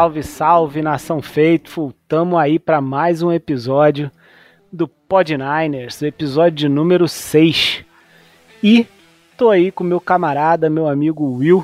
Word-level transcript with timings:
Salve, 0.00 0.22
salve, 0.22 0.80
nação 0.80 1.20
Faithful. 1.20 1.92
Tamo 2.08 2.38
aí 2.38 2.58
para 2.58 2.80
mais 2.80 3.20
um 3.20 3.30
episódio 3.30 4.10
do 4.72 4.88
Pod 4.88 5.36
Niners, 5.36 6.00
episódio 6.00 6.70
número 6.70 7.06
6. 7.06 7.84
E 8.62 8.86
tô 9.36 9.50
aí 9.50 9.70
com 9.70 9.84
meu 9.84 10.00
camarada, 10.00 10.70
meu 10.70 10.88
amigo 10.88 11.36
Will, 11.36 11.62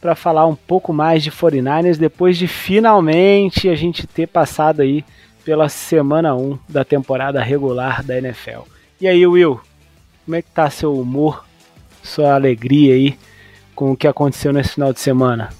para 0.00 0.16
falar 0.16 0.44
um 0.46 0.56
pouco 0.56 0.92
mais 0.92 1.22
de 1.22 1.30
49ers 1.30 1.98
depois 1.98 2.36
de 2.36 2.48
finalmente 2.48 3.68
a 3.68 3.76
gente 3.76 4.08
ter 4.08 4.26
passado 4.26 4.80
aí 4.80 5.04
pela 5.44 5.68
semana 5.68 6.34
1 6.34 6.58
da 6.68 6.84
temporada 6.84 7.40
regular 7.40 8.02
da 8.02 8.18
NFL. 8.18 8.62
E 9.00 9.06
aí, 9.06 9.24
Will, 9.24 9.60
como 10.24 10.34
é 10.34 10.42
que 10.42 10.50
tá 10.50 10.68
seu 10.68 10.98
humor, 10.98 11.46
sua 12.02 12.34
alegria 12.34 12.94
aí 12.94 13.16
com 13.72 13.92
o 13.92 13.96
que 13.96 14.08
aconteceu 14.08 14.52
nesse 14.52 14.70
final 14.70 14.92
de 14.92 14.98
semana? 14.98 15.50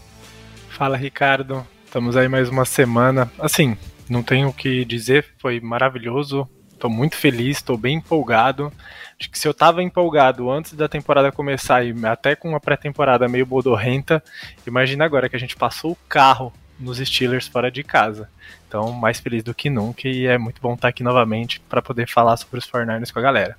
Fala, 0.69 0.97
Ricardo. 0.97 1.64
Estamos 1.89 2.19
aí 2.19 2.28
mais 2.28 2.50
uma 2.50 2.67
semana. 2.67 3.33
Assim, 3.39 3.75
não 4.11 4.22
tenho 4.22 4.48
o 4.48 4.53
que 4.53 4.84
dizer, 4.84 5.25
foi 5.39 5.58
maravilhoso. 5.58 6.47
Estou 6.70 6.91
muito 6.91 7.17
feliz, 7.17 7.56
estou 7.56 7.78
bem 7.78 7.97
empolgado. 7.97 8.70
Acho 9.19 9.31
que 9.31 9.39
se 9.39 9.48
eu 9.48 9.53
estava 9.53 9.83
empolgado 9.83 10.50
antes 10.50 10.75
da 10.75 10.86
temporada 10.86 11.33
começar 11.33 11.83
e 11.83 11.94
até 12.05 12.36
com 12.36 12.50
uma 12.50 12.61
pré-temporada 12.61 13.27
meio 13.27 13.47
bodorrenta, 13.47 14.22
imagina 14.66 15.03
agora 15.03 15.31
que 15.31 15.36
a 15.36 15.39
gente 15.39 15.56
passou 15.56 15.92
o 15.92 15.98
carro 16.06 16.53
nos 16.78 16.98
Steelers 16.98 17.48
fora 17.48 17.70
de 17.70 17.83
casa. 17.83 18.28
Então, 18.69 18.92
mais 18.92 19.19
feliz 19.19 19.42
do 19.42 19.55
que 19.55 19.70
nunca 19.70 20.06
e 20.06 20.27
é 20.27 20.36
muito 20.36 20.61
bom 20.61 20.75
estar 20.75 20.89
aqui 20.89 21.03
novamente 21.03 21.59
para 21.70 21.81
poder 21.81 22.06
falar 22.06 22.36
sobre 22.36 22.59
os 22.59 22.70
49ers 22.70 23.11
com 23.11 23.19
a 23.19 23.22
galera. 23.22 23.56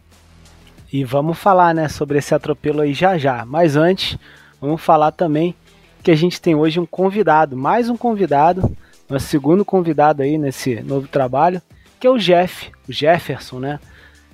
E 0.94 1.04
vamos 1.04 1.40
falar, 1.40 1.74
né, 1.74 1.90
sobre 1.90 2.20
esse 2.20 2.36
atropelo 2.36 2.82
aí 2.82 2.94
já 2.94 3.18
já. 3.18 3.44
Mas 3.44 3.76
antes, 3.76 4.20
vamos 4.62 4.80
falar 4.80 5.14
também 5.14 5.56
que 6.04 6.12
a 6.12 6.16
gente 6.16 6.40
tem 6.42 6.56
hoje 6.56 6.80
um 6.80 6.86
convidado, 6.86 7.56
mais 7.58 7.90
um 7.90 7.98
convidado, 7.98 8.76
nosso 9.10 9.28
segundo 9.28 9.66
convidado 9.66 10.22
aí 10.22 10.38
nesse 10.38 10.82
novo 10.82 11.08
trabalho, 11.08 11.62
que 12.00 12.08
é 12.08 12.10
o 12.10 12.18
Jeff, 12.18 12.72
o 12.88 12.94
Jefferson, 12.94 13.60
né? 13.60 13.80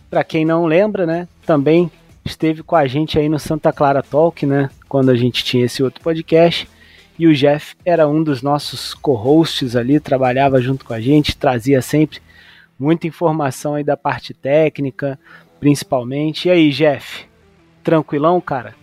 Para 0.10 0.24
quem 0.24 0.46
não 0.46 0.66
lembra, 0.66 1.06
né, 1.06 1.28
também 1.46 1.92
esteve 2.24 2.64
com 2.64 2.76
a 2.76 2.88
gente 2.88 3.18
aí 3.18 3.28
no 3.28 3.40
Santa 3.40 3.74
Clara 3.74 4.04
Talk, 4.04 4.46
né, 4.46 4.70
quando 4.88 5.10
a 5.10 5.16
gente 5.16 5.44
tinha 5.44 5.66
esse 5.66 5.84
outro 5.84 6.02
podcast. 6.02 6.68
E 7.18 7.28
o 7.28 7.34
Jeff 7.34 7.76
era 7.86 8.08
um 8.08 8.22
dos 8.22 8.42
nossos 8.42 8.94
co-hosts 8.94 9.76
ali, 9.76 10.00
trabalhava 10.00 10.62
junto 10.62 10.86
com 10.86 10.94
a 10.94 11.00
gente, 11.00 11.38
trazia 11.38 11.82
sempre 11.82 12.20
muita 12.78 13.08
informação 13.08 13.76
aí 13.76 13.84
da 13.84 13.96
parte 13.96 14.34
técnica, 14.34 15.18
principalmente. 15.60 16.48
E 16.48 16.52
aí, 16.52 16.70
Jeff, 16.72 17.26
tranquilão, 17.84 18.42
cara? 18.42 18.76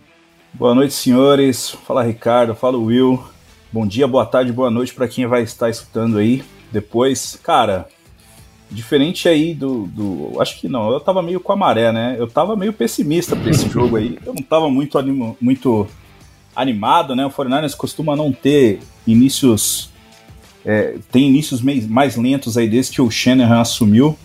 Boa 0.55 0.75
noite, 0.75 0.93
senhores. 0.93 1.71
Fala 1.71 2.03
Ricardo, 2.03 2.53
fala 2.53 2.77
Will. 2.77 3.19
Bom 3.71 3.87
dia, 3.87 4.07
boa 4.07 4.23
tarde, 4.23 4.51
boa 4.51 4.69
noite 4.69 4.93
para 4.93 5.07
quem 5.07 5.25
vai 5.25 5.41
estar 5.41 5.67
escutando 5.67 6.19
aí 6.19 6.43
depois. 6.71 7.39
Cara, 7.41 7.87
diferente 8.69 9.27
aí 9.27 9.55
do, 9.55 9.87
do. 9.87 10.39
Acho 10.39 10.59
que 10.59 10.69
não, 10.69 10.91
eu 10.91 10.99
tava 10.99 11.23
meio 11.23 11.39
com 11.39 11.51
a 11.51 11.55
maré, 11.55 11.91
né? 11.91 12.15
Eu 12.19 12.27
tava 12.27 12.55
meio 12.55 12.71
pessimista 12.71 13.35
pra 13.35 13.49
esse 13.49 13.67
jogo 13.67 13.97
aí. 13.97 14.19
Eu 14.23 14.31
não 14.35 14.43
tava 14.43 14.69
muito, 14.69 14.99
animo, 14.99 15.35
muito 15.41 15.87
animado, 16.55 17.15
né? 17.15 17.25
O 17.25 17.31
49 17.31 17.75
costuma 17.75 18.15
não 18.15 18.31
ter 18.31 18.79
inícios. 19.07 19.89
É, 20.63 20.97
tem 21.11 21.29
inícios 21.29 21.61
mais 21.61 22.15
lentos 22.15 22.59
aí 22.59 22.69
desde 22.69 22.91
que 22.91 23.01
o 23.01 23.09
Shanahan 23.09 23.59
assumiu. 23.59 24.15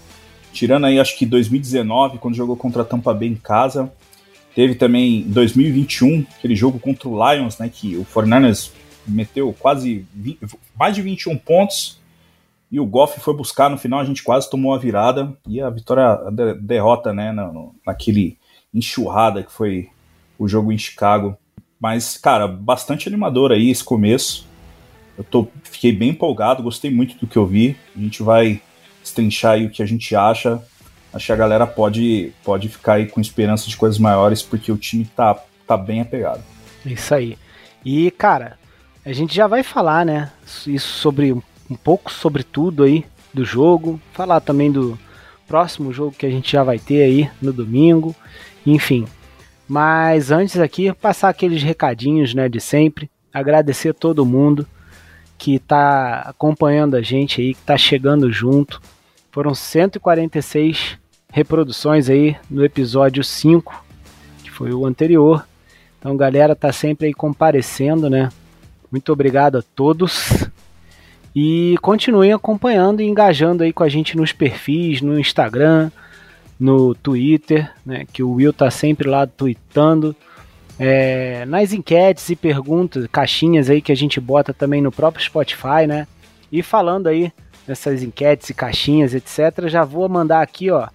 Tirando 0.52 0.84
aí, 0.84 1.00
acho 1.00 1.16
que 1.16 1.24
2019, 1.24 2.18
quando 2.18 2.34
jogou 2.34 2.54
contra 2.54 2.82
a 2.82 2.84
Tampa 2.84 3.14
Bay 3.14 3.28
em 3.28 3.34
casa. 3.34 3.90
Teve 4.54 4.74
também 4.74 5.22
2021, 5.22 6.26
aquele 6.36 6.56
jogo 6.56 6.78
contra 6.78 7.08
o 7.08 7.32
Lions, 7.32 7.58
né, 7.58 7.68
que 7.68 7.96
o 7.96 8.04
49ers 8.04 8.72
meteu 9.06 9.54
quase 9.58 10.04
20, 10.14 10.38
mais 10.78 10.94
de 10.94 11.02
21 11.02 11.38
pontos 11.38 11.98
e 12.70 12.78
o 12.78 12.86
Goff 12.86 13.18
foi 13.20 13.34
buscar 13.34 13.70
no 13.70 13.78
final, 13.78 14.00
a 14.00 14.04
gente 14.04 14.22
quase 14.22 14.50
tomou 14.50 14.74
a 14.74 14.78
virada 14.78 15.32
e 15.46 15.60
a 15.60 15.70
vitória, 15.70 16.04
a 16.04 16.30
derrota, 16.60 17.14
né, 17.14 17.32
na, 17.32 17.50
naquele 17.86 18.36
enxurrada 18.74 19.42
que 19.42 19.50
foi 19.50 19.88
o 20.38 20.46
jogo 20.46 20.70
em 20.70 20.78
Chicago. 20.78 21.36
Mas, 21.80 22.18
cara, 22.18 22.46
bastante 22.46 23.08
animador 23.08 23.52
aí 23.52 23.70
esse 23.70 23.82
começo. 23.82 24.46
Eu 25.16 25.24
tô, 25.24 25.48
fiquei 25.62 25.92
bem 25.92 26.10
empolgado, 26.10 26.62
gostei 26.62 26.90
muito 26.90 27.16
do 27.16 27.26
que 27.26 27.36
eu 27.36 27.46
vi. 27.46 27.76
A 27.96 28.00
gente 28.00 28.22
vai 28.22 28.60
estrinchar 29.02 29.52
aí 29.52 29.66
o 29.66 29.70
que 29.70 29.82
a 29.82 29.86
gente 29.86 30.14
acha 30.14 30.62
acho 31.12 31.26
que 31.26 31.32
a 31.32 31.36
galera 31.36 31.66
pode, 31.66 32.32
pode 32.44 32.68
ficar 32.68 32.94
aí 32.94 33.06
com 33.06 33.20
esperança 33.20 33.68
de 33.68 33.76
coisas 33.76 33.98
maiores, 33.98 34.42
porque 34.42 34.70
o 34.70 34.76
time 34.76 35.04
tá, 35.04 35.38
tá 35.66 35.76
bem 35.76 36.00
apegado. 36.00 36.42
Isso 36.84 37.14
aí. 37.14 37.38
E, 37.84 38.10
cara, 38.10 38.58
a 39.04 39.12
gente 39.12 39.34
já 39.34 39.46
vai 39.46 39.62
falar, 39.62 40.04
né? 40.04 40.30
Isso 40.66 40.88
sobre 40.88 41.32
um 41.32 41.76
pouco 41.82 42.10
sobre 42.10 42.42
tudo 42.42 42.82
aí 42.84 43.04
do 43.32 43.44
jogo, 43.44 44.00
falar 44.12 44.40
também 44.40 44.70
do 44.70 44.98
próximo 45.46 45.92
jogo 45.92 46.14
que 46.16 46.26
a 46.26 46.30
gente 46.30 46.52
já 46.52 46.62
vai 46.62 46.78
ter 46.78 47.02
aí 47.02 47.30
no 47.40 47.52
domingo, 47.52 48.14
enfim. 48.66 49.06
Mas 49.66 50.30
antes 50.30 50.58
aqui, 50.58 50.92
passar 50.94 51.28
aqueles 51.28 51.62
recadinhos, 51.62 52.34
né, 52.34 52.48
de 52.48 52.60
sempre, 52.60 53.10
agradecer 53.32 53.94
todo 53.94 54.24
mundo 54.26 54.66
que 55.36 55.58
tá 55.58 56.22
acompanhando 56.26 56.96
a 56.96 57.02
gente 57.02 57.40
aí, 57.40 57.54
que 57.54 57.62
tá 57.62 57.76
chegando 57.76 58.32
junto, 58.32 58.80
foram 59.38 59.54
146 59.54 60.98
reproduções 61.32 62.10
aí 62.10 62.36
no 62.50 62.64
episódio 62.64 63.22
5, 63.22 63.84
que 64.42 64.50
foi 64.50 64.72
o 64.72 64.84
anterior. 64.84 65.46
Então, 65.96 66.16
galera, 66.16 66.56
tá 66.56 66.72
sempre 66.72 67.06
aí 67.06 67.14
comparecendo, 67.14 68.10
né? 68.10 68.30
Muito 68.90 69.12
obrigado 69.12 69.56
a 69.56 69.62
todos. 69.76 70.44
E 71.36 71.76
continuem 71.80 72.32
acompanhando 72.32 73.00
e 73.00 73.06
engajando 73.06 73.62
aí 73.62 73.72
com 73.72 73.84
a 73.84 73.88
gente 73.88 74.16
nos 74.16 74.32
perfis, 74.32 75.00
no 75.00 75.16
Instagram, 75.20 75.92
no 76.58 76.92
Twitter, 76.96 77.70
né? 77.86 78.06
Que 78.12 78.24
o 78.24 78.32
Will 78.32 78.52
tá 78.52 78.72
sempre 78.72 79.08
lá 79.08 79.24
tweetando. 79.24 80.16
É, 80.80 81.46
nas 81.46 81.72
enquetes 81.72 82.28
e 82.28 82.34
perguntas, 82.34 83.06
caixinhas 83.06 83.70
aí 83.70 83.80
que 83.80 83.92
a 83.92 83.96
gente 83.96 84.18
bota 84.18 84.52
também 84.52 84.82
no 84.82 84.90
próprio 84.90 85.24
Spotify, 85.24 85.86
né? 85.86 86.08
E 86.50 86.60
falando 86.60 87.06
aí 87.06 87.32
nessas 87.68 88.02
enquetes 88.02 88.48
e 88.48 88.54
caixinhas, 88.54 89.14
etc. 89.14 89.68
Já 89.68 89.84
vou 89.84 90.08
mandar 90.08 90.40
aqui, 90.40 90.70
ó, 90.70 90.88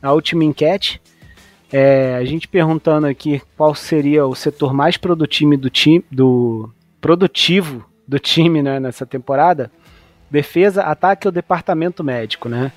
a 0.00 0.12
última 0.12 0.44
enquete. 0.44 1.00
É, 1.72 2.16
a 2.16 2.24
gente 2.24 2.48
perguntando 2.48 3.06
aqui 3.06 3.42
qual 3.56 3.74
seria 3.74 4.26
o 4.26 4.34
setor 4.34 4.72
mais 4.72 4.96
produtivo 4.96 5.56
do 5.56 5.70
time, 5.70 6.04
do 6.10 6.70
produtivo 7.00 7.84
do 8.06 8.18
time, 8.18 8.62
né, 8.62 8.80
nessa 8.80 9.04
temporada. 9.04 9.70
Defesa, 10.30 10.82
ataque 10.82 11.26
ou 11.26 11.32
departamento 11.32 12.04
médico, 12.04 12.48
né? 12.48 12.72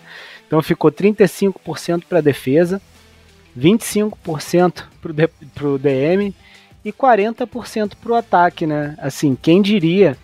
Então 0.47 0.61
ficou 0.61 0.91
35% 0.91 2.03
para 2.07 2.21
defesa, 2.21 2.81
25% 3.57 4.83
para 5.53 5.67
o 5.67 5.77
DM 5.77 6.33
e 6.83 6.91
40% 6.91 7.94
para 8.01 8.11
o 8.11 8.15
ataque, 8.15 8.65
né? 8.65 8.95
Assim, 8.99 9.38
quem 9.39 9.61
diria 9.61 10.17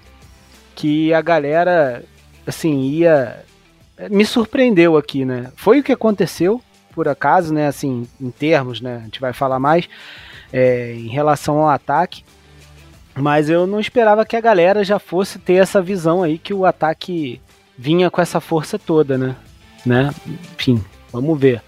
que 0.75 1.13
a 1.13 1.21
galera 1.21 2.03
assim, 2.49 2.81
ia. 2.81 3.43
Me 4.09 4.25
surpreendeu 4.25 4.97
aqui, 4.97 5.25
né? 5.25 5.51
Foi 5.55 5.79
o 5.79 5.83
que 5.83 5.91
aconteceu, 5.91 6.61
por 6.93 7.07
acaso, 7.07 7.53
né? 7.53 7.67
Assim, 7.67 8.07
em 8.19 8.31
termos, 8.31 8.81
né? 8.81 8.97
A 8.97 9.05
gente 9.05 9.19
vai 9.19 9.33
falar 9.33 9.59
mais 9.59 9.89
é, 10.51 10.93
em 10.93 11.07
relação 11.07 11.59
ao 11.59 11.69
ataque. 11.69 12.23
Mas 13.15 13.49
eu 13.49 13.67
não 13.67 13.79
esperava 13.79 14.25
que 14.25 14.35
a 14.35 14.41
galera 14.41 14.83
já 14.83 14.99
fosse 14.99 15.39
ter 15.39 15.55
essa 15.55 15.81
visão 15.81 16.23
aí 16.23 16.37
que 16.37 16.53
o 16.53 16.65
ataque 16.65 17.41
vinha 17.77 18.09
com 18.09 18.21
essa 18.21 18.39
força 18.39 18.79
toda, 18.79 19.17
né? 19.17 19.35
né? 19.85 20.13
Enfim, 20.55 20.83
vamos 21.11 21.39
ver. 21.39 21.61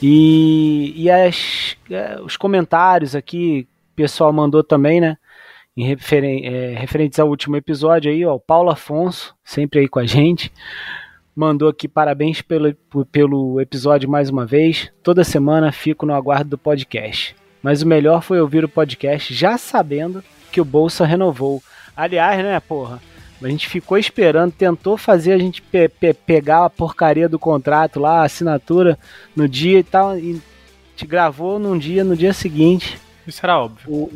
E, 0.00 0.92
e 0.96 1.10
as, 1.10 1.76
é, 1.90 2.20
os 2.20 2.36
comentários 2.36 3.16
aqui, 3.16 3.66
o 3.92 3.96
pessoal 3.96 4.32
mandou 4.32 4.62
também, 4.62 5.00
né? 5.00 5.16
Em 5.78 5.84
referen 5.84 6.44
é, 6.44 6.74
referentes 6.76 7.20
ao 7.20 7.28
último 7.28 7.56
episódio 7.56 8.10
aí, 8.10 8.24
ó, 8.24 8.34
o 8.34 8.40
Paulo 8.40 8.68
Afonso, 8.68 9.32
sempre 9.44 9.78
aí 9.78 9.88
com 9.88 10.00
a 10.00 10.06
gente, 10.06 10.52
mandou 11.36 11.68
aqui 11.68 11.86
parabéns 11.86 12.42
pelo, 12.42 12.74
pelo 13.12 13.60
episódio 13.60 14.10
mais 14.10 14.28
uma 14.28 14.44
vez. 14.44 14.90
Toda 15.04 15.22
semana 15.22 15.70
fico 15.70 16.04
no 16.04 16.14
aguardo 16.14 16.50
do 16.50 16.58
podcast. 16.58 17.36
Mas 17.62 17.80
o 17.80 17.86
melhor 17.86 18.22
foi 18.22 18.40
ouvir 18.40 18.64
o 18.64 18.68
podcast 18.68 19.32
já 19.32 19.56
sabendo 19.56 20.24
que 20.50 20.60
o 20.60 20.64
Bolsa 20.64 21.06
renovou. 21.06 21.62
Aliás, 21.96 22.42
né, 22.42 22.58
porra? 22.58 23.00
A 23.40 23.48
gente 23.48 23.68
ficou 23.68 23.96
esperando, 23.96 24.50
tentou 24.50 24.96
fazer 24.96 25.32
a 25.32 25.38
gente 25.38 25.62
pe 25.62 25.88
pe 25.88 26.12
pegar 26.12 26.64
a 26.64 26.70
porcaria 26.70 27.28
do 27.28 27.38
contrato 27.38 28.00
lá, 28.00 28.22
a 28.22 28.24
assinatura 28.24 28.98
no 29.36 29.48
dia 29.48 29.78
e 29.78 29.84
tal, 29.84 30.18
e 30.18 30.42
te 30.96 31.06
gravou 31.06 31.56
num 31.56 31.78
dia, 31.78 32.02
no 32.02 32.16
dia 32.16 32.32
seguinte. 32.32 32.98
Isso 33.24 33.38
era 33.44 33.60
óbvio. 33.60 33.88
O, 33.88 34.12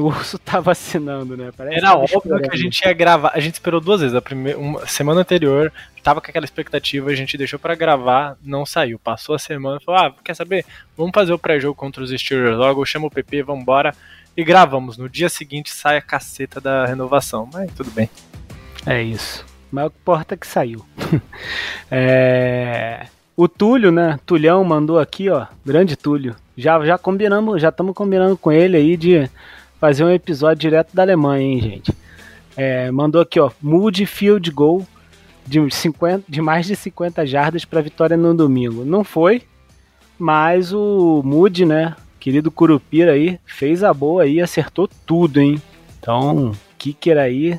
o 0.00 0.06
urso 0.06 0.38
tá 0.40 0.58
vacinando, 0.60 1.36
né? 1.36 1.50
Parece 1.56 1.76
Era 1.76 1.94
óbvio 1.94 2.40
que 2.40 2.50
a 2.50 2.56
gente 2.56 2.80
ia 2.80 2.92
gravar. 2.92 3.32
A 3.34 3.40
gente 3.40 3.54
esperou 3.54 3.80
duas 3.80 4.00
vezes. 4.00 4.16
A 4.16 4.22
primeira, 4.22 4.58
uma, 4.58 4.86
semana 4.86 5.20
anterior, 5.20 5.72
tava 6.02 6.20
com 6.20 6.28
aquela 6.28 6.44
expectativa, 6.44 7.10
a 7.10 7.14
gente 7.14 7.36
deixou 7.38 7.58
para 7.58 7.74
gravar, 7.74 8.36
não 8.42 8.66
saiu. 8.66 8.98
Passou 8.98 9.34
a 9.34 9.38
semana, 9.38 9.80
falou: 9.80 10.00
ah, 10.00 10.14
quer 10.24 10.34
saber? 10.34 10.64
Vamos 10.96 11.12
fazer 11.14 11.32
o 11.32 11.38
pré-jogo 11.38 11.74
contra 11.74 12.02
os 12.02 12.10
Steelers 12.10 12.56
logo, 12.56 12.84
chama 12.84 13.06
o 13.06 13.10
PP, 13.10 13.42
vambora. 13.42 13.94
E 14.36 14.44
gravamos. 14.44 14.96
No 14.96 15.08
dia 15.08 15.28
seguinte 15.28 15.70
sai 15.70 15.96
a 15.96 16.02
caceta 16.02 16.60
da 16.60 16.86
renovação. 16.86 17.48
Mas 17.52 17.72
tudo 17.72 17.90
bem. 17.90 18.08
É 18.86 19.02
isso. 19.02 19.44
mas 19.70 19.86
o 19.86 19.90
que 19.90 19.96
importa 19.98 20.34
é 20.34 20.36
que 20.36 20.46
saiu. 20.46 20.84
é... 21.90 23.06
O 23.36 23.48
Túlio, 23.48 23.90
né? 23.90 24.18
Tulhão 24.26 24.62
mandou 24.62 24.98
aqui, 24.98 25.30
ó. 25.30 25.46
Grande 25.64 25.96
Túlio. 25.96 26.36
Já, 26.56 26.84
já 26.84 26.98
combinamos, 26.98 27.60
já 27.60 27.70
estamos 27.70 27.94
combinando 27.94 28.36
com 28.36 28.52
ele 28.52 28.76
aí 28.76 28.96
de 28.96 29.30
fazer 29.80 30.04
um 30.04 30.10
episódio 30.10 30.60
direto 30.60 30.94
da 30.94 31.02
Alemanha, 31.02 31.42
hein, 31.42 31.60
gente? 31.60 31.92
É, 32.56 32.90
mandou 32.90 33.22
aqui, 33.22 33.40
ó. 33.40 33.50
Moody 33.62 34.04
Field 34.04 34.50
Goal 34.50 34.86
de, 35.46 35.58
50, 35.70 36.24
de 36.28 36.42
mais 36.42 36.66
de 36.66 36.76
50 36.76 37.26
jardas 37.26 37.64
para 37.64 37.80
vitória 37.80 38.16
no 38.16 38.34
domingo. 38.34 38.84
Não 38.84 39.02
foi, 39.02 39.42
mas 40.18 40.72
o 40.72 41.22
Moody, 41.24 41.64
né? 41.64 41.96
Querido 42.20 42.50
Curupira 42.50 43.12
aí, 43.12 43.40
fez 43.46 43.82
a 43.82 43.94
boa 43.94 44.24
aí, 44.24 44.40
acertou 44.40 44.88
tudo, 45.06 45.40
hein? 45.40 45.60
Então, 45.98 46.52
Kicker 46.76 47.16
aí, 47.16 47.58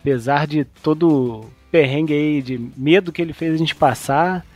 apesar 0.00 0.46
de 0.46 0.64
todo 0.64 1.44
perrengue 1.72 2.14
aí, 2.14 2.42
de 2.42 2.60
medo 2.76 3.10
que 3.10 3.20
ele 3.20 3.32
fez 3.32 3.54
a 3.54 3.56
gente 3.56 3.74
passar, 3.74 4.46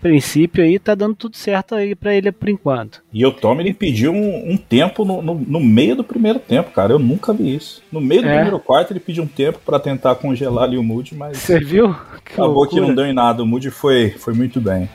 princípio 0.00 0.64
aí 0.64 0.78
tá 0.78 0.94
dando 0.94 1.14
tudo 1.14 1.36
certo 1.36 1.74
aí 1.74 1.94
para 1.94 2.14
ele 2.14 2.32
por 2.32 2.48
enquanto. 2.48 3.02
E 3.12 3.24
o 3.24 3.32
Tommy 3.32 3.62
ele 3.62 3.74
pediu 3.74 4.12
um, 4.12 4.52
um 4.52 4.56
tempo 4.56 5.04
no, 5.04 5.20
no, 5.22 5.34
no, 5.34 5.60
meio 5.60 5.94
do 5.94 6.02
primeiro 6.02 6.38
tempo, 6.38 6.70
cara. 6.70 6.92
Eu 6.92 6.98
nunca 6.98 7.32
vi 7.32 7.54
isso. 7.54 7.82
No 7.92 8.00
meio 8.00 8.22
do 8.22 8.28
é. 8.28 8.34
primeiro 8.34 8.58
quarto 8.58 8.92
ele 8.92 9.00
pediu 9.00 9.24
um 9.24 9.28
tempo 9.28 9.60
para 9.64 9.78
tentar 9.78 10.14
congelar 10.16 10.64
ali 10.64 10.78
o 10.78 10.82
Moody, 10.82 11.14
mas. 11.14 11.38
Você 11.38 11.60
viu? 11.60 11.94
Que 12.24 12.32
acabou 12.32 12.54
loucura. 12.54 12.82
que 12.82 12.88
não 12.88 12.94
deu 12.94 13.06
em 13.06 13.12
nada. 13.12 13.42
O 13.42 13.46
Moody 13.46 13.70
foi, 13.70 14.10
foi 14.10 14.32
muito 14.32 14.60
bem. 14.60 14.88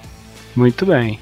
Muito 0.56 0.86
bem. 0.86 1.20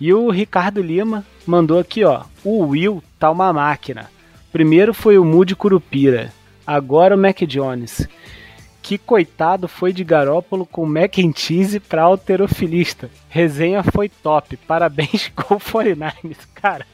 E 0.00 0.12
o 0.12 0.30
Ricardo 0.30 0.82
Lima 0.82 1.24
mandou 1.46 1.78
aqui, 1.78 2.04
ó. 2.04 2.22
O 2.44 2.66
Will 2.66 3.02
tá 3.18 3.30
uma 3.30 3.52
máquina. 3.52 4.10
Primeiro 4.52 4.92
foi 4.92 5.18
o 5.18 5.24
Moody 5.24 5.56
Curupira. 5.56 6.32
Agora 6.66 7.14
o 7.14 7.18
Mac 7.18 7.40
Jones 7.42 8.06
que 8.86 8.96
coitado 8.96 9.66
foi 9.66 9.92
de 9.92 10.04
Garópolo 10.04 10.64
com 10.64 10.86
mac 10.86 11.18
and 11.18 11.32
cheese 11.34 11.80
pra 11.80 12.02
alterofilista. 12.02 13.10
Resenha 13.28 13.82
foi 13.82 14.08
top. 14.08 14.56
Parabéns 14.58 15.26
com 15.34 15.56
o 15.56 15.58
49ers. 15.58 16.36
Cara, 16.54 16.86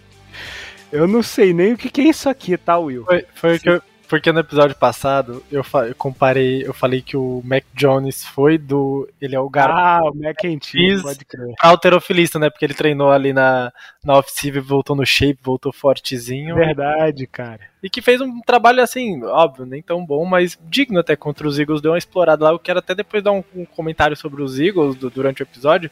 eu 0.90 1.06
não 1.06 1.22
sei 1.22 1.52
nem 1.52 1.74
o 1.74 1.76
que, 1.76 1.90
que 1.90 2.00
é 2.00 2.04
isso 2.04 2.30
aqui, 2.30 2.56
tá, 2.56 2.78
Will? 2.78 3.04
Foi, 3.04 3.26
foi 3.34 3.56
o 3.56 3.60
que 3.60 3.68
eu, 3.68 3.82
porque 4.12 4.30
no 4.30 4.40
episódio 4.40 4.76
passado 4.76 5.42
eu, 5.50 5.64
eu, 5.88 5.94
comparei, 5.94 6.66
eu 6.66 6.74
falei 6.74 7.00
que 7.00 7.16
o 7.16 7.40
Mac 7.42 7.64
Jones 7.72 8.26
foi 8.26 8.58
do. 8.58 9.08
Ele 9.18 9.34
é 9.34 9.40
o 9.40 9.48
garoto. 9.48 9.80
Ah, 9.80 10.00
o 10.02 10.14
Mac 10.14 10.36
Cheese, 10.62 11.02
pode 11.02 11.24
crer. 11.24 11.54
Alterofilista, 11.58 12.38
né? 12.38 12.50
Porque 12.50 12.66
ele 12.66 12.74
treinou 12.74 13.10
ali 13.10 13.32
na, 13.32 13.72
na 14.04 14.18
off-season, 14.18 14.60
voltou 14.60 14.94
no 14.94 15.06
shape, 15.06 15.40
voltou 15.42 15.72
fortezinho. 15.72 16.54
Verdade, 16.54 17.26
cara. 17.26 17.60
E 17.82 17.88
que 17.88 18.02
fez 18.02 18.20
um 18.20 18.42
trabalho 18.42 18.82
assim, 18.82 19.24
óbvio, 19.24 19.64
nem 19.64 19.80
tão 19.80 20.04
bom, 20.04 20.26
mas 20.26 20.58
digno 20.68 21.00
até 21.00 21.16
contra 21.16 21.48
os 21.48 21.58
Eagles. 21.58 21.80
Deu 21.80 21.92
uma 21.92 21.96
explorada 21.96 22.44
lá. 22.44 22.50
Eu 22.50 22.58
quero 22.58 22.80
até 22.80 22.94
depois 22.94 23.24
dar 23.24 23.32
um, 23.32 23.42
um 23.56 23.64
comentário 23.64 24.14
sobre 24.14 24.42
os 24.42 24.60
Eagles 24.60 24.94
do, 24.94 25.08
durante 25.08 25.42
o 25.42 25.44
episódio. 25.44 25.90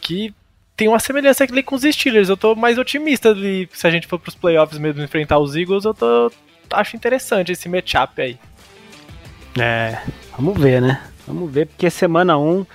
Que 0.00 0.32
tem 0.76 0.86
uma 0.86 1.00
semelhança 1.00 1.42
ali 1.42 1.64
com 1.64 1.74
os 1.74 1.82
Steelers. 1.82 2.28
Eu 2.28 2.36
tô 2.36 2.54
mais 2.54 2.78
otimista 2.78 3.34
de 3.34 3.68
se 3.72 3.88
a 3.88 3.90
gente 3.90 4.06
for 4.06 4.20
pros 4.20 4.36
playoffs 4.36 4.78
mesmo 4.78 5.02
enfrentar 5.02 5.40
os 5.40 5.56
Eagles, 5.56 5.84
eu 5.84 5.94
tô, 5.94 6.30
acho 6.72 6.96
interessante 6.96 7.52
esse 7.52 7.68
matchup 7.68 8.20
aí. 8.20 8.38
É, 9.58 9.98
vamos 10.36 10.58
ver, 10.58 10.82
né? 10.82 11.02
Vamos 11.26 11.50
ver, 11.50 11.66
porque 11.66 11.90
semana 11.90 12.36
1, 12.38 12.42
um, 12.42 12.66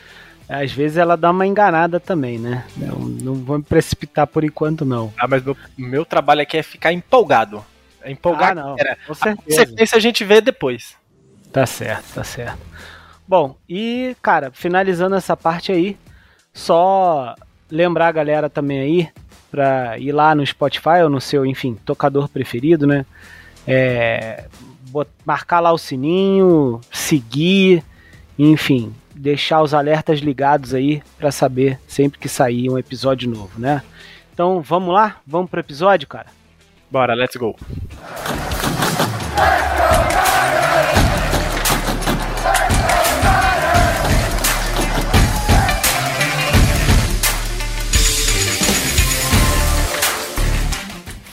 às 0.49 0.71
vezes 0.71 0.97
ela 0.97 1.15
dá 1.15 1.31
uma 1.31 1.47
enganada 1.47 1.99
também, 1.99 2.37
né? 2.37 2.65
Não, 2.75 2.99
não 2.99 3.35
vou 3.35 3.57
me 3.57 3.63
precipitar 3.63 4.27
por 4.27 4.43
enquanto, 4.43 4.83
não. 4.83 5.13
Ah, 5.17 5.27
mas 5.27 5.43
meu, 5.43 5.55
meu 5.77 6.05
trabalho 6.05 6.41
aqui 6.41 6.57
é 6.57 6.63
ficar 6.63 6.91
empolgado. 6.91 7.63
É 8.01 8.11
empolgar, 8.11 8.51
ah, 8.51 8.55
não. 8.55 8.75
Era. 8.77 8.97
Com 9.07 9.13
certeza. 9.13 9.95
A 9.95 9.97
a 9.97 9.99
gente 9.99 10.23
vê 10.23 10.41
depois. 10.41 10.95
Tá 11.53 11.65
certo, 11.65 12.15
tá 12.15 12.23
certo. 12.23 12.59
Bom, 13.27 13.55
e, 13.69 14.15
cara, 14.21 14.51
finalizando 14.51 15.15
essa 15.15 15.37
parte 15.37 15.71
aí, 15.71 15.97
só 16.53 17.35
lembrar 17.69 18.07
a 18.07 18.11
galera 18.11 18.49
também 18.49 18.79
aí 18.79 19.09
pra 19.49 19.97
ir 19.97 20.11
lá 20.11 20.33
no 20.35 20.45
Spotify 20.45 21.01
ou 21.03 21.09
no 21.09 21.21
seu, 21.21 21.45
enfim, 21.45 21.77
tocador 21.85 22.27
preferido, 22.27 22.87
né? 22.87 23.05
É, 23.67 24.45
marcar 25.25 25.59
lá 25.59 25.71
o 25.71 25.77
sininho, 25.77 26.81
seguir, 26.91 27.83
enfim, 28.37 28.93
deixar 29.15 29.61
os 29.61 29.73
alertas 29.73 30.19
ligados 30.19 30.73
aí 30.73 31.01
para 31.17 31.31
saber 31.31 31.79
sempre 31.87 32.19
que 32.19 32.27
sair 32.27 32.69
um 32.69 32.77
episódio 32.77 33.29
novo, 33.29 33.59
né? 33.59 33.81
Então 34.33 34.61
vamos 34.61 34.93
lá, 34.93 35.17
vamos 35.25 35.49
pro 35.49 35.59
episódio, 35.59 36.07
cara. 36.07 36.27
Bora, 36.89 37.13
let's 37.13 37.35
go. 37.35 37.55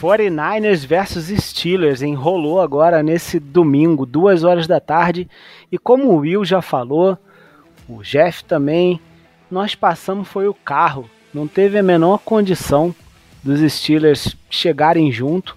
49ers 0.01 0.87
versus 0.87 1.27
Steelers 1.43 2.03
enrolou 2.03 2.61
agora 2.61 3.03
nesse 3.03 3.41
domingo, 3.41 4.07
duas 4.07 4.45
horas 4.45 4.67
da 4.67 4.79
tarde. 4.79 5.29
E 5.73 5.77
como 5.77 6.11
o 6.11 6.19
Will 6.19 6.45
já 6.45 6.63
falou, 6.63 7.19
o 7.89 8.03
Jeff 8.03 8.45
também, 8.45 9.01
nós 9.51 9.75
passamos 9.75 10.29
foi 10.29 10.47
o 10.47 10.55
carro. 10.55 11.11
Não 11.35 11.49
teve 11.49 11.79
a 11.79 11.83
menor 11.83 12.19
condição 12.19 12.95
dos 13.43 13.61
Steelers 13.73 14.37
chegarem 14.49 15.11
junto. 15.11 15.57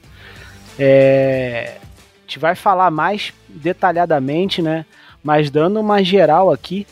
É, 0.80 1.78
a 1.78 2.22
gente 2.22 2.40
vai 2.40 2.56
falar 2.56 2.90
mais 2.90 3.32
detalhadamente, 3.48 4.62
né? 4.62 4.86
Mas 5.24 5.52
dando 5.52 5.80
uma 5.80 6.04
geral 6.04 6.52
aqui, 6.52 6.88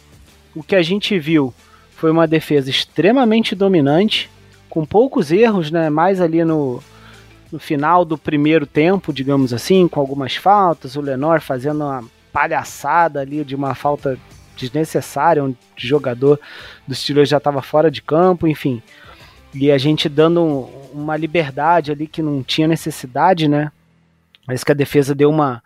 o 0.55 0.61
que 0.61 0.75
a 0.75 0.83
gente 0.83 1.17
viu 1.17 1.51
foi 1.95 2.11
uma 2.11 2.27
defesa 2.27 2.69
extremamente 2.69 3.55
dominante, 3.55 4.29
com 4.69 4.85
poucos 4.85 5.31
erros, 5.31 5.71
né? 5.71 5.89
Mais 5.89 6.21
ali 6.21 6.43
no, 6.45 6.79
no 7.51 7.59
final 7.59 8.05
do 8.05 8.17
primeiro 8.17 8.65
tempo, 8.65 9.11
digamos 9.11 9.53
assim, 9.53 9.87
com 9.87 9.99
algumas 9.99 10.35
faltas, 10.35 10.95
o 10.95 11.01
Lenor 11.01 11.41
fazendo 11.41 11.83
uma 11.83 12.03
palhaçada 12.31 13.19
ali 13.19 13.43
de 13.43 13.55
uma 13.55 13.73
falta 13.73 14.17
desnecessária, 14.55 15.43
o 15.43 15.55
jogador 15.75 16.39
do 16.87 16.93
Steelers 16.93 17.29
já 17.29 17.37
estava 17.37 17.61
fora 17.61 17.89
de 17.89 18.01
campo, 18.01 18.47
enfim. 18.47 18.81
E 19.53 19.71
a 19.71 19.77
gente 19.77 20.07
dando 20.07 20.69
uma 20.93 21.17
liberdade 21.17 21.91
ali 21.91 22.07
que 22.07 22.21
não 22.21 22.43
tinha 22.43 22.67
necessidade, 22.67 23.47
né? 23.47 23.71
Parece 24.45 24.65
que 24.65 24.71
a 24.71 24.75
defesa 24.75 25.15
deu 25.15 25.29
uma, 25.29 25.63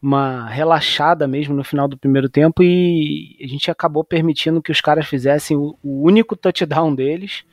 uma 0.00 0.48
relaxada 0.48 1.26
mesmo 1.26 1.54
no 1.54 1.64
final 1.64 1.88
do 1.88 1.96
primeiro 1.96 2.28
tempo 2.28 2.62
e 2.62 3.36
a 3.42 3.46
gente 3.46 3.70
acabou 3.70 4.04
permitindo 4.04 4.62
que 4.62 4.70
os 4.70 4.80
caras 4.80 5.06
fizessem 5.06 5.56
o, 5.56 5.76
o 5.82 6.02
único 6.02 6.36
touchdown 6.36 6.94
deles, 6.94 7.44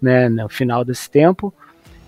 né, 0.00 0.28
no 0.28 0.48
final 0.48 0.84
desse 0.84 1.10
tempo. 1.10 1.52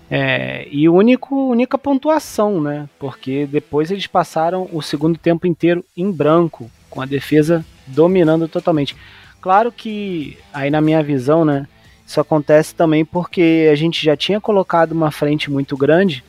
É, 0.09 0.67
e 0.71 0.87
único, 0.87 1.49
única 1.49 1.77
pontuação, 1.77 2.61
né? 2.61 2.87
Porque 2.97 3.45
depois 3.45 3.91
eles 3.91 4.07
passaram 4.07 4.69
o 4.71 4.81
segundo 4.81 5.17
tempo 5.17 5.45
inteiro 5.45 5.83
em 5.95 6.11
branco, 6.11 6.71
com 6.89 7.01
a 7.01 7.05
defesa 7.05 7.65
dominando 7.85 8.47
totalmente. 8.47 8.95
Claro 9.41 9.71
que, 9.71 10.37
aí 10.53 10.69
na 10.69 10.81
minha 10.81 11.03
visão, 11.03 11.43
né? 11.43 11.67
Isso 12.05 12.21
acontece 12.21 12.73
também 12.73 13.03
porque 13.03 13.69
a 13.71 13.75
gente 13.75 14.03
já 14.03 14.15
tinha 14.15 14.39
colocado 14.39 14.93
uma 14.93 15.11
frente 15.11 15.51
muito 15.51 15.75
grande 15.75 16.23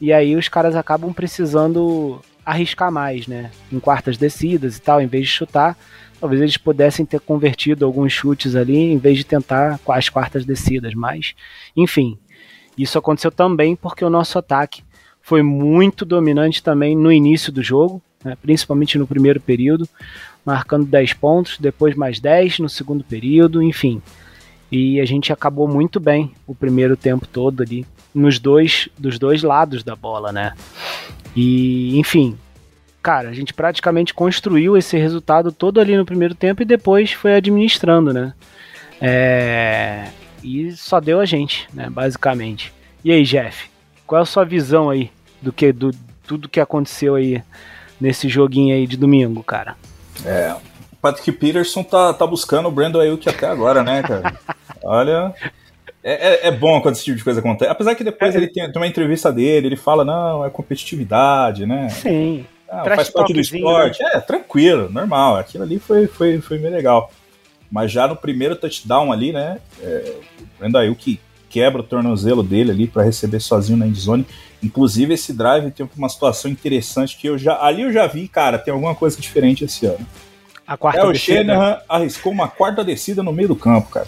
e 0.00 0.10
aí 0.12 0.34
os 0.34 0.48
caras 0.48 0.74
acabam 0.74 1.12
precisando 1.12 2.20
arriscar 2.44 2.90
mais, 2.90 3.26
né? 3.26 3.50
Em 3.70 3.78
quartas 3.78 4.16
descidas 4.16 4.78
e 4.78 4.80
tal, 4.80 5.02
em 5.02 5.06
vez 5.06 5.26
de 5.26 5.32
chutar, 5.32 5.76
talvez 6.18 6.40
eles 6.40 6.56
pudessem 6.56 7.04
ter 7.04 7.20
convertido 7.20 7.84
alguns 7.84 8.12
chutes 8.12 8.56
ali 8.56 8.76
em 8.76 8.96
vez 8.96 9.18
de 9.18 9.24
tentar 9.24 9.78
com 9.84 9.92
as 9.92 10.08
quartas 10.08 10.46
descidas, 10.46 10.94
mas 10.94 11.34
enfim, 11.76 12.18
isso 12.78 12.98
aconteceu 12.98 13.30
também 13.30 13.74
porque 13.74 14.04
o 14.04 14.10
nosso 14.10 14.38
ataque 14.38 14.82
foi 15.20 15.42
muito 15.42 16.04
dominante 16.04 16.62
também 16.62 16.96
no 16.96 17.12
início 17.12 17.52
do 17.52 17.62
jogo, 17.62 18.00
né, 18.24 18.36
principalmente 18.40 18.96
no 18.96 19.06
primeiro 19.06 19.40
período, 19.40 19.88
marcando 20.44 20.86
10 20.86 21.12
pontos, 21.14 21.58
depois 21.58 21.94
mais 21.94 22.18
10 22.18 22.60
no 22.60 22.68
segundo 22.68 23.04
período, 23.04 23.62
enfim. 23.62 24.00
E 24.70 25.00
a 25.00 25.04
gente 25.04 25.32
acabou 25.32 25.68
muito 25.68 26.00
bem 26.00 26.32
o 26.46 26.54
primeiro 26.54 26.96
tempo 26.96 27.26
todo 27.26 27.62
ali, 27.62 27.86
nos 28.14 28.38
dois, 28.38 28.88
dos 28.98 29.18
dois 29.18 29.42
lados 29.42 29.82
da 29.82 29.94
bola, 29.94 30.32
né? 30.32 30.54
E, 31.36 31.98
enfim, 31.98 32.36
cara, 33.02 33.28
a 33.28 33.32
gente 33.32 33.54
praticamente 33.54 34.12
construiu 34.12 34.76
esse 34.76 34.96
resultado 34.96 35.52
todo 35.52 35.80
ali 35.80 35.96
no 35.96 36.04
primeiro 36.04 36.34
tempo 36.34 36.62
e 36.62 36.66
depois 36.66 37.12
foi 37.12 37.34
administrando, 37.34 38.12
né? 38.12 38.32
É, 39.00 40.08
e 40.42 40.72
só 40.72 41.00
deu 41.00 41.20
a 41.20 41.24
gente, 41.24 41.68
né, 41.72 41.88
basicamente. 41.90 42.72
E 43.04 43.12
aí, 43.12 43.22
Jeff, 43.22 43.68
qual 44.06 44.20
é 44.20 44.22
a 44.22 44.26
sua 44.26 44.44
visão 44.44 44.90
aí 44.90 45.10
do 45.40 45.52
que 45.52 45.72
do 45.72 45.90
tudo 46.26 46.48
que 46.48 46.60
aconteceu 46.60 47.14
aí 47.14 47.42
nesse 48.00 48.28
joguinho 48.28 48.74
aí 48.74 48.86
de 48.86 48.96
domingo, 48.96 49.42
cara? 49.42 49.76
É, 50.24 50.54
o 50.92 50.96
Patrick 51.00 51.32
Peterson 51.32 51.82
tá, 51.82 52.12
tá 52.12 52.26
buscando 52.26 52.68
o 52.68 52.72
Brandon 52.72 53.00
Ayuk 53.00 53.28
até 53.28 53.46
agora, 53.46 53.82
né, 53.82 54.02
cara? 54.02 54.34
Olha, 54.84 55.34
é, 56.02 56.12
é, 56.12 56.48
é, 56.48 56.50
bom 56.50 56.80
quando 56.80 56.94
esse 56.94 57.04
tipo 57.04 57.16
de 57.16 57.24
coisa 57.24 57.40
acontece. 57.40 57.70
Apesar 57.70 57.94
que 57.94 58.04
depois 58.04 58.34
é, 58.34 58.38
ele 58.38 58.48
tem, 58.48 58.70
tem, 58.70 58.80
uma 58.80 58.86
entrevista 58.86 59.32
dele, 59.32 59.68
ele 59.68 59.76
fala, 59.76 60.04
não, 60.04 60.44
é 60.44 60.50
competitividade, 60.50 61.66
né? 61.66 61.88
Sim. 61.88 62.46
ah, 62.70 62.84
faz 62.84 63.10
parte 63.10 63.32
do 63.32 63.36
né? 63.36 63.42
esporte. 63.42 64.02
Né? 64.02 64.10
É, 64.14 64.20
tranquilo, 64.20 64.90
normal. 64.90 65.36
Aquilo 65.36 65.64
ali 65.64 65.78
foi, 65.78 66.06
foi, 66.06 66.40
foi 66.40 66.58
bem 66.58 66.70
legal. 66.70 67.10
Mas 67.70 67.92
já 67.92 68.08
no 68.08 68.16
primeiro 68.16 68.56
touchdown 68.56 69.12
ali, 69.12 69.32
né? 69.32 69.58
É, 69.80 70.16
o 70.90 70.94
que 70.94 71.20
quebra 71.48 71.80
o 71.80 71.84
tornozelo 71.84 72.42
dele 72.42 72.70
ali 72.70 72.86
para 72.86 73.02
receber 73.02 73.40
sozinho 73.40 73.78
na 73.78 73.86
endzone. 73.86 74.26
Inclusive, 74.62 75.14
esse 75.14 75.32
drive 75.32 75.70
tem 75.70 75.88
uma 75.96 76.08
situação 76.08 76.50
interessante 76.50 77.16
que 77.16 77.28
eu 77.28 77.38
já. 77.38 77.62
Ali 77.62 77.82
eu 77.82 77.92
já 77.92 78.06
vi, 78.06 78.28
cara, 78.28 78.58
tem 78.58 78.72
alguma 78.72 78.94
coisa 78.94 79.20
diferente 79.20 79.64
esse 79.64 79.86
ano. 79.86 80.06
A 80.66 80.76
quarta 80.76 81.00
é, 81.00 81.04
o 81.04 81.14
Shanahan 81.14 81.78
arriscou 81.88 82.30
uma 82.32 82.48
quarta 82.48 82.84
descida 82.84 83.22
no 83.22 83.32
meio 83.32 83.48
do 83.48 83.56
campo, 83.56 83.88
cara. 83.88 84.06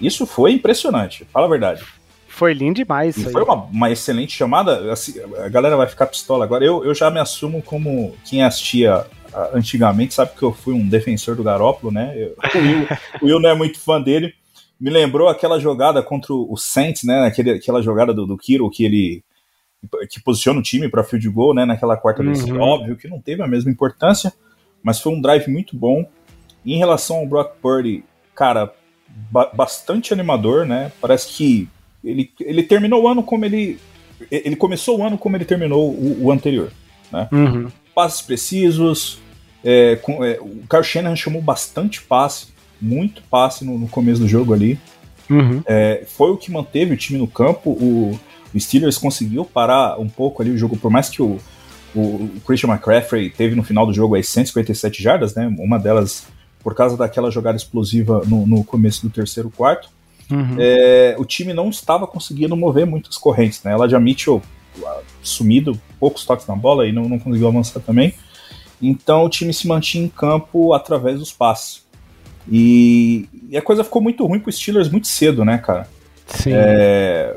Isso 0.00 0.26
foi 0.26 0.52
impressionante, 0.52 1.26
fala 1.32 1.46
a 1.46 1.50
verdade. 1.50 1.84
Foi 2.26 2.54
lindo 2.54 2.76
demais. 2.76 3.16
E 3.16 3.24
foi 3.24 3.42
uma, 3.42 3.54
uma, 3.54 3.90
excelente 3.90 4.32
chamada. 4.32 4.90
Assim, 4.92 5.14
a 5.44 5.48
galera 5.48 5.76
vai 5.76 5.86
ficar 5.86 6.06
pistola 6.06 6.44
agora. 6.44 6.64
Eu, 6.64 6.84
eu 6.84 6.94
já 6.94 7.10
me 7.10 7.20
assumo 7.20 7.60
como 7.60 8.16
quem 8.24 8.42
assistia 8.42 9.04
antigamente, 9.52 10.14
sabe 10.14 10.32
que 10.36 10.42
eu 10.42 10.52
fui 10.52 10.74
um 10.74 10.88
defensor 10.88 11.36
do 11.36 11.42
Garópolo, 11.42 11.92
né? 11.92 12.14
Eu, 12.16 12.36
o, 12.54 12.58
Will, 12.58 12.88
o 13.22 13.26
Will 13.26 13.40
não 13.40 13.50
é 13.50 13.54
muito 13.54 13.78
fã 13.78 14.00
dele. 14.00 14.34
Me 14.80 14.90
lembrou 14.90 15.28
aquela 15.28 15.60
jogada 15.60 16.02
contra 16.02 16.32
o 16.32 16.56
Saints, 16.56 17.04
né? 17.04 17.26
Aquele, 17.26 17.50
aquela 17.50 17.82
jogada 17.82 18.14
do, 18.14 18.26
do 18.26 18.38
Kiro 18.38 18.70
que 18.70 18.84
ele 18.84 19.22
que 20.10 20.20
posiciona 20.20 20.60
o 20.60 20.62
time 20.62 20.88
para 20.88 21.04
field 21.04 21.26
goal, 21.30 21.54
né? 21.54 21.64
Naquela 21.64 21.96
quarta 21.96 22.22
uhum. 22.22 22.60
Óbvio 22.60 22.96
que 22.96 23.08
não 23.08 23.20
teve 23.20 23.42
a 23.42 23.46
mesma 23.46 23.70
importância, 23.70 24.32
mas 24.82 25.00
foi 25.00 25.12
um 25.12 25.20
drive 25.20 25.48
muito 25.48 25.76
bom. 25.76 26.04
Em 26.64 26.76
relação 26.76 27.16
ao 27.16 27.26
Brock 27.26 27.56
Purdy, 27.62 28.04
cara, 28.34 28.72
ba 29.30 29.50
bastante 29.54 30.12
animador, 30.12 30.66
né? 30.66 30.92
Parece 31.00 31.32
que 31.32 31.68
ele, 32.04 32.30
ele 32.40 32.62
terminou 32.62 33.04
o 33.04 33.08
ano 33.08 33.22
como 33.22 33.44
ele. 33.44 33.78
Ele 34.30 34.56
começou 34.56 34.98
o 34.98 35.02
ano 35.02 35.16
como 35.16 35.36
ele 35.36 35.46
terminou 35.46 35.90
o, 35.90 36.24
o 36.24 36.32
anterior. 36.32 36.70
Né? 37.10 37.28
Uhum. 37.32 37.68
Passes 38.00 38.22
precisos. 38.22 39.18
É, 39.62 39.96
com, 39.96 40.24
é, 40.24 40.38
o 40.40 40.62
Kyle 40.66 40.82
Shanahan 40.82 41.14
chamou 41.14 41.42
bastante 41.42 42.00
passe, 42.00 42.46
muito 42.80 43.22
passe 43.28 43.62
no, 43.62 43.78
no 43.78 43.86
começo 43.86 44.22
do 44.22 44.26
jogo 44.26 44.54
ali. 44.54 44.78
Uhum. 45.28 45.62
É, 45.66 46.04
foi 46.06 46.30
o 46.30 46.36
que 46.38 46.50
manteve 46.50 46.94
o 46.94 46.96
time 46.96 47.18
no 47.18 47.26
campo. 47.26 47.72
O, 47.72 48.18
o, 48.54 48.58
Steelers 48.58 48.96
conseguiu 48.96 49.44
parar 49.44 50.00
um 50.00 50.08
pouco 50.08 50.40
ali 50.40 50.50
o 50.50 50.56
jogo, 50.56 50.78
por 50.78 50.90
mais 50.90 51.10
que 51.10 51.20
o, 51.20 51.36
o, 51.94 52.00
o 52.00 52.40
Christian 52.46 52.70
McCaffrey 52.70 53.28
teve 53.28 53.54
no 53.54 53.62
final 53.62 53.84
do 53.84 53.92
jogo 53.92 54.14
aí 54.14 54.24
157 54.24 55.02
jardas, 55.02 55.34
né? 55.34 55.54
Uma 55.58 55.78
delas 55.78 56.26
por 56.64 56.74
causa 56.74 56.96
daquela 56.96 57.30
jogada 57.30 57.58
explosiva 57.58 58.22
no, 58.26 58.46
no 58.46 58.64
começo 58.64 59.02
do 59.02 59.10
terceiro 59.10 59.50
quarto. 59.50 59.90
Uhum. 60.30 60.56
É, 60.58 61.16
o 61.18 61.26
time 61.26 61.52
não 61.52 61.68
estava 61.68 62.06
conseguindo 62.06 62.56
mover 62.56 62.86
muitas 62.86 63.18
correntes, 63.18 63.62
né? 63.62 63.74
Elijah 63.74 64.00
Mitchell 64.00 64.40
sumido, 65.22 65.80
poucos 65.98 66.24
toques 66.24 66.46
na 66.46 66.54
bola 66.54 66.86
e 66.86 66.92
não, 66.92 67.08
não 67.08 67.18
conseguiu 67.18 67.48
avançar 67.48 67.80
também. 67.80 68.14
Então 68.80 69.24
o 69.24 69.28
time 69.28 69.52
se 69.52 69.66
mantinha 69.66 70.04
em 70.04 70.08
campo 70.08 70.72
através 70.72 71.18
dos 71.18 71.32
passes. 71.32 71.84
E, 72.50 73.28
e 73.48 73.56
a 73.56 73.62
coisa 73.62 73.84
ficou 73.84 74.00
muito 74.00 74.26
ruim 74.26 74.40
para 74.40 74.48
os 74.48 74.56
Steelers 74.56 74.88
muito 74.88 75.06
cedo, 75.06 75.44
né, 75.44 75.58
cara? 75.58 75.86
Sim. 76.26 76.52
É, 76.54 77.36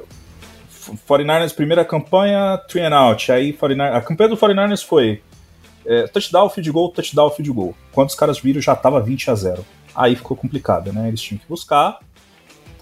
49ers, 1.08 1.54
primeira 1.54 1.84
campanha, 1.84 2.58
three 2.68 2.84
and 2.84 2.96
out. 2.96 3.32
Aí 3.32 3.54
49, 3.54 3.98
a 3.98 4.02
campanha 4.02 4.30
do 4.30 4.38
49ers 4.38 4.84
foi 4.84 5.22
é, 5.86 6.08
touchdown, 6.08 6.50
field 6.50 6.72
goal, 6.72 6.90
touchdown, 6.90 7.30
field 7.32 7.52
goal. 7.52 7.76
Quando 7.92 8.10
os 8.10 8.16
caras 8.16 8.40
viram, 8.40 8.62
já 8.62 8.76
tava 8.76 9.02
20 9.02 9.30
a 9.30 9.36
0. 9.36 9.66
Aí 9.94 10.16
ficou 10.16 10.38
complicado, 10.38 10.94
né? 10.94 11.10
Eles 11.10 11.22
tinham 11.22 11.40
que 11.40 11.48
buscar 11.48 12.00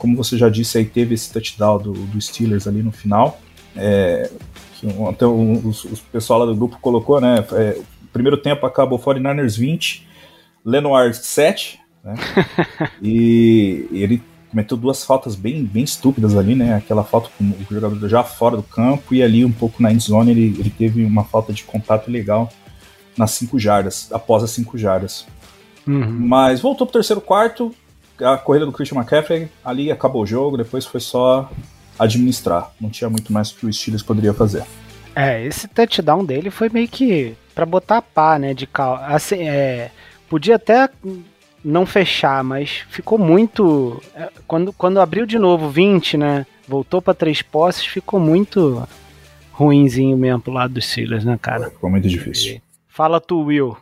como 0.01 0.17
você 0.17 0.35
já 0.35 0.49
disse, 0.49 0.79
aí 0.79 0.85
teve 0.85 1.13
esse 1.13 1.31
touchdown 1.31 1.77
do, 1.77 1.93
do 1.93 2.19
Steelers 2.19 2.65
ali 2.65 2.81
no 2.81 2.91
final. 2.91 3.39
É, 3.75 4.29
que 4.79 4.87
até 5.07 5.25
o, 5.25 5.71
pessoal 6.11 6.39
lá 6.39 6.45
do 6.45 6.55
grupo 6.55 6.77
colocou, 6.81 7.21
né? 7.21 7.45
É, 7.53 7.79
primeiro 8.11 8.37
tempo 8.37 8.65
acabou 8.65 8.99
49ers 8.99 9.57
20, 9.57 10.07
Lenoir 10.65 11.13
7, 11.13 11.79
né? 12.03 12.15
e, 13.01 13.87
e, 13.91 14.03
ele 14.03 14.23
cometeu 14.49 14.75
duas 14.75 15.05
faltas 15.05 15.35
bem, 15.35 15.63
bem 15.63 15.83
estúpidas 15.83 16.35
ali, 16.35 16.55
né? 16.55 16.75
Aquela 16.75 17.03
falta 17.03 17.29
com 17.37 17.43
o 17.43 17.73
jogador 17.73 18.09
já 18.09 18.23
fora 18.23 18.57
do 18.57 18.63
campo 18.63 19.15
e 19.15 19.23
ali 19.23 19.45
um 19.45 19.51
pouco 19.51 19.81
na 19.81 19.91
endzone 19.91 20.31
ele, 20.31 20.59
ele 20.59 20.69
teve 20.69 21.05
uma 21.05 21.23
falta 21.23 21.53
de 21.53 21.63
contato 21.63 22.11
legal 22.11 22.49
nas 23.17 23.31
5 23.31 23.57
jardas, 23.59 24.09
após 24.11 24.43
as 24.43 24.51
5 24.51 24.77
jardas. 24.77 25.25
Uhum. 25.87 26.27
Mas 26.27 26.59
voltou 26.59 26.85
pro 26.85 26.93
terceiro 26.93 27.21
quarto, 27.21 27.73
a 28.21 28.37
corrida 28.37 28.65
do 28.65 28.71
Christian 28.71 28.97
McCaffrey, 28.97 29.49
ali 29.63 29.91
acabou 29.91 30.23
o 30.23 30.25
jogo, 30.25 30.57
depois 30.57 30.85
foi 30.85 30.99
só 30.99 31.49
administrar. 31.99 32.71
Não 32.79 32.89
tinha 32.89 33.09
muito 33.09 33.31
mais 33.31 33.51
que 33.51 33.65
o 33.65 33.73
Steelers 33.73 34.03
poderia 34.03 34.33
fazer. 34.33 34.63
É, 35.15 35.45
esse 35.45 35.67
touchdown 35.67 36.23
dele 36.23 36.49
foi 36.49 36.69
meio 36.69 36.87
que 36.87 37.35
para 37.53 37.65
botar 37.65 37.97
a 37.97 38.01
pá, 38.01 38.39
né, 38.39 38.53
de 38.53 38.65
cal... 38.65 38.95
assim, 38.95 39.47
é, 39.47 39.91
podia 40.29 40.55
até 40.55 40.89
não 41.63 41.85
fechar, 41.85 42.43
mas 42.43 42.85
ficou 42.89 43.17
muito 43.17 44.01
é, 44.15 44.29
quando 44.47 44.71
quando 44.73 44.99
abriu 44.99 45.25
de 45.25 45.37
novo 45.37 45.69
20, 45.69 46.17
né, 46.17 46.45
voltou 46.67 47.01
para 47.01 47.13
três 47.13 47.41
posses, 47.41 47.85
ficou 47.85 48.19
muito 48.19 48.87
ruinzinho 49.51 50.17
mesmo 50.17 50.41
pro 50.41 50.53
lado 50.53 50.73
dos 50.73 50.85
Steelers, 50.85 51.25
né, 51.25 51.37
cara? 51.39 51.69
Ficou 51.69 51.89
muito 51.89 52.07
difícil. 52.07 52.61
Fala 52.87 53.19
tu, 53.21 53.41
Will. 53.43 53.77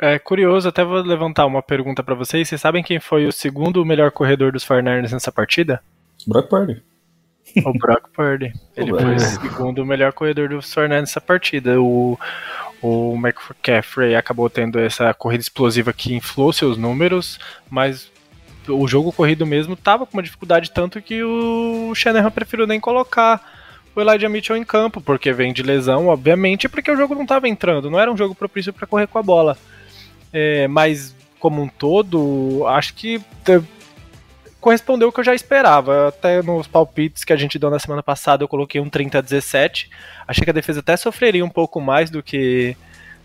É 0.00 0.18
curioso, 0.18 0.68
até 0.68 0.82
vou 0.84 1.00
levantar 1.02 1.46
uma 1.46 1.62
pergunta 1.62 2.02
para 2.02 2.14
vocês. 2.14 2.48
Vocês 2.48 2.60
sabem 2.60 2.82
quem 2.82 2.98
foi 2.98 3.26
o 3.26 3.32
segundo 3.32 3.84
melhor 3.84 4.10
corredor 4.10 4.52
dos 4.52 4.64
49ers 4.64 5.12
nessa 5.12 5.30
partida? 5.30 5.82
Brock 6.26 6.48
Purdy. 6.48 6.82
O 7.64 7.72
Brock 7.72 8.08
Purdy. 8.12 8.52
Ele 8.76 8.90
foi 8.90 9.14
o 9.14 9.20
segundo 9.20 9.84
melhor 9.84 10.12
corredor 10.12 10.48
dos 10.48 10.66
49ers 10.66 11.00
nessa 11.00 11.20
partida. 11.20 11.80
O, 11.80 12.18
o 12.82 13.14
McCaffrey 13.16 14.14
acabou 14.14 14.48
tendo 14.48 14.78
essa 14.78 15.12
corrida 15.14 15.42
explosiva 15.42 15.92
que 15.92 16.14
inflou 16.14 16.52
seus 16.52 16.76
números, 16.76 17.38
mas 17.68 18.10
o 18.68 18.86
jogo 18.86 19.12
corrido 19.12 19.46
mesmo 19.46 19.76
tava 19.76 20.06
com 20.06 20.16
uma 20.16 20.22
dificuldade 20.22 20.70
tanto 20.70 21.00
que 21.00 21.22
o 21.22 21.94
Shanahan 21.94 22.30
preferiu 22.30 22.66
nem 22.66 22.78
colocar 22.78 23.40
o 23.94 24.00
Elijah 24.00 24.28
Mitchell 24.28 24.56
em 24.56 24.64
campo, 24.64 25.00
porque 25.00 25.32
vem 25.32 25.52
de 25.52 25.62
lesão, 25.62 26.06
obviamente, 26.06 26.68
porque 26.68 26.90
o 26.90 26.96
jogo 26.96 27.14
não 27.14 27.22
estava 27.22 27.48
entrando, 27.48 27.90
não 27.90 27.98
era 27.98 28.12
um 28.12 28.16
jogo 28.16 28.34
propício 28.34 28.72
para 28.72 28.86
correr 28.86 29.06
com 29.06 29.18
a 29.18 29.22
bola. 29.22 29.58
É, 30.32 30.68
mas, 30.68 31.14
como 31.40 31.60
um 31.60 31.68
todo, 31.68 32.64
acho 32.68 32.94
que 32.94 33.20
correspondeu 34.60 35.08
o 35.08 35.12
que 35.12 35.20
eu 35.20 35.24
já 35.24 35.34
esperava. 35.34 36.08
Até 36.08 36.42
nos 36.42 36.66
palpites 36.66 37.24
que 37.24 37.32
a 37.32 37.36
gente 37.36 37.58
deu 37.58 37.70
na 37.70 37.78
semana 37.78 38.02
passada, 38.02 38.44
eu 38.44 38.48
coloquei 38.48 38.80
um 38.80 38.90
30 38.90 39.18
a 39.18 39.20
17. 39.20 39.90
Achei 40.26 40.44
que 40.44 40.50
a 40.50 40.54
defesa 40.54 40.80
até 40.80 40.96
sofreria 40.96 41.44
um 41.44 41.50
pouco 41.50 41.80
mais 41.80 42.10
do 42.10 42.22
que 42.22 42.76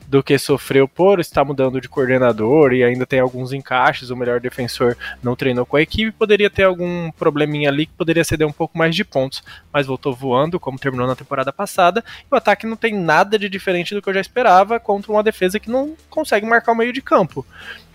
do 0.08 0.22
que 0.22 0.38
sofreu 0.38 0.88
por 0.88 1.20
estar 1.20 1.44
mudando 1.44 1.82
de 1.82 1.90
coordenador 1.90 2.74
e 2.74 2.84
ainda 2.84 3.06
tem 3.06 3.20
alguns 3.20 3.52
encaixes, 3.52 4.10
o 4.10 4.16
melhor 4.16 4.40
defensor 4.40 4.96
não 5.22 5.36
treinou 5.36 5.66
com 5.66 5.78
a 5.78 5.82
equipe, 5.82 6.12
poderia 6.12 6.50
ter 6.50 6.64
algum 6.64 7.12
probleminha 7.12 7.70
ali 7.70 7.86
que 7.86 7.94
poderia 7.94 8.24
ceder 8.24 8.48
um 8.48 8.52
pouco 8.52 8.78
mais 8.78 8.96
de 8.96 9.04
pontos, 9.04 9.44
mas 9.74 9.88
voltou 9.88 10.14
voando, 10.14 10.60
como 10.60 10.78
terminou 10.78 11.08
na 11.08 11.16
temporada 11.16 11.52
passada, 11.52 12.04
e 12.20 12.28
o 12.34 12.36
ataque 12.36 12.68
não 12.68 12.76
tem 12.76 12.94
nada 12.94 13.38
de 13.40 13.50
diferente 13.50 13.96
do 13.96 14.02
que 14.02 14.10
eu 14.10 14.14
já 14.14 14.22
esperava 14.22 14.80
contra 14.80 15.12
uma 15.12 15.24
defesa 15.24 15.60
que 15.60 15.70
não 15.70 15.96
consegue 16.10 16.46
marcar 16.46 16.72
o 16.72 16.76
meio 16.76 16.94
de 16.94 17.02
campo. 17.02 17.46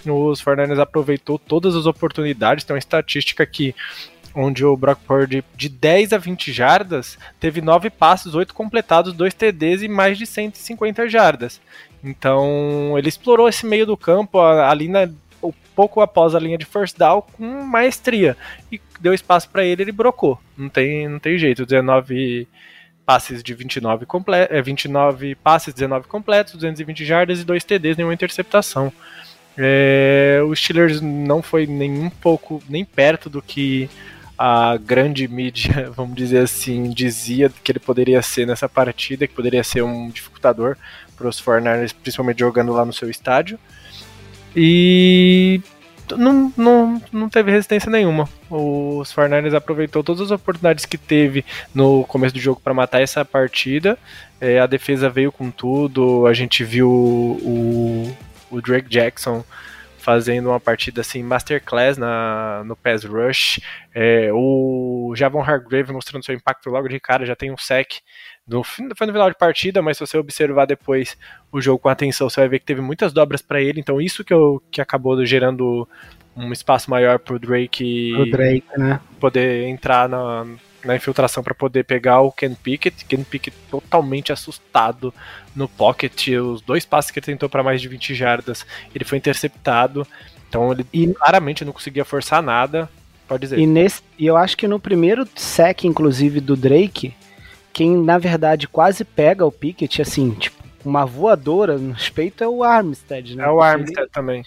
Os 0.07 0.40
Fernandes 0.40 0.78
aproveitou 0.78 1.38
todas 1.38 1.75
as 1.76 1.87
oportunidades, 1.87 2.64
tem 2.64 2.75
uma 2.75 2.78
estatística 2.78 3.45
que 3.45 3.75
onde 4.35 4.64
o 4.64 4.76
Brock 4.76 5.00
Purdy, 5.00 5.45
de 5.57 5.69
10 5.69 6.12
a 6.12 6.19
20 6.19 6.52
jardas, 6.52 7.19
teve 7.40 7.61
9 7.61 7.90
passes, 7.90 8.35
8 8.35 8.54
completados, 8.54 9.12
2 9.12 9.35
TDs 9.35 9.83
e 9.83 9.88
mais 9.88 10.16
de 10.16 10.25
150 10.25 11.09
jardas. 11.09 11.61
Então, 12.02 12.95
ele 12.97 13.09
explorou 13.09 13.49
esse 13.49 13.66
meio 13.66 13.85
do 13.85 13.97
campo 13.97 14.40
ali 14.40 14.88
na, 14.88 15.09
pouco 15.80 16.00
após 16.02 16.35
a 16.35 16.38
linha 16.38 16.59
de 16.59 16.66
first 16.66 16.99
down 16.99 17.23
com 17.23 17.62
maestria 17.64 18.37
e 18.71 18.80
deu 19.00 19.14
espaço 19.14 19.49
para 19.49 19.64
ele, 19.64 19.83
ele 19.83 19.92
brocou. 19.92 20.38
Não 20.57 20.69
tem, 20.69 21.09
não 21.09 21.19
tem 21.19 21.38
jeito. 21.38 21.64
19 21.64 22.47
passes 23.07 23.42
de 23.42 23.54
29 23.54 24.04
completos, 24.07 24.54
é, 24.54 24.61
29 24.61 25.35
passes, 25.37 25.73
19 25.73 26.07
completos, 26.07 26.52
220 26.52 27.04
jardas 27.04 27.40
e 27.40 27.45
2 27.45 27.64
TDs, 27.64 27.97
nenhuma 27.97 28.14
interceptação. 28.14 28.92
É, 29.62 30.40
o 30.43 30.57
Steelers 30.57 31.02
não 31.02 31.43
foi 31.43 31.67
nem 31.67 31.90
um 31.90 32.09
pouco, 32.09 32.62
nem 32.67 32.83
perto 32.83 33.29
do 33.29 33.43
que 33.43 33.90
a 34.38 34.79
grande 34.79 35.29
mídia, 35.29 35.90
vamos 35.95 36.17
dizer 36.17 36.38
assim, 36.38 36.88
dizia 36.88 37.52
que 37.62 37.71
ele 37.71 37.79
poderia 37.79 38.23
ser 38.23 38.47
nessa 38.47 38.67
partida, 38.67 39.26
que 39.26 39.35
poderia 39.35 39.62
ser 39.62 39.83
um 39.83 40.09
dificultador 40.09 40.79
para 41.14 41.29
os 41.29 41.38
49ers, 41.38 41.95
principalmente 42.02 42.38
jogando 42.38 42.73
lá 42.73 42.87
no 42.87 42.93
seu 42.93 43.11
estádio. 43.11 43.59
E 44.57 45.61
não, 46.17 46.50
não, 46.57 47.02
não 47.12 47.29
teve 47.29 47.50
resistência 47.50 47.90
nenhuma. 47.90 48.26
Os 48.49 49.14
49ers 49.14 49.55
aproveitou 49.55 50.02
todas 50.02 50.23
as 50.23 50.31
oportunidades 50.31 50.87
que 50.87 50.97
teve 50.97 51.45
no 51.75 52.05
começo 52.05 52.35
do 52.35 52.40
jogo 52.40 52.62
para 52.64 52.73
matar 52.73 53.02
essa 53.02 53.23
partida. 53.26 53.99
É, 54.40 54.59
a 54.59 54.67
defesa 54.67 55.11
veio 55.11 55.31
com 55.31 55.50
tudo, 55.50 56.26
a 56.26 56.33
gente 56.33 56.64
viu 56.64 56.88
o, 56.90 58.11
o 58.50 58.61
Drake 58.61 58.88
Jackson 58.88 59.45
fazendo 60.00 60.49
uma 60.49 60.59
partida 60.59 61.02
assim 61.02 61.23
masterclass 61.23 61.99
na, 61.99 62.62
no 62.64 62.75
pass 62.75 63.04
rush. 63.04 63.61
É, 63.95 64.30
o 64.33 65.12
Javon 65.14 65.42
Hargrave 65.42 65.92
mostrando 65.92 66.25
seu 66.25 66.35
impacto 66.35 66.71
logo 66.71 66.88
de 66.88 66.99
cara, 66.99 67.26
já 67.26 67.37
tem 67.37 67.52
um 67.52 67.57
sec. 67.57 67.99
No, 68.49 68.64
foi 68.64 68.87
no 68.87 69.12
final 69.12 69.30
de 69.30 69.37
partida, 69.37 69.80
mas 69.83 69.99
se 69.99 70.07
você 70.07 70.19
observar 70.19 70.66
depois 70.66 71.16
o 71.52 71.61
jogo 71.61 71.78
com 71.78 71.88
atenção, 71.88 72.28
você 72.28 72.40
vai 72.40 72.49
ver 72.49 72.59
que 72.61 72.66
teve 72.66 72.80
muitas 72.80 73.12
dobras 73.12 73.42
para 73.42 73.61
ele. 73.61 73.78
Então 73.78 74.00
isso 74.00 74.25
que, 74.25 74.33
eu, 74.33 74.62
que 74.71 74.80
acabou 74.80 75.25
gerando 75.25 75.87
um 76.37 76.50
espaço 76.52 76.90
maior 76.90 77.19
pro 77.19 77.38
Drake, 77.38 78.12
pro 78.14 78.30
Drake 78.30 78.64
né? 78.78 79.00
poder 79.21 79.66
entrar 79.66 80.09
na, 80.09 80.47
na 80.84 80.96
infiltração 80.96 81.42
para 81.42 81.54
poder 81.54 81.84
pegar 81.84 82.20
o 82.20 82.32
Ken 82.32 82.54
Pickett. 82.54 83.04
Ken 83.04 83.22
Pickett 83.22 83.56
totalmente 83.70 84.32
assustado 84.32 85.12
no 85.54 85.68
pocket. 85.68 86.28
Os 86.28 86.60
dois 86.60 86.84
passes 86.84 87.10
que 87.10 87.18
ele 87.18 87.26
tentou 87.26 87.49
para 87.49 87.62
mais 87.62 87.80
de 87.80 87.88
20 87.88 88.14
jardas, 88.14 88.66
ele 88.94 89.04
foi 89.04 89.18
interceptado. 89.18 90.06
Então 90.49 90.72
ele 90.72 90.87
e, 90.92 91.06
claramente 91.14 91.64
não 91.64 91.72
conseguia 91.72 92.04
forçar 92.04 92.42
nada. 92.42 92.88
Pode 93.28 93.42
dizer. 93.42 93.58
E, 93.58 93.66
nesse, 93.66 94.02
e 94.18 94.26
eu 94.26 94.37
acho 94.37 94.56
que 94.56 94.66
no 94.66 94.80
primeiro 94.80 95.28
sec, 95.37 95.84
inclusive, 95.84 96.40
do 96.40 96.56
Drake, 96.56 97.14
quem 97.72 97.96
na 97.96 98.18
verdade 98.18 98.66
quase 98.66 99.04
pega 99.04 99.46
o 99.46 99.52
Pickett, 99.52 100.02
assim, 100.02 100.32
tipo, 100.32 100.60
uma 100.84 101.04
voadora 101.04 101.78
no 101.78 101.94
peito 102.12 102.42
é 102.42 102.49
o 102.49 102.64
Armstead, 102.64 103.37
né? 103.37 103.44
É 103.44 103.50
o 103.50 103.60
Armstead 103.60 104.00
ele, 104.00 104.10
também. 104.10 104.44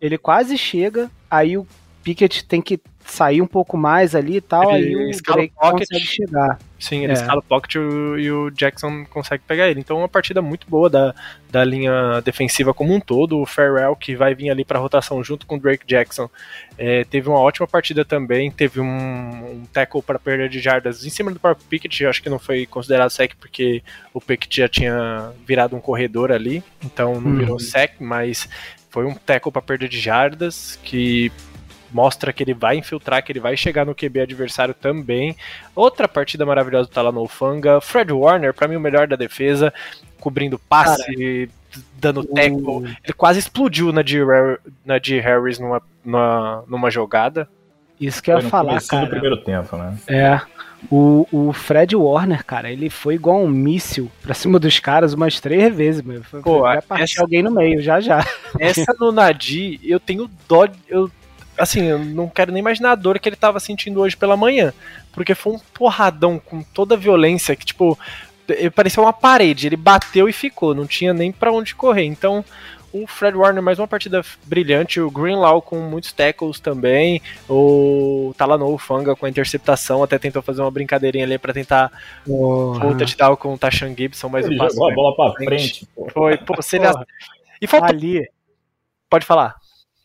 Ele 0.00 0.18
quase 0.18 0.58
chega, 0.58 1.10
aí 1.30 1.56
o 1.56 1.66
Pickett 2.04 2.44
tem 2.44 2.60
que 2.60 2.78
sair 3.06 3.40
um 3.40 3.46
pouco 3.46 3.76
mais 3.76 4.14
ali 4.14 4.36
e 4.36 4.40
tal, 4.40 4.74
ele 4.74 4.88
aí 4.88 4.96
o 4.96 5.22
Drake 5.22 5.52
pocket, 5.54 5.88
consegue 5.88 6.06
chegar. 6.06 6.58
Sim, 6.78 7.04
ele 7.04 7.12
é. 7.12 7.14
escala 7.14 7.38
o 7.38 7.42
pocket 7.42 7.74
e 7.76 8.30
o, 8.30 8.50
Jackson 8.50 9.04
consegue 9.06 9.42
pegar 9.46 9.68
ele. 9.68 9.80
Então, 9.80 9.98
uma 9.98 10.08
partida 10.08 10.42
muito 10.42 10.66
boa 10.68 10.90
da, 10.90 11.14
da 11.50 11.64
linha 11.64 12.20
defensiva 12.22 12.74
como 12.74 12.94
um 12.94 13.00
todo. 13.00 13.40
O 13.40 13.46
Farrell, 13.46 13.94
que 13.96 14.16
vai 14.16 14.34
vir 14.34 14.50
ali 14.50 14.64
para 14.64 14.78
rotação 14.78 15.22
junto 15.22 15.46
com 15.46 15.56
o 15.56 15.60
Drake 15.60 15.86
Jackson, 15.86 16.28
é, 16.76 17.04
teve 17.04 17.28
uma 17.28 17.38
ótima 17.38 17.66
partida 17.66 18.04
também. 18.04 18.50
Teve 18.50 18.80
um, 18.80 18.86
um 18.86 19.62
tackle 19.72 20.02
para 20.02 20.18
perda 20.18 20.48
de 20.48 20.60
jardas 20.60 21.04
em 21.04 21.10
cima 21.10 21.30
do 21.30 21.40
próprio 21.40 21.66
Pickett. 21.68 22.06
Acho 22.06 22.22
que 22.22 22.30
não 22.30 22.38
foi 22.38 22.66
considerado 22.66 23.10
sec 23.10 23.34
porque 23.38 23.82
o 24.12 24.20
Pickett 24.20 24.60
já 24.60 24.68
tinha 24.68 25.30
virado 25.46 25.76
um 25.76 25.80
corredor 25.80 26.32
ali, 26.32 26.62
então 26.82 27.20
não 27.20 27.36
virou 27.36 27.54
uhum. 27.54 27.58
sec, 27.58 27.94
mas 28.00 28.48
foi 28.90 29.04
um 29.04 29.14
tackle 29.14 29.52
para 29.52 29.62
perda 29.62 29.88
de 29.88 29.98
jardas 29.98 30.78
que 30.82 31.32
mostra 31.94 32.32
que 32.32 32.42
ele 32.42 32.52
vai 32.52 32.76
infiltrar, 32.76 33.24
que 33.24 33.30
ele 33.30 33.38
vai 33.38 33.56
chegar 33.56 33.86
no 33.86 33.94
QB 33.94 34.20
adversário 34.22 34.74
também. 34.74 35.36
Outra 35.76 36.08
partida 36.08 36.44
maravilhosa 36.44 36.88
do 36.88 36.92
Talano 36.92 37.26
Fanga. 37.28 37.80
Fred 37.80 38.12
Warner, 38.12 38.52
para 38.52 38.66
mim, 38.66 38.74
o 38.74 38.80
melhor 38.80 39.06
da 39.06 39.14
defesa, 39.14 39.72
cobrindo 40.18 40.58
passe, 40.58 41.04
Cara, 41.06 41.82
dando 41.96 42.24
tackle. 42.24 42.96
Ele 43.04 43.12
quase 43.16 43.38
explodiu 43.38 43.92
na 43.92 44.02
G, 44.04 44.18
na 44.84 44.98
G 45.00 45.20
Harris 45.20 45.60
numa, 45.60 45.80
numa, 46.04 46.64
numa 46.66 46.90
jogada. 46.90 47.48
Isso 48.00 48.20
que 48.20 48.28
eu 48.28 48.40
ia 48.40 48.48
falar, 48.48 48.82
cara. 48.82 49.06
do 49.06 49.10
primeiro 49.10 49.36
tempo, 49.36 49.76
né? 49.76 49.96
É. 50.08 50.40
O, 50.90 51.26
o 51.32 51.52
Fred 51.52 51.94
Warner, 51.94 52.44
cara, 52.44 52.70
ele 52.70 52.90
foi 52.90 53.14
igual 53.14 53.40
um 53.40 53.48
míssil 53.48 54.10
pra 54.20 54.34
cima 54.34 54.58
dos 54.58 54.80
caras 54.80 55.14
umas 55.14 55.40
três 55.40 55.74
vezes, 55.74 56.02
meu. 56.02 56.22
Pô, 56.42 56.62
vai 56.62 56.82
partir 56.82 57.14
essa, 57.14 57.22
alguém 57.22 57.42
no 57.42 57.52
meio, 57.52 57.80
já 57.80 58.00
já. 58.00 58.26
Essa 58.58 58.94
no 58.98 59.12
Nadir, 59.12 59.78
eu 59.82 60.00
tenho 60.00 60.28
dó. 60.48 60.66
Eu 60.88 61.08
assim, 61.58 61.84
eu 61.84 61.98
não 61.98 62.28
quero 62.28 62.52
nem 62.52 62.60
imaginar 62.60 62.92
a 62.92 62.96
dor 62.96 63.18
que 63.18 63.28
ele 63.28 63.36
tava 63.36 63.60
sentindo 63.60 64.00
hoje 64.00 64.16
pela 64.16 64.36
manhã. 64.36 64.72
Porque 65.12 65.34
foi 65.34 65.54
um 65.54 65.58
porradão 65.58 66.38
com 66.38 66.62
toda 66.62 66.94
a 66.94 66.98
violência 66.98 67.56
que, 67.56 67.64
tipo, 67.64 67.98
parecia 68.74 69.02
uma 69.02 69.12
parede. 69.12 69.66
Ele 69.66 69.76
bateu 69.76 70.28
e 70.28 70.32
ficou, 70.32 70.74
não 70.74 70.86
tinha 70.86 71.12
nem 71.12 71.30
para 71.32 71.52
onde 71.52 71.74
correr. 71.74 72.04
Então, 72.04 72.44
o 72.92 73.08
Fred 73.08 73.36
Warner, 73.36 73.62
mais 73.62 73.80
uma 73.80 73.88
partida 73.88 74.22
brilhante. 74.44 75.00
O 75.00 75.10
Greenlaw 75.10 75.60
com 75.60 75.80
muitos 75.80 76.12
tackles 76.12 76.60
também. 76.60 77.20
O 77.48 78.32
Talanoa 78.38 78.78
Fanga 78.78 79.16
com 79.16 79.26
a 79.26 79.28
interceptação. 79.28 80.02
Até 80.02 80.16
tentou 80.18 80.42
fazer 80.42 80.60
uma 80.62 80.70
brincadeirinha 80.70 81.24
ali 81.24 81.36
para 81.36 81.52
tentar 81.52 81.90
oh, 82.26 82.76
o 82.76 82.96
touchdown 82.96 83.34
com 83.36 83.54
o 83.54 83.58
Tashan 83.58 83.94
Gibson. 83.96 84.28
Mas 84.28 84.46
ele 84.46 84.56
jogou 84.56 84.90
a 84.90 84.94
bola 84.94 85.16
pra 85.16 85.32
frente. 85.32 85.86
frente 85.86 85.88
foi, 86.12 86.36
pô, 86.38 86.62
se 86.62 86.76
ele... 86.76 86.86
E 87.60 87.66
faltou... 87.66 87.90
Ali. 87.90 88.28
Pode 89.10 89.26
falar. 89.26 89.56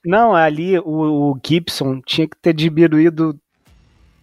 Não, 0.06 0.34
ali 0.34 0.80
o, 0.80 1.32
o 1.32 1.40
Gibson 1.46 2.02
tinha 2.06 2.28
que 2.28 2.38
ter 2.38 2.54
diminuído 2.54 3.38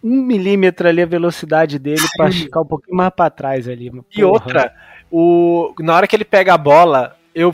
um 0.02 0.22
milímetro 0.22 0.88
ali 0.88 1.02
a 1.02 1.06
velocidade 1.06 1.78
dele 1.78 2.02
para 2.16 2.30
ficar 2.30 2.60
um 2.60 2.66
pouquinho 2.66 2.96
mais 2.96 3.12
para 3.14 3.30
trás 3.30 3.68
ali. 3.68 3.90
E 4.16 4.22
outra, 4.22 4.72
o, 5.10 5.74
na 5.80 5.94
hora 5.94 6.06
que 6.06 6.14
ele 6.14 6.24
pega 6.24 6.54
a 6.54 6.58
bola, 6.58 7.16
eu, 7.34 7.52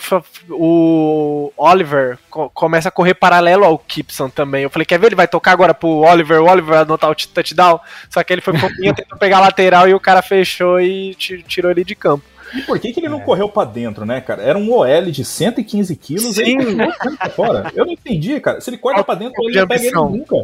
o 0.50 1.52
Oliver 1.56 2.18
começa 2.54 2.88
a 2.88 2.92
correr 2.92 3.14
paralelo 3.14 3.64
ao 3.64 3.82
Gibson 3.88 4.28
também. 4.28 4.62
Eu 4.62 4.70
falei, 4.70 4.86
quer 4.86 4.98
ver? 4.98 5.06
Ele 5.06 5.16
vai 5.16 5.26
tocar 5.26 5.50
agora 5.50 5.74
pro 5.74 5.88
Oliver, 5.88 6.40
o 6.40 6.46
Oliver 6.46 6.70
vai 6.74 6.82
anotar 6.82 7.10
o 7.10 7.14
touchdown. 7.14 7.80
Só 8.08 8.22
que 8.22 8.32
ele 8.32 8.40
foi 8.40 8.54
um 8.54 8.60
pouquinho, 8.60 8.94
tentou 8.94 9.18
pegar 9.18 9.38
a 9.38 9.40
lateral 9.40 9.88
e 9.88 9.94
o 9.94 10.00
cara 10.00 10.22
fechou 10.22 10.80
e 10.80 11.14
tirou 11.14 11.70
ele 11.70 11.84
de 11.84 11.96
campo. 11.96 12.24
E 12.54 12.62
por 12.62 12.78
que, 12.78 12.92
que 12.92 13.00
ele 13.00 13.08
não 13.08 13.20
é. 13.20 13.24
correu 13.24 13.48
para 13.48 13.68
dentro, 13.68 14.04
né, 14.04 14.20
cara? 14.20 14.42
Era 14.42 14.58
um 14.58 14.70
OL 14.72 15.10
de 15.10 15.24
115 15.24 15.96
quilos 15.96 16.36
Sim. 16.36 16.42
ele 16.42 16.76
pra 17.16 17.30
fora. 17.30 17.72
Eu 17.74 17.84
não 17.84 17.92
entendi, 17.92 18.38
cara. 18.40 18.60
Se 18.60 18.70
ele 18.70 18.78
corta 18.78 19.02
para 19.02 19.18
dentro, 19.18 19.42
ele 19.44 19.60
não 19.60 19.66
pega 19.66 19.84
ele 19.84 19.94
nunca. 19.94 20.36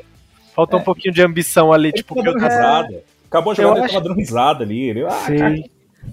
Falta 0.55 0.77
é. 0.77 0.81
um 0.81 0.83
pouquinho 0.83 1.15
de 1.15 1.23
ambição 1.23 1.73
ali, 1.73 1.89
ele 1.89 1.99
tipo, 1.99 2.19
eu... 2.19 2.35
risada. 2.35 3.03
Acabou 3.27 3.53
a 3.53 3.55
jogada, 3.55 3.79
ele 3.79 3.85
acho... 3.87 4.01
dando 4.01 4.15
risada 4.15 4.65
ali. 4.65 4.89
Ele, 4.89 5.05
ah, 5.05 5.11
Sim. 5.11 5.65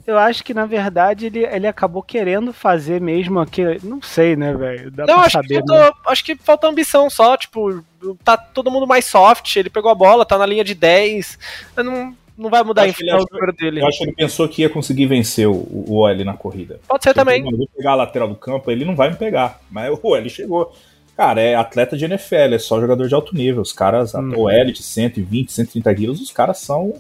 Eu 0.06 0.18
acho 0.18 0.44
que, 0.44 0.54
na 0.54 0.66
verdade, 0.66 1.28
ele, 1.28 1.46
ele 1.46 1.68
acabou 1.68 2.04
querendo 2.04 2.52
fazer 2.52 3.00
mesmo 3.00 3.40
aquilo. 3.40 3.76
Não 3.84 4.02
sei, 4.02 4.36
né, 4.36 4.54
velho? 4.54 4.92
Não, 4.96 5.22
acho, 5.22 5.32
saber, 5.32 5.48
que 5.48 5.54
faltou, 5.56 5.78
né? 5.78 5.92
acho 6.08 6.26
que 6.26 6.36
falta 6.36 6.68
ambição 6.68 7.10
só. 7.10 7.38
Tipo, 7.38 7.84
tá 8.24 8.36
todo 8.38 8.70
mundo 8.70 8.86
mais 8.86 9.06
soft. 9.06 9.56
Ele 9.56 9.70
pegou 9.70 9.90
a 9.90 9.96
bola, 9.96 10.26
tá 10.26 10.38
na 10.38 10.46
linha 10.46 10.64
de 10.64 10.76
10. 10.76 11.40
Eu 11.78 11.84
não, 11.84 12.16
não 12.38 12.50
vai 12.50 12.64
mudar 12.64 12.88
em 12.88 12.94
final 12.94 13.22
o 13.22 13.26
número 13.32 13.54
dele. 13.54 13.82
Eu 13.82 13.88
acho 13.88 14.00
que 14.00 14.04
ele 14.06 14.14
pensou 14.14 14.48
que 14.48 14.62
ia 14.62 14.70
conseguir 14.70 15.06
vencer 15.06 15.48
o, 15.48 15.54
o 15.54 16.14
na 16.24 16.34
corrida. 16.34 16.80
Pode 16.88 17.04
ser 17.04 17.14
também. 17.14 17.46
Ele 17.46 17.58
vou 17.58 17.68
pegar 17.76 17.92
a 17.92 17.96
lateral 17.96 18.28
do 18.28 18.36
campo, 18.36 18.70
ele 18.70 18.86
não 18.86 18.96
vai 18.96 19.10
me 19.10 19.16
pegar. 19.16 19.62
Mas 19.70 19.90
o 19.92 20.00
OL 20.02 20.30
chegou. 20.30 20.74
Cara, 21.16 21.42
é 21.42 21.56
atleta 21.56 21.96
de 21.96 22.04
NFL, 22.04 22.54
é 22.54 22.60
só 22.60 22.80
jogador 22.80 23.08
de 23.08 23.16
alto 23.16 23.34
nível. 23.34 23.62
Os 23.62 23.72
caras, 23.72 24.14
hum. 24.14 24.34
OL 24.36 24.66
de 24.66 24.84
120, 24.84 25.52
130 25.52 25.96
quilos, 25.96 26.22
os 26.22 26.32
caras 26.32 26.58
são 26.60 26.94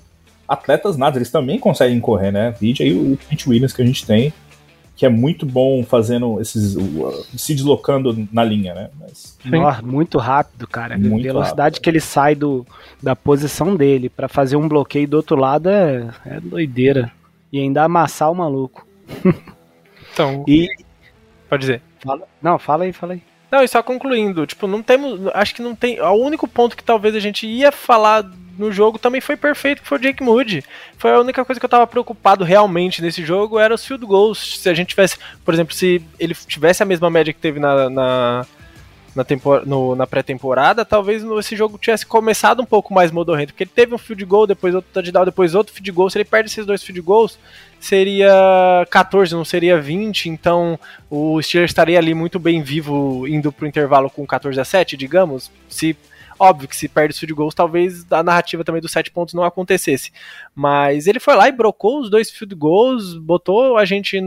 atletas 0.47 0.95
nada. 0.95 1.17
Eles 1.17 1.29
também 1.29 1.59
conseguem 1.59 1.99
correr, 1.99 2.31
né? 2.31 2.55
Vide 2.59 2.83
aí 2.83 2.93
o 2.93 3.17
Trent 3.17 3.45
Williams 3.45 3.73
que 3.73 3.81
a 3.81 3.85
gente 3.85 4.05
tem 4.05 4.33
que 4.95 5.05
é 5.05 5.09
muito 5.09 5.45
bom 5.45 5.83
fazendo 5.83 6.39
esses. 6.39 6.75
se 7.35 7.53
deslocando 7.53 8.27
na 8.31 8.43
linha, 8.43 8.73
né? 8.73 8.89
Mas... 8.99 9.37
Nossa, 9.43 9.81
muito 9.81 10.17
rápido, 10.17 10.65
cara. 10.67 10.97
Muito 10.97 11.27
a 11.27 11.33
velocidade 11.33 11.75
rápido. 11.75 11.81
que 11.81 11.89
ele 11.89 11.99
sai 11.99 12.33
do, 12.33 12.65
da 13.03 13.15
posição 13.15 13.75
dele 13.75 14.09
para 14.09 14.29
fazer 14.29 14.55
um 14.55 14.67
bloqueio 14.67 15.07
do 15.07 15.17
outro 15.17 15.35
lado 15.35 15.69
é, 15.69 16.09
é 16.25 16.39
doideira. 16.39 17.11
E 17.51 17.59
ainda 17.59 17.83
amassar 17.83 18.31
o 18.31 18.35
maluco. 18.35 18.85
Então. 20.15 20.45
e. 20.47 20.69
Pode 21.49 21.59
dizer. 21.59 21.81
Fala, 22.01 22.21
não, 22.41 22.57
fala 22.57 22.85
aí, 22.85 22.93
fala 22.93 23.11
aí. 23.11 23.21
Não, 23.51 23.61
e 23.61 23.67
só 23.67 23.83
concluindo, 23.83 24.45
tipo, 24.45 24.65
não 24.65 24.81
temos. 24.81 25.19
Acho 25.33 25.55
que 25.55 25.61
não 25.61 25.75
tem. 25.75 25.99
O 25.99 26.13
único 26.13 26.47
ponto 26.47 26.77
que 26.77 26.83
talvez 26.85 27.13
a 27.15 27.19
gente 27.19 27.45
ia 27.45 27.69
falar 27.69 28.23
no 28.57 28.71
jogo 28.71 28.97
também 28.97 29.21
foi 29.21 29.35
perfeito, 29.35 29.81
que 29.81 29.87
foi 29.87 29.97
o 29.97 30.01
Jake 30.01 30.23
Moody. 30.23 30.63
Foi 30.97 31.11
a 31.11 31.19
única 31.19 31.43
coisa 31.43 31.59
que 31.59 31.65
eu 31.65 31.69
tava 31.69 31.87
preocupado 31.87 32.43
realmente 32.43 33.01
nesse 33.01 33.23
jogo 33.23 33.59
era 33.59 33.73
os 33.73 33.85
field 33.85 34.05
goals. 34.05 34.59
Se 34.59 34.69
a 34.69 34.73
gente 34.73 34.89
tivesse, 34.89 35.17
por 35.43 35.53
exemplo, 35.53 35.73
se 35.73 36.01
ele 36.19 36.33
tivesse 36.33 36.81
a 36.81 36.85
mesma 36.85 37.09
média 37.09 37.33
que 37.33 37.39
teve 37.39 37.59
na, 37.59 37.89
na, 37.89 38.45
na, 39.15 39.25
na 39.95 40.07
pré-temporada, 40.07 40.83
talvez 40.83 41.23
esse 41.23 41.55
jogo 41.55 41.77
tivesse 41.77 42.05
começado 42.05 42.61
um 42.61 42.65
pouco 42.65 42.93
mais 42.93 43.11
modorrento, 43.11 43.53
porque 43.53 43.63
ele 43.63 43.71
teve 43.73 43.95
um 43.95 43.97
field 43.97 44.25
goal, 44.25 44.47
depois 44.47 44.75
outro 44.75 44.91
touchdown, 44.93 45.25
depois 45.25 45.55
outro 45.55 45.73
field 45.73 45.91
goal. 45.91 46.09
Se 46.09 46.17
ele 46.17 46.25
perde 46.25 46.49
esses 46.49 46.65
dois 46.65 46.83
field 46.83 47.01
goals, 47.01 47.39
seria 47.79 48.85
14, 48.89 49.33
não 49.33 49.45
seria 49.45 49.79
20, 49.79 50.29
então 50.29 50.79
o 51.09 51.41
Steelers 51.41 51.71
estaria 51.71 51.97
ali 51.97 52.13
muito 52.13 52.39
bem 52.39 52.61
vivo 52.61 53.27
indo 53.27 53.51
pro 53.51 53.67
intervalo 53.67 54.09
com 54.09 54.25
14 54.25 54.59
a 54.59 54.65
7, 54.65 54.97
digamos, 54.97 55.51
se 55.69 55.95
Óbvio 56.37 56.67
que 56.67 56.75
se 56.75 56.87
perde 56.87 57.13
os 57.13 57.19
field 57.19 57.33
goals, 57.33 57.55
talvez 57.55 58.05
a 58.11 58.21
narrativa 58.21 58.63
também 58.63 58.81
dos 58.81 58.91
sete 58.91 59.09
pontos 59.09 59.33
não 59.33 59.43
acontecesse. 59.43 60.11
Mas 60.53 61.07
ele 61.07 61.19
foi 61.19 61.35
lá 61.35 61.47
e 61.47 61.51
brocou 61.51 61.99
os 61.99 62.09
dois 62.09 62.29
field 62.29 62.53
goals, 62.55 63.17
botou 63.17 63.77
a 63.77 63.85
gente 63.85 64.19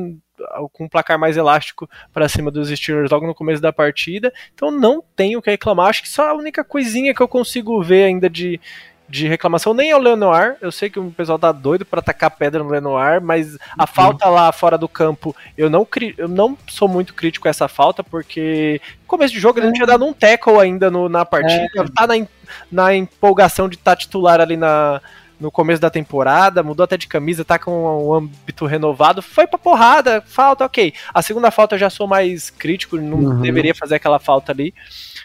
com 0.72 0.84
um 0.84 0.88
placar 0.88 1.18
mais 1.18 1.36
elástico 1.36 1.88
para 2.12 2.28
cima 2.28 2.50
dos 2.50 2.68
Steelers 2.70 3.10
logo 3.10 3.26
no 3.26 3.34
começo 3.34 3.60
da 3.60 3.72
partida. 3.72 4.32
Então 4.54 4.70
não 4.70 5.02
tenho 5.16 5.38
o 5.38 5.42
que 5.42 5.50
reclamar. 5.50 5.88
Acho 5.88 6.02
que 6.02 6.08
só 6.08 6.30
a 6.30 6.34
única 6.34 6.64
coisinha 6.64 7.14
que 7.14 7.20
eu 7.20 7.28
consigo 7.28 7.82
ver 7.82 8.04
ainda 8.04 8.30
de, 8.30 8.60
de 9.08 9.26
reclamação 9.26 9.72
nem 9.72 9.90
é 9.90 9.96
o 9.96 10.00
Lenoir. 10.00 10.56
Eu 10.60 10.70
sei 10.70 10.90
que 10.90 10.98
o 10.98 11.10
pessoal 11.10 11.38
tá 11.38 11.50
doido 11.50 11.84
para 11.84 12.00
atacar 12.00 12.30
pedra 12.30 12.62
no 12.62 12.70
Lenoir, 12.70 13.22
mas 13.22 13.56
a 13.76 13.82
uhum. 13.82 13.86
falta 13.86 14.28
lá 14.28 14.52
fora 14.52 14.76
do 14.76 14.88
campo, 14.88 15.34
eu 15.56 15.70
não, 15.70 15.86
eu 16.16 16.28
não 16.28 16.56
sou 16.68 16.88
muito 16.88 17.14
crítico 17.14 17.48
a 17.48 17.50
essa 17.50 17.68
falta, 17.68 18.04
porque 18.04 18.80
no 19.02 19.06
começo 19.06 19.32
de 19.32 19.40
jogo 19.40 19.58
ele 19.58 19.66
não 19.66 19.72
tinha 19.72 19.86
dado 19.86 20.04
um 20.04 20.12
tackle 20.12 20.58
ainda 20.58 20.90
no, 20.90 21.08
na 21.08 21.24
partida, 21.24 21.66
é. 21.76 21.84
tá 21.94 22.06
na, 22.06 22.26
na 22.70 22.94
empolgação 22.94 23.68
de 23.68 23.76
estar 23.76 23.92
tá 23.92 23.96
titular 23.96 24.40
ali 24.40 24.56
na, 24.56 25.00
no 25.40 25.50
começo 25.50 25.80
da 25.80 25.88
temporada, 25.88 26.62
mudou 26.62 26.84
até 26.84 26.96
de 26.96 27.06
camisa, 27.06 27.44
tá 27.44 27.58
com 27.58 28.08
um 28.08 28.12
âmbito 28.12 28.66
renovado, 28.66 29.22
foi 29.22 29.46
pra 29.46 29.58
porrada, 29.58 30.22
falta, 30.26 30.64
ok. 30.64 30.92
A 31.14 31.22
segunda 31.22 31.50
falta 31.50 31.76
eu 31.76 31.78
já 31.78 31.88
sou 31.88 32.06
mais 32.06 32.50
crítico, 32.50 32.96
não 32.96 33.18
uhum. 33.18 33.40
deveria 33.40 33.74
fazer 33.74 33.94
aquela 33.94 34.18
falta 34.18 34.52
ali. 34.52 34.74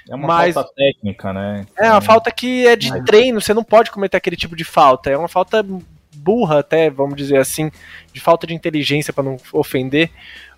É 0.10 0.16
uma 0.16 0.28
Mas- 0.28 0.54
falta 0.54 0.72
técnica, 0.76 1.32
né? 1.34 1.66
É 1.78 1.89
uma 1.92 2.02
falta 2.02 2.32
que 2.32 2.68
é 2.68 2.76
de 2.76 2.89
Mas- 2.89 3.04
treino, 3.06 3.39
você 3.42 3.54
não 3.54 3.63
pode 3.63 3.89
cometer 3.92 4.18
aquele 4.18 4.36
tipo 4.36 4.56
de 4.56 4.63
falta. 4.63 5.10
É 5.10 5.18
uma 5.18 5.28
falta 5.30 5.66
burra, 6.16 6.60
até, 6.60 6.89
vamos 6.89 7.16
dizer 7.16 7.38
assim, 7.38 7.72
de 8.13 8.20
falta 8.20 8.46
de 8.46 8.54
inteligência 8.54 9.12
para 9.13 9.24
não 9.24 9.38
ofender. 9.52 10.10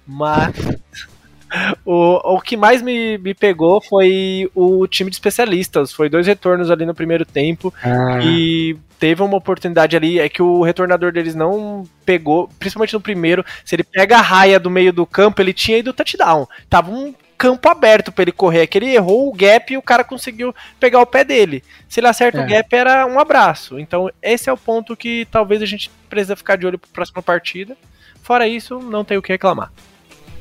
Mas 0.06 0.54
o, 1.86 2.36
o 2.36 2.42
que 2.42 2.58
mais 2.58 2.82
me, 2.82 3.18
me 3.18 3.34
pegou 3.34 3.82
foi 3.82 4.50
o 4.54 4.88
time 4.88 5.10
de 5.10 5.16
especialistas. 5.16 5.92
Foi 5.94 6.10
dois 6.10 6.28
retornos 6.28 6.70
ali 6.72 6.86
no 6.86 6.94
primeiro 6.96 7.26
tempo. 7.26 7.74
Ah, 7.84 8.20
E 8.24 8.78
teve 9.00 9.22
uma 9.22 9.38
oportunidade 9.38 9.96
ali, 9.96 10.20
é 10.20 10.28
que 10.30 10.42
o 10.42 10.64
retornador 10.64 11.12
deles 11.12 11.36
não 11.36 11.84
pegou, 12.06 12.50
principalmente 12.60 12.94
no 12.94 13.02
primeiro, 13.02 13.46
se 13.64 13.76
ele 13.76 13.84
pega 13.84 14.18
a 14.18 14.22
raia 14.22 14.60
do 14.60 14.70
meio 14.72 14.92
do 14.94 15.06
campo, 15.06 15.42
ele 15.42 15.54
tinha 15.54 15.78
ido 15.78 15.94
touchdown. 15.94 16.48
Tava 16.70 16.92
um 16.92 17.14
campo 17.38 17.68
aberto 17.70 18.12
pra 18.12 18.22
ele 18.24 18.32
correr, 18.32 18.62
é 18.62 18.68
que 18.68 18.78
ele 18.78 18.94
errou 18.94 19.28
o 19.28 19.34
gap 19.34 19.72
e 19.74 19.78
o 19.78 19.82
cara 19.82 20.04
conseguiu 20.04 20.54
pegar 20.80 21.00
o 21.02 21.06
pé 21.06 21.24
dele. 21.24 21.64
Se 21.90 22.00
ele 22.00 22.08
acerta 22.08 22.40
É. 22.40 22.44
o 22.46 22.48
gap, 22.48 22.74
era 22.76 23.06
um 23.06 23.20
abraço. 23.20 23.80
Então, 23.80 24.10
esse 24.22 24.50
é 24.50 24.54
o 24.54 24.58
ponto 24.58 24.96
que 24.96 25.28
talvez 25.32 25.62
a 25.62 25.66
gente 25.66 25.92
precisa 26.10 26.36
ficar 26.36 26.56
de 26.56 26.66
olho 26.66 26.80
pra 26.80 26.90
próxima 26.94 27.22
partida. 27.22 27.76
Fora 28.24 28.48
isso, 28.48 28.80
não 28.80 29.04
tem 29.06 29.18
o 29.18 29.22
que 29.22 29.32
reclamar. 29.32 29.72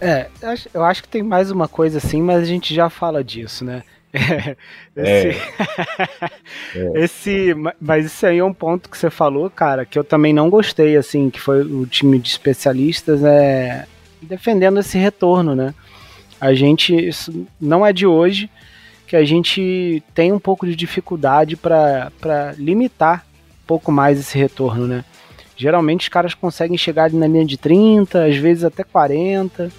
É, 0.00 0.26
eu 0.42 0.48
acho- 0.50 0.68
eu 0.74 0.84
acho 0.84 1.02
que 1.02 1.08
tem 1.08 1.22
mais 1.22 1.50
uma 1.50 1.68
coisa 1.68 1.98
assim, 1.98 2.20
mas 2.22 2.42
a 2.42 2.44
gente 2.44 2.74
já 2.74 2.88
fala 2.90 3.22
disso, 3.22 3.64
né? 3.64 3.82
É. 4.96 5.28
Esse, 5.30 5.40
esse, 6.94 7.54
ma- 7.54 7.74
mas 7.80 8.06
isso 8.06 8.26
aí 8.26 8.38
é 8.38 8.44
um 8.44 8.52
ponto 8.52 8.88
que 8.88 8.96
você 8.96 9.10
falou, 9.10 9.50
cara, 9.50 9.84
que 9.84 9.98
eu 9.98 10.04
também 10.04 10.32
não 10.32 10.48
gostei, 10.50 10.96
assim, 10.96 11.30
que 11.30 11.40
foi 11.40 11.62
o 11.62 11.86
time 11.86 12.18
de 12.18 12.28
especialistas 12.28 13.22
é, 13.24 13.86
defendendo 14.22 14.80
esse 14.80 14.98
retorno, 14.98 15.54
né? 15.54 15.74
A 16.44 16.52
gente, 16.52 16.94
isso 16.94 17.46
não 17.58 17.86
é 17.86 17.90
de 17.90 18.06
hoje 18.06 18.50
que 19.06 19.16
a 19.16 19.24
gente 19.24 20.02
tem 20.14 20.30
um 20.30 20.38
pouco 20.38 20.66
de 20.66 20.76
dificuldade 20.76 21.56
para 21.56 22.10
limitar 22.58 23.24
um 23.62 23.66
pouco 23.66 23.90
mais 23.90 24.20
esse 24.20 24.36
retorno, 24.36 24.86
né? 24.86 25.06
Geralmente 25.56 26.02
os 26.02 26.08
caras 26.10 26.34
conseguem 26.34 26.76
chegar 26.76 27.04
ali 27.04 27.16
na 27.16 27.26
linha 27.26 27.46
de 27.46 27.56
30, 27.56 28.26
às 28.26 28.36
vezes 28.36 28.62
até 28.62 28.84
40. 28.84 29.72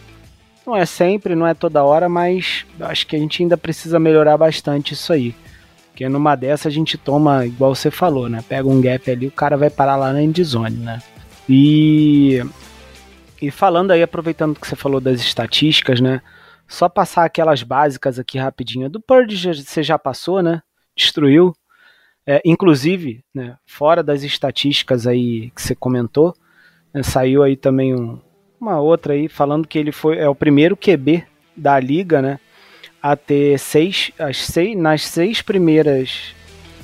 Não 0.66 0.76
é 0.76 0.88
sempre, 0.88 1.36
não 1.36 1.46
é 1.46 1.54
toda 1.54 1.84
hora, 1.84 2.10
mas 2.10 2.66
acho 2.80 3.06
que 3.06 3.16
a 3.16 3.20
gente 3.20 3.44
ainda 3.44 3.56
precisa 3.56 4.00
melhorar 4.00 4.36
bastante 4.36 4.96
isso 4.96 5.14
aí. 5.14 5.36
Porque 5.92 6.10
numa 6.10 6.36
dessa 6.36 6.68
a 6.68 6.72
gente 6.72 6.98
toma, 6.98 7.46
igual 7.46 7.76
você 7.76 7.92
falou, 7.92 8.28
né? 8.28 8.44
Pega 8.50 8.68
um 8.68 8.82
gap 8.82 9.12
ali, 9.12 9.28
o 9.28 9.32
cara 9.32 9.56
vai 9.56 9.70
parar 9.70 9.98
lá 9.98 10.12
na 10.12 10.24
endzone, 10.24 10.78
né? 10.78 11.00
E, 11.48 12.42
e 13.40 13.52
falando 13.52 13.92
aí, 13.92 14.02
aproveitando 14.02 14.60
que 14.60 14.68
você 14.68 14.76
falou 14.76 15.00
das 15.00 15.22
estatísticas, 15.22 16.02
né? 16.02 16.24
Só 16.68 16.90
passar 16.90 17.26
aquelas 17.26 17.64
básicas 17.64 18.18
aqui 18.20 18.38
rapidinho. 18.38 18.90
Do 18.90 19.00
Purge 19.00 19.54
você 19.64 19.84
já 19.84 19.98
passou, 20.00 20.42
né? 20.42 20.62
Destruiu. 20.96 21.54
É, 22.28 22.42
inclusive, 22.44 23.24
né, 23.34 23.56
fora 23.68 24.02
das 24.02 24.24
estatísticas 24.24 25.06
aí 25.06 25.52
que 25.52 25.62
você 25.62 25.76
comentou, 25.76 26.34
né, 26.92 27.04
saiu 27.04 27.44
aí 27.44 27.56
também 27.56 27.94
um- 27.94 28.20
uma 28.60 28.80
outra 28.80 29.14
aí 29.14 29.28
falando 29.30 29.68
que 29.68 29.78
ele 29.78 29.92
foi 29.92 30.18
é 30.18 30.28
o 30.28 30.34
primeiro 30.34 30.76
QB 30.76 31.24
da 31.56 31.80
liga, 31.80 32.24
né, 32.24 32.40
a 33.00 33.16
ter 33.16 33.60
seis, 33.60 34.12
as 34.18 34.38
seis 34.38 34.76
nas 34.76 35.04
seis 35.04 35.44
primeiras, 35.44 36.34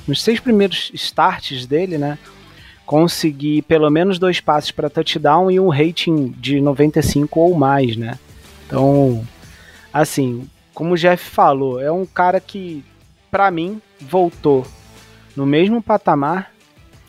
nos 0.06 0.22
seis 0.22 0.38
primeiros 0.38 0.92
starts 0.94 1.66
dele, 1.66 1.98
né, 1.98 2.16
conseguir 2.86 3.62
pelo 3.62 3.90
menos 3.90 4.20
dois 4.20 4.40
passes 4.40 4.70
para 4.70 4.88
touchdown 4.88 5.50
e 5.50 5.58
um 5.58 5.70
rating 5.70 6.28
de 6.38 6.60
95 6.60 7.40
ou 7.40 7.56
mais, 7.56 7.96
né. 7.96 8.16
Então, 8.66 9.26
assim, 9.92 10.48
como 10.74 10.94
o 10.94 10.96
Jeff 10.96 11.22
falou, 11.30 11.80
é 11.80 11.90
um 11.90 12.06
cara 12.06 12.40
que 12.40 12.84
para 13.30 13.50
mim 13.50 13.80
voltou 14.00 14.66
no 15.36 15.46
mesmo 15.46 15.82
patamar 15.82 16.52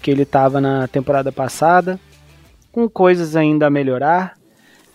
que 0.01 0.11
ele 0.11 0.23
estava 0.23 0.59
na 0.59 0.87
temporada 0.87 1.31
passada, 1.31 1.97
com 2.71 2.89
coisas 2.89 3.35
ainda 3.35 3.67
a 3.67 3.69
melhorar. 3.69 4.37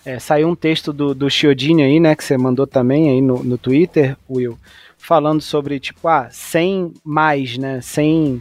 É, 0.05 0.19
saiu 0.19 0.49
um 0.49 0.55
texto 0.55 0.93
do, 0.93 1.15
do 1.15 1.31
Chiodini 1.31 1.83
aí, 1.83 1.99
né, 1.99 2.15
que 2.15 2.23
você 2.23 2.37
mandou 2.37 2.67
também 2.67 3.09
aí 3.09 3.21
no, 3.21 3.43
no 3.43 3.59
Twitter, 3.59 4.17
Will, 4.29 4.59
falando 4.99 5.41
sobre, 5.41 5.81
tipo, 5.81 6.07
ah, 6.09 6.29
sem 6.31 6.93
mais, 7.03 7.57
né, 7.57 7.81
sem, 7.81 8.41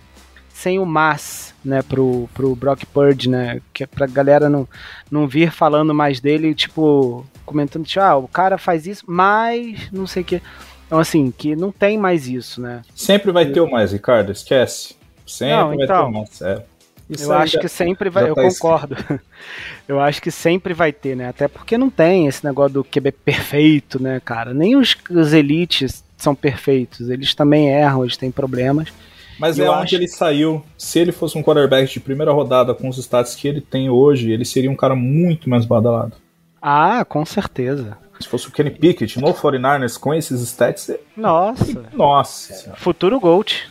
sem 0.57 0.79
o 0.79 0.85
mas, 0.87 1.53
né, 1.63 1.83
pro, 1.83 2.27
pro 2.33 2.55
Brock 2.55 2.83
Purdy, 2.87 3.29
né, 3.29 3.61
que 3.71 3.83
é 3.83 3.85
pra 3.85 4.07
galera 4.07 4.49
não, 4.49 4.67
não 5.11 5.27
vir 5.27 5.51
falando 5.51 5.93
mais 5.93 6.19
dele, 6.19 6.55
tipo, 6.55 7.23
comentando, 7.45 7.85
tipo, 7.85 8.01
ah, 8.03 8.15
o 8.17 8.27
cara 8.27 8.57
faz 8.57 8.87
isso, 8.87 9.03
mas 9.07 9.87
não 9.91 10.07
sei 10.07 10.23
o 10.23 10.25
que. 10.25 10.41
Então, 10.87 10.97
assim, 10.97 11.29
que 11.29 11.55
não 11.55 11.71
tem 11.71 11.95
mais 11.95 12.27
isso, 12.27 12.59
né. 12.59 12.81
Sempre 12.95 13.31
vai 13.31 13.45
ter 13.45 13.61
o 13.61 13.69
mais, 13.69 13.91
Ricardo, 13.91 14.31
esquece. 14.31 14.95
Sempre 15.27 15.55
Não, 15.57 15.67
vai 15.67 15.77
ter 15.77 15.83
então. 15.83 16.09
o 16.09 16.13
mais. 16.13 16.41
É. 16.41 16.63
Isso 17.07 17.25
eu 17.31 17.33
acho 17.33 17.53
já- 17.53 17.59
que 17.59 17.69
sempre 17.69 18.09
vai, 18.09 18.27
eu 18.27 18.33
tá 18.33 18.41
concordo. 18.41 18.95
eu 19.87 19.99
acho 20.01 20.19
que 20.19 20.31
sempre 20.31 20.73
vai 20.73 20.91
ter, 20.91 21.15
né? 21.15 21.29
Até 21.29 21.47
porque 21.47 21.77
não 21.77 21.91
tem 21.91 22.25
esse 22.25 22.43
negócio 22.43 22.73
do 22.73 22.83
QB 22.83 23.11
perfeito, 23.11 24.01
né, 24.01 24.19
cara? 24.25 24.55
Nem 24.55 24.75
os, 24.75 24.97
os 25.11 25.33
elites 25.33 26.03
são 26.17 26.33
perfeitos, 26.33 27.11
eles 27.11 27.35
também 27.35 27.69
erram, 27.69 28.03
eles 28.03 28.17
têm 28.17 28.31
problemas. 28.31 28.91
Mas 29.39 29.57
Eu 29.59 29.65
é 29.65 29.69
onde 29.69 29.83
acho- 29.83 29.95
ele 29.95 30.07
saiu. 30.07 30.63
Se 30.77 30.99
ele 30.99 31.11
fosse 31.11 31.37
um 31.37 31.43
quarterback 31.43 31.91
de 31.91 31.99
primeira 31.99 32.31
rodada 32.31 32.73
com 32.73 32.89
os 32.89 32.97
status 32.97 33.35
que 33.35 33.47
ele 33.47 33.61
tem 33.61 33.89
hoje, 33.89 34.31
ele 34.31 34.45
seria 34.45 34.69
um 34.71 34.75
cara 34.75 34.95
muito 34.95 35.49
mais 35.49 35.65
badalado. 35.65 36.13
Ah, 36.61 37.05
com 37.05 37.23
certeza. 37.25 37.97
Se 38.19 38.27
fosse 38.27 38.47
o 38.47 38.51
Kenny 38.51 38.71
Pickett 38.71 39.19
no 39.21 39.31
49ers 39.33 39.95
com 39.99 40.11
esses 40.11 40.41
stats, 40.41 40.89
Nossa, 41.15 41.83
nossa, 41.93 42.73
futuro 42.75 43.19
Gold, 43.19 43.69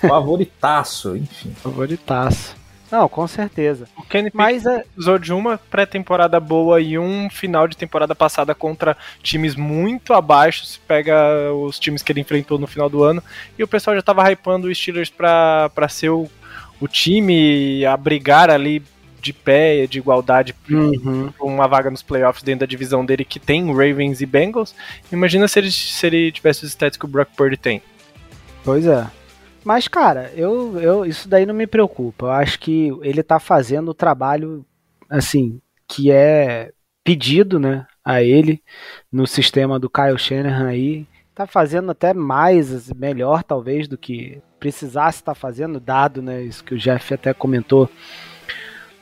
favoritaço, 0.00 1.16
enfim. 1.16 1.50
favoritaço. 1.56 2.54
Não, 2.92 3.08
com 3.08 3.26
certeza. 3.26 3.88
O 3.96 4.02
Kenny 4.02 4.30
Mas 4.34 4.66
é, 4.66 4.80
precisou 4.80 5.18
de 5.18 5.32
uma 5.32 5.56
pré-temporada 5.56 6.38
boa 6.38 6.78
e 6.78 6.98
um 6.98 7.30
final 7.30 7.66
de 7.66 7.74
temporada 7.74 8.14
passada 8.14 8.54
contra 8.54 8.94
times 9.22 9.56
muito 9.56 10.12
abaixo. 10.12 10.66
Se 10.66 10.78
pega 10.78 11.14
os 11.54 11.78
times 11.78 12.02
que 12.02 12.12
ele 12.12 12.20
enfrentou 12.20 12.58
no 12.58 12.66
final 12.66 12.90
do 12.90 13.02
ano. 13.02 13.22
E 13.58 13.64
o 13.64 13.68
pessoal 13.68 13.96
já 13.96 14.02
tava 14.02 14.30
hypando 14.30 14.68
o 14.68 14.74
Steelers 14.74 15.08
pra, 15.08 15.70
pra 15.74 15.88
ser 15.88 16.10
o, 16.10 16.30
o 16.78 16.86
time 16.86 17.82
a 17.86 17.96
brigar 17.96 18.50
ali 18.50 18.82
de 19.22 19.32
pé, 19.32 19.86
de 19.86 19.98
igualdade 19.98 20.54
uhum. 20.68 21.32
uma 21.40 21.66
vaga 21.66 21.90
nos 21.90 22.02
playoffs 22.02 22.42
dentro 22.42 22.60
da 22.60 22.66
divisão 22.66 23.06
dele 23.06 23.24
que 23.24 23.38
tem 23.38 23.68
Ravens 23.68 24.20
e 24.20 24.26
Bengals. 24.26 24.74
Imagina 25.10 25.48
se 25.48 25.58
ele, 25.58 25.70
se 25.70 26.06
ele 26.06 26.30
tivesse 26.30 26.64
os 26.64 26.70
stats 26.70 26.98
que 26.98 27.06
o 27.06 27.08
Brock 27.08 27.30
Purdy 27.34 27.56
tem. 27.56 27.80
Pois 28.62 28.84
é. 28.84 29.06
Mas, 29.64 29.86
cara, 29.86 30.32
eu, 30.34 30.78
eu, 30.80 31.06
isso 31.06 31.28
daí 31.28 31.46
não 31.46 31.54
me 31.54 31.66
preocupa. 31.66 32.26
Eu 32.26 32.30
acho 32.32 32.58
que 32.58 32.90
ele 33.02 33.22
tá 33.22 33.38
fazendo 33.38 33.90
o 33.90 33.94
trabalho, 33.94 34.64
assim, 35.08 35.60
que 35.88 36.10
é 36.10 36.72
pedido, 37.04 37.58
né, 37.58 37.86
a 38.04 38.22
ele 38.22 38.62
no 39.10 39.26
sistema 39.26 39.78
do 39.78 39.90
Kyle 39.90 40.18
Shanahan 40.18 40.68
aí. 40.68 41.06
Tá 41.34 41.46
fazendo 41.46 41.90
até 41.90 42.12
mais, 42.12 42.92
melhor 42.92 43.42
talvez, 43.42 43.88
do 43.88 43.96
que 43.96 44.42
precisasse 44.58 45.20
estar 45.20 45.34
fazendo, 45.34 45.80
dado, 45.80 46.22
né, 46.22 46.42
isso 46.42 46.62
que 46.62 46.74
o 46.74 46.78
Jeff 46.78 47.14
até 47.14 47.32
comentou, 47.32 47.90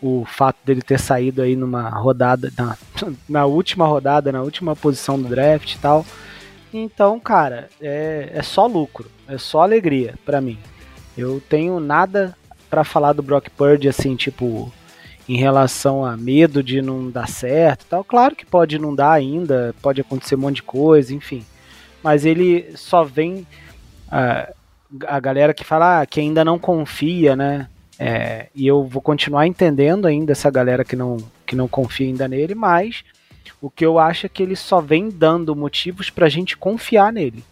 o 0.01 0.25
fato 0.25 0.57
dele 0.65 0.81
ter 0.81 0.99
saído 0.99 1.43
aí 1.43 1.55
numa 1.55 1.89
rodada, 1.91 2.51
na, 2.57 2.77
na 3.29 3.45
última 3.47 3.87
rodada, 3.87 4.33
na 4.33 4.43
última 4.43 4.75
posição 4.75 5.21
do 5.21 5.29
draft 5.29 5.75
e 5.75 5.79
tal. 5.79 6.07
Então, 6.73 7.19
cara, 7.19 7.69
é, 7.81 8.31
é 8.33 8.43
só 8.43 8.67
lucro, 8.67 9.11
é 9.29 9.37
só 9.39 9.63
alegria 9.63 10.15
pra 10.25 10.41
mim. 10.41 10.59
Eu 11.17 11.41
tenho 11.49 11.81
nada 11.81 12.37
pra 12.69 12.85
falar 12.85 13.13
do 13.13 13.23
Brock 13.23 13.51
Purdy 13.51 13.89
assim, 13.89 14.15
tipo, 14.15 14.73
em 15.29 15.37
relação 15.37 16.05
a 16.05 16.17
medo 16.17 16.63
de 16.63 16.81
não 16.81 17.11
dar 17.11 17.29
certo 17.29 17.87
tal. 17.87 18.05
Claro 18.05 18.37
que 18.37 18.47
pode 18.47 18.79
não 18.79 18.95
dar 18.95 19.13
ainda, 19.13 19.75
pode 19.83 20.01
acontecer 20.01 20.37
um 20.37 20.39
monte 20.39 20.57
de 20.57 20.63
coisa, 20.63 21.15
enfim. 21.15 21.45
Mas 22.03 22.25
ele 22.25 22.73
só 22.77 23.03
vem 23.03 23.47
a, 24.11 24.53
a 25.07 25.21
galera 25.21 25.53
que 25.53 25.65
fala 25.65 26.01
ah, 26.01 26.07
que 26.07 26.21
ainda 26.21 26.45
não 26.45 26.59
confia, 26.59 27.35
né? 27.35 27.69
É, 27.99 28.47
e 28.55 28.67
eu 28.67 28.85
vou 28.85 29.03
continuar 29.03 29.47
entendendo 29.47 30.07
ainda 30.07 30.33
essa 30.33 30.51
galera 30.51 30.85
que 30.85 30.97
não, 30.97 31.19
que 31.45 31.55
não 31.55 31.69
confia 31.69 32.07
ainda 32.07 32.27
nele, 32.27 32.55
mas 32.55 33.05
o 33.61 33.71
que 33.71 33.85
eu 33.85 33.99
acho 33.99 34.27
é 34.27 34.29
que 34.29 34.43
ele 34.43 34.57
só 34.57 34.81
vem 34.81 35.11
dando 35.11 35.55
motivos 35.55 36.11
pra 36.11 36.29
gente 36.29 36.57
confiar 36.57 37.13
nele 37.13 37.45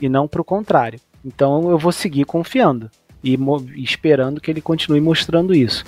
e 0.00 0.08
não 0.08 0.28
pro 0.28 0.44
contrário. 0.44 1.00
Então 1.24 1.70
eu 1.70 1.78
vou 1.78 1.92
seguir 1.92 2.24
confiando 2.24 2.90
e, 3.24 3.38
esperando 3.76 4.40
que 4.40 4.50
ele 4.50 4.60
continue 4.60 5.00
mostrando 5.00 5.54
isso. 5.54 5.84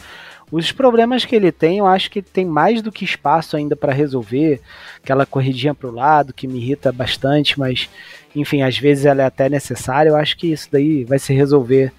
Os 0.50 0.72
problemas 0.72 1.26
que 1.26 1.36
ele 1.36 1.52
tem, 1.52 1.78
eu 1.78 1.86
acho 1.86 2.10
que 2.10 2.20
ele 2.20 2.26
tem 2.32 2.46
mais 2.46 2.80
do 2.80 2.90
que 2.90 3.04
espaço 3.04 3.54
ainda 3.54 3.76
para 3.76 3.92
resolver. 3.92 4.62
Aquela 5.02 5.26
corridinha 5.26 5.74
pro 5.74 5.92
lado 5.92 6.32
que 6.32 6.48
me 6.48 6.58
irrita 6.58 6.90
bastante, 6.90 7.58
mas 7.58 7.88
enfim, 8.34 8.62
às 8.62 8.78
vezes 8.78 9.04
ela 9.04 9.22
é 9.22 9.26
até 9.26 9.48
necessária. 9.50 10.08
Eu 10.08 10.16
acho 10.16 10.36
que 10.38 10.50
isso 10.50 10.68
daí 10.72 11.04
vai 11.04 11.18
se 11.18 11.34
resolver 11.34 11.92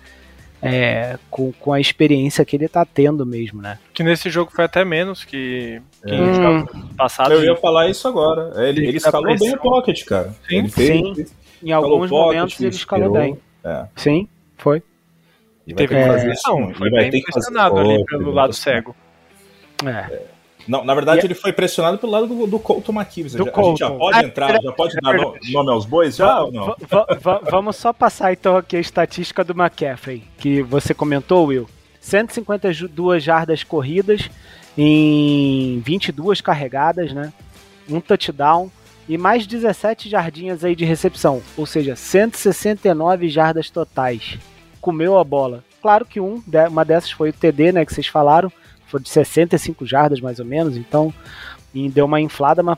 é, 0.62 1.18
com, 1.30 1.52
com 1.54 1.72
a 1.74 1.80
experiência 1.80 2.44
que 2.44 2.56
ele 2.56 2.68
tá 2.68 2.86
tendo 2.86 3.26
mesmo, 3.26 3.62
né? 3.62 3.80
Que 3.94 4.04
nesse 4.04 4.30
jogo 4.30 4.52
foi 4.54 4.66
até 4.66 4.84
menos 4.84 5.24
que, 5.24 5.82
que 6.06 6.12
É. 6.12 6.16
em 6.16 6.34
jogos 6.36 6.84
passados. 6.98 7.34
Eu 7.38 7.44
ia 7.46 7.56
falar 7.56 7.88
isso 7.90 8.08
agora. 8.08 8.52
É, 8.56 8.70
Ele, 8.70 8.88
Ele 8.88 8.98
escalou 8.98 9.38
bem 9.38 9.54
o 9.54 9.58
pocket, 9.58 10.04
cara. 10.06 10.30
Sim, 10.48 10.58
ele 10.58 10.70
fez, 10.70 10.90
sim. 11.00 11.16
fez- 11.16 11.36
Em 11.64 11.72
alguns 11.72 12.10
momentos 12.10 12.60
ele 12.60 12.70
escalou 12.70 13.12
bem. 13.12 13.38
É. 13.64 13.86
Sim, 13.96 14.28
foi. 14.58 14.82
E 15.68 15.74
teve 15.74 15.96
que 15.96 16.04
fazer 16.08 16.32
isso. 16.34 16.50
Não, 16.50 16.74
foi 16.74 16.90
bem 16.90 17.10
pressionado 17.22 17.78
ali 17.78 18.04
pelo 18.06 18.32
lado 18.32 18.54
cego. 18.54 18.96
É. 19.86 20.22
Não, 20.70 20.86
na 20.86 20.94
verdade, 20.94 21.22
e... 21.22 21.26
ele 21.26 21.34
foi 21.34 21.52
pressionado 21.52 21.98
pelo 21.98 22.12
lado 22.12 22.28
do, 22.28 22.46
do 22.46 22.60
Colton 22.60 22.94
McKibbs. 22.94 23.36
A 23.36 23.40
gente 23.40 23.80
já 23.80 23.90
pode 23.90 24.24
entrar, 24.24 24.62
já 24.62 24.72
pode 24.72 24.96
dar 25.02 25.18
nome 25.52 25.72
aos 25.72 25.86
bois 25.86 26.16
já 26.16 26.42
não? 26.52 26.76
Vamos 27.50 27.76
só 27.76 27.92
passar 27.92 28.32
então 28.32 28.56
aqui 28.56 28.78
a 28.78 28.80
estatística 28.80 29.44
do 29.44 29.60
McCaffrey, 29.60 30.24
que 30.38 30.62
você 30.62 30.94
comentou, 30.94 31.48
Will. 31.48 31.68
152 32.00 33.24
jardas 33.24 33.64
corridas 33.64 34.30
em 34.78 35.82
22 35.84 36.40
carregadas, 36.40 37.12
né? 37.14 37.34
Um 37.90 38.00
touchdown 38.00 38.72
e 39.08 39.18
mais 39.18 39.48
17 39.48 40.08
jardinhas 40.08 40.64
aí 40.64 40.76
de 40.76 40.86
recepção, 40.86 41.42
ou 41.58 41.66
seja, 41.66 41.96
169 41.96 43.28
jardas 43.28 43.72
totais. 43.72 44.38
Comeu 44.80 45.18
a 45.18 45.24
bola. 45.24 45.64
Claro 45.82 46.06
que 46.06 46.20
um, 46.20 46.44
uma 46.70 46.86
dessas 46.86 47.10
foi 47.10 47.32
o 47.32 47.34
TD, 47.34 47.72
né, 47.72 47.86
que 47.86 47.94
vocês 47.94 48.06
falaram, 48.06 48.52
foi 48.90 49.00
de 49.00 49.10
65 49.10 49.86
jardas 49.86 50.20
mais 50.20 50.40
ou 50.40 50.46
menos, 50.46 50.76
então 50.76 51.14
deu 51.94 52.06
uma 52.06 52.20
inflada, 52.20 52.64
mas 52.64 52.78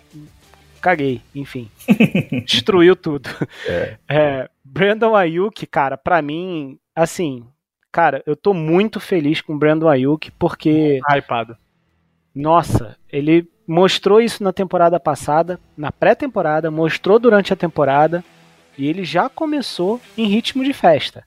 caguei, 0.81 1.21
enfim. 1.33 1.69
Destruiu 2.45 2.95
tudo. 2.95 3.29
É. 3.67 3.97
É, 4.09 4.49
Brandon 4.63 5.15
Ayuk, 5.15 5.65
cara, 5.67 5.97
para 5.97 6.21
mim, 6.21 6.77
assim, 6.95 7.45
cara, 7.91 8.23
eu 8.25 8.35
tô 8.35 8.53
muito 8.53 8.99
feliz 8.99 9.41
com 9.41 9.53
o 9.53 9.57
Brandon 9.57 9.87
Ayuk 9.87 10.31
porque. 10.31 10.99
Hypado. 11.09 11.55
Nossa, 12.33 12.97
ele 13.11 13.47
mostrou 13.67 14.21
isso 14.21 14.43
na 14.43 14.51
temporada 14.51 14.99
passada, 14.99 15.59
na 15.77 15.91
pré-temporada, 15.91 16.71
mostrou 16.71 17.19
durante 17.19 17.53
a 17.53 17.57
temporada 17.57 18.23
e 18.77 18.87
ele 18.87 19.03
já 19.03 19.29
começou 19.29 19.99
em 20.17 20.25
ritmo 20.25 20.63
de 20.63 20.73
festa. 20.73 21.23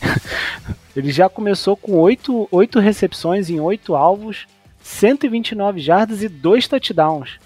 Ele 0.96 1.12
já 1.12 1.28
começou 1.28 1.76
com 1.76 1.92
8, 1.92 2.48
8 2.50 2.80
recepções 2.80 3.50
em 3.50 3.60
8 3.60 3.94
alvos, 3.94 4.46
129 4.80 5.78
jardas 5.78 6.22
e 6.22 6.28
2 6.28 6.66
touchdowns. 6.66 7.38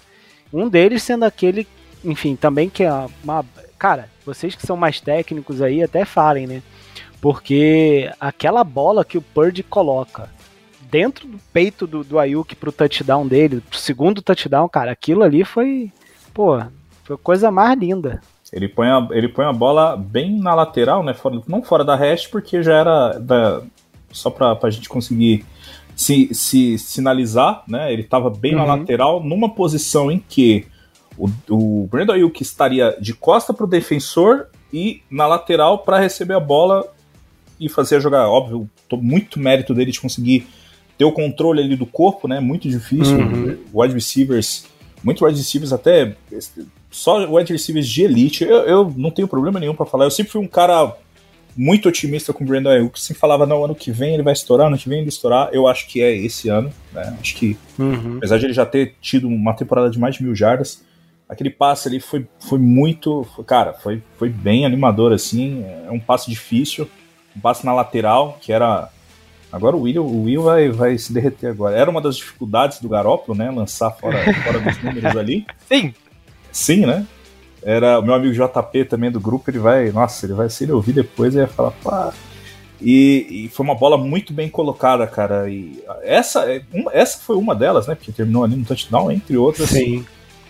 Um 0.53 0.69
deles 0.69 1.03
sendo 1.03 1.25
aquele, 1.25 1.67
enfim, 2.03 2.35
também 2.35 2.69
que 2.69 2.83
é 2.83 2.91
uma. 3.23 3.45
Cara, 3.77 4.09
vocês 4.25 4.55
que 4.55 4.65
são 4.65 4.77
mais 4.77 5.01
técnicos 5.01 5.61
aí 5.61 5.83
até 5.83 6.05
falem, 6.05 6.47
né? 6.47 6.63
Porque 7.19 8.09
aquela 8.19 8.63
bola 8.63 9.03
que 9.03 9.17
o 9.17 9.21
Purdy 9.21 9.63
coloca 9.63 10.29
dentro 10.89 11.27
do 11.27 11.39
peito 11.53 11.85
do, 11.85 12.03
do 12.03 12.19
Ayuk 12.19 12.55
pro 12.55 12.71
touchdown 12.71 13.27
dele, 13.27 13.61
pro 13.61 13.79
segundo 13.79 14.21
touchdown, 14.21 14.67
cara, 14.67 14.91
aquilo 14.91 15.23
ali 15.23 15.43
foi. 15.43 15.91
Pô, 16.33 16.61
foi 17.03 17.17
coisa 17.17 17.51
mais 17.51 17.77
linda. 17.77 18.21
Ele 18.51 18.67
põe, 18.67 18.87
a, 18.87 19.07
ele 19.11 19.29
põe 19.29 19.45
a 19.45 19.53
bola 19.53 19.95
bem 19.95 20.37
na 20.37 20.53
lateral, 20.53 21.03
né? 21.03 21.13
Fora, 21.13 21.41
não 21.47 21.63
fora 21.63 21.85
da 21.85 21.95
hash, 21.95 22.27
porque 22.27 22.61
já 22.61 22.73
era 22.73 23.17
da, 23.17 23.61
só 24.11 24.29
para 24.29 24.57
a 24.61 24.69
gente 24.69 24.89
conseguir 24.89 25.45
se, 25.95 26.33
se 26.33 26.77
sinalizar, 26.77 27.63
né? 27.67 27.93
Ele 27.93 28.01
estava 28.01 28.29
bem 28.29 28.53
uhum. 28.53 28.59
na 28.59 28.75
lateral, 28.75 29.23
numa 29.23 29.49
posição 29.49 30.11
em 30.11 30.19
que 30.19 30.65
o, 31.17 31.29
o 31.49 31.87
Brandon 31.87 32.13
Ayuk 32.13 32.41
estaria 32.41 32.97
de 32.99 33.13
costa 33.13 33.53
para 33.53 33.65
o 33.65 33.69
defensor 33.69 34.47
e 34.73 35.01
na 35.09 35.27
lateral 35.27 35.79
para 35.79 35.99
receber 35.99 36.33
a 36.33 36.39
bola 36.39 36.85
e 37.59 37.69
fazer 37.69 37.97
a 37.97 37.99
jogada. 37.99 38.27
Óbvio, 38.27 38.69
muito 38.93 39.39
mérito 39.39 39.73
dele 39.73 39.91
de 39.91 40.01
conseguir 40.01 40.47
ter 40.97 41.05
o 41.05 41.11
controle 41.11 41.61
ali 41.61 41.75
do 41.75 41.85
corpo, 41.85 42.27
né? 42.27 42.39
Muito 42.39 42.67
difícil. 42.67 43.17
Uhum. 43.17 43.57
Wide 43.73 43.93
receivers, 43.93 44.65
muitos 45.03 45.21
wide 45.21 45.37
receivers 45.37 45.71
até 45.71 46.15
só 46.91 47.25
wide 47.25 47.51
receivers 47.51 47.87
de 47.87 48.03
elite, 48.03 48.43
eu, 48.43 48.57
eu 48.57 48.93
não 48.95 49.09
tenho 49.09 49.27
problema 49.27 49.59
nenhum 49.59 49.73
para 49.73 49.85
falar. 49.85 50.05
Eu 50.05 50.11
sempre 50.11 50.31
fui 50.31 50.41
um 50.41 50.47
cara 50.47 50.93
muito 51.55 51.89
otimista 51.89 52.33
com 52.33 52.43
o 52.43 52.47
Brandon 52.47 52.69
Ayuk, 52.69 52.99
sempre 52.99 53.19
falava, 53.19 53.45
não, 53.45 53.63
ano 53.63 53.75
que 53.75 53.91
vem 53.91 54.13
ele 54.13 54.23
vai 54.23 54.33
estourar, 54.33 54.67
ano 54.67 54.77
que 54.77 54.87
vem 54.87 54.99
ele 54.99 55.05
vai 55.05 55.13
estourar. 55.13 55.49
Eu 55.51 55.67
acho 55.67 55.87
que 55.87 56.01
é 56.01 56.15
esse 56.15 56.49
ano, 56.49 56.71
né? 56.93 57.17
Acho 57.19 57.35
que, 57.35 57.57
uhum. 57.79 58.17
apesar 58.17 58.37
de 58.37 58.45
ele 58.45 58.53
já 58.53 58.65
ter 58.65 58.95
tido 59.01 59.27
uma 59.27 59.53
temporada 59.53 59.89
de 59.89 59.99
mais 59.99 60.15
de 60.15 60.23
mil 60.23 60.35
jardas, 60.35 60.83
aquele 61.27 61.49
passe 61.49 61.87
ali 61.87 61.99
foi, 61.99 62.27
foi 62.39 62.59
muito, 62.59 63.25
cara, 63.45 63.73
foi, 63.73 64.01
foi 64.17 64.29
bem 64.29 64.65
animador, 64.65 65.13
assim, 65.13 65.63
é 65.87 65.91
um 65.91 65.99
passe 65.99 66.29
difícil, 66.29 66.89
um 67.35 67.39
passe 67.39 67.65
na 67.65 67.73
lateral, 67.73 68.37
que 68.41 68.51
era... 68.51 68.89
Agora 69.51 69.75
o 69.75 69.81
Will, 69.81 70.05
o 70.05 70.23
Will 70.23 70.43
vai, 70.43 70.69
vai 70.69 70.97
se 70.97 71.11
derreter 71.11 71.47
agora. 71.47 71.75
Era 71.75 71.91
uma 71.91 71.99
das 71.99 72.15
dificuldades 72.15 72.79
do 72.79 72.87
Garópolo, 72.87 73.37
né? 73.37 73.51
Lançar 73.51 73.91
fora, 73.91 74.17
fora 74.45 74.59
dos 74.61 74.81
números 74.81 75.13
ali. 75.17 75.45
Sim, 75.67 75.93
Sim, 76.51 76.85
né? 76.85 77.05
Era 77.63 77.99
o 77.99 78.01
meu 78.01 78.13
amigo 78.13 78.33
JP 78.33 78.85
também 78.85 79.11
do 79.11 79.19
grupo, 79.19 79.49
ele 79.49 79.59
vai, 79.59 79.91
nossa, 79.91 80.25
ele 80.25 80.33
vai, 80.33 80.49
se 80.49 80.63
ele 80.63 80.71
ouvir 80.71 80.93
depois, 80.93 81.35
ele 81.35 81.45
vai 81.45 81.55
falar, 81.55 81.71
pá. 81.83 82.13
E, 82.81 83.45
e, 83.45 83.49
foi 83.49 83.63
uma 83.63 83.75
bola 83.75 83.95
muito 83.95 84.33
bem 84.33 84.49
colocada, 84.49 85.05
cara. 85.05 85.47
E 85.47 85.83
essa, 86.01 86.51
é, 86.51 86.63
essa 86.93 87.19
foi 87.19 87.35
uma 87.35 87.53
delas, 87.53 87.85
né? 87.85 87.93
Porque 87.93 88.11
terminou 88.11 88.43
ali 88.43 88.55
no 88.55 88.65
touchdown, 88.65 89.11
entre 89.11 89.37
outras. 89.37 89.69
Sim. 89.69 90.03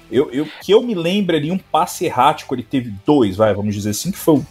Eu, 0.09 0.31
eu, 0.31 0.47
que 0.61 0.73
eu 0.73 0.81
me 0.81 0.95
lembro 0.95 1.35
ali, 1.35 1.51
um 1.51 1.57
passe 1.57 2.05
errático, 2.05 2.55
ele 2.55 2.63
teve 2.63 2.93
dois, 3.05 3.35
vai, 3.35 3.53
vamos 3.53 3.75
dizer 3.75 3.89
assim, 3.89 4.11
que 4.11 4.17
foi. 4.17 4.41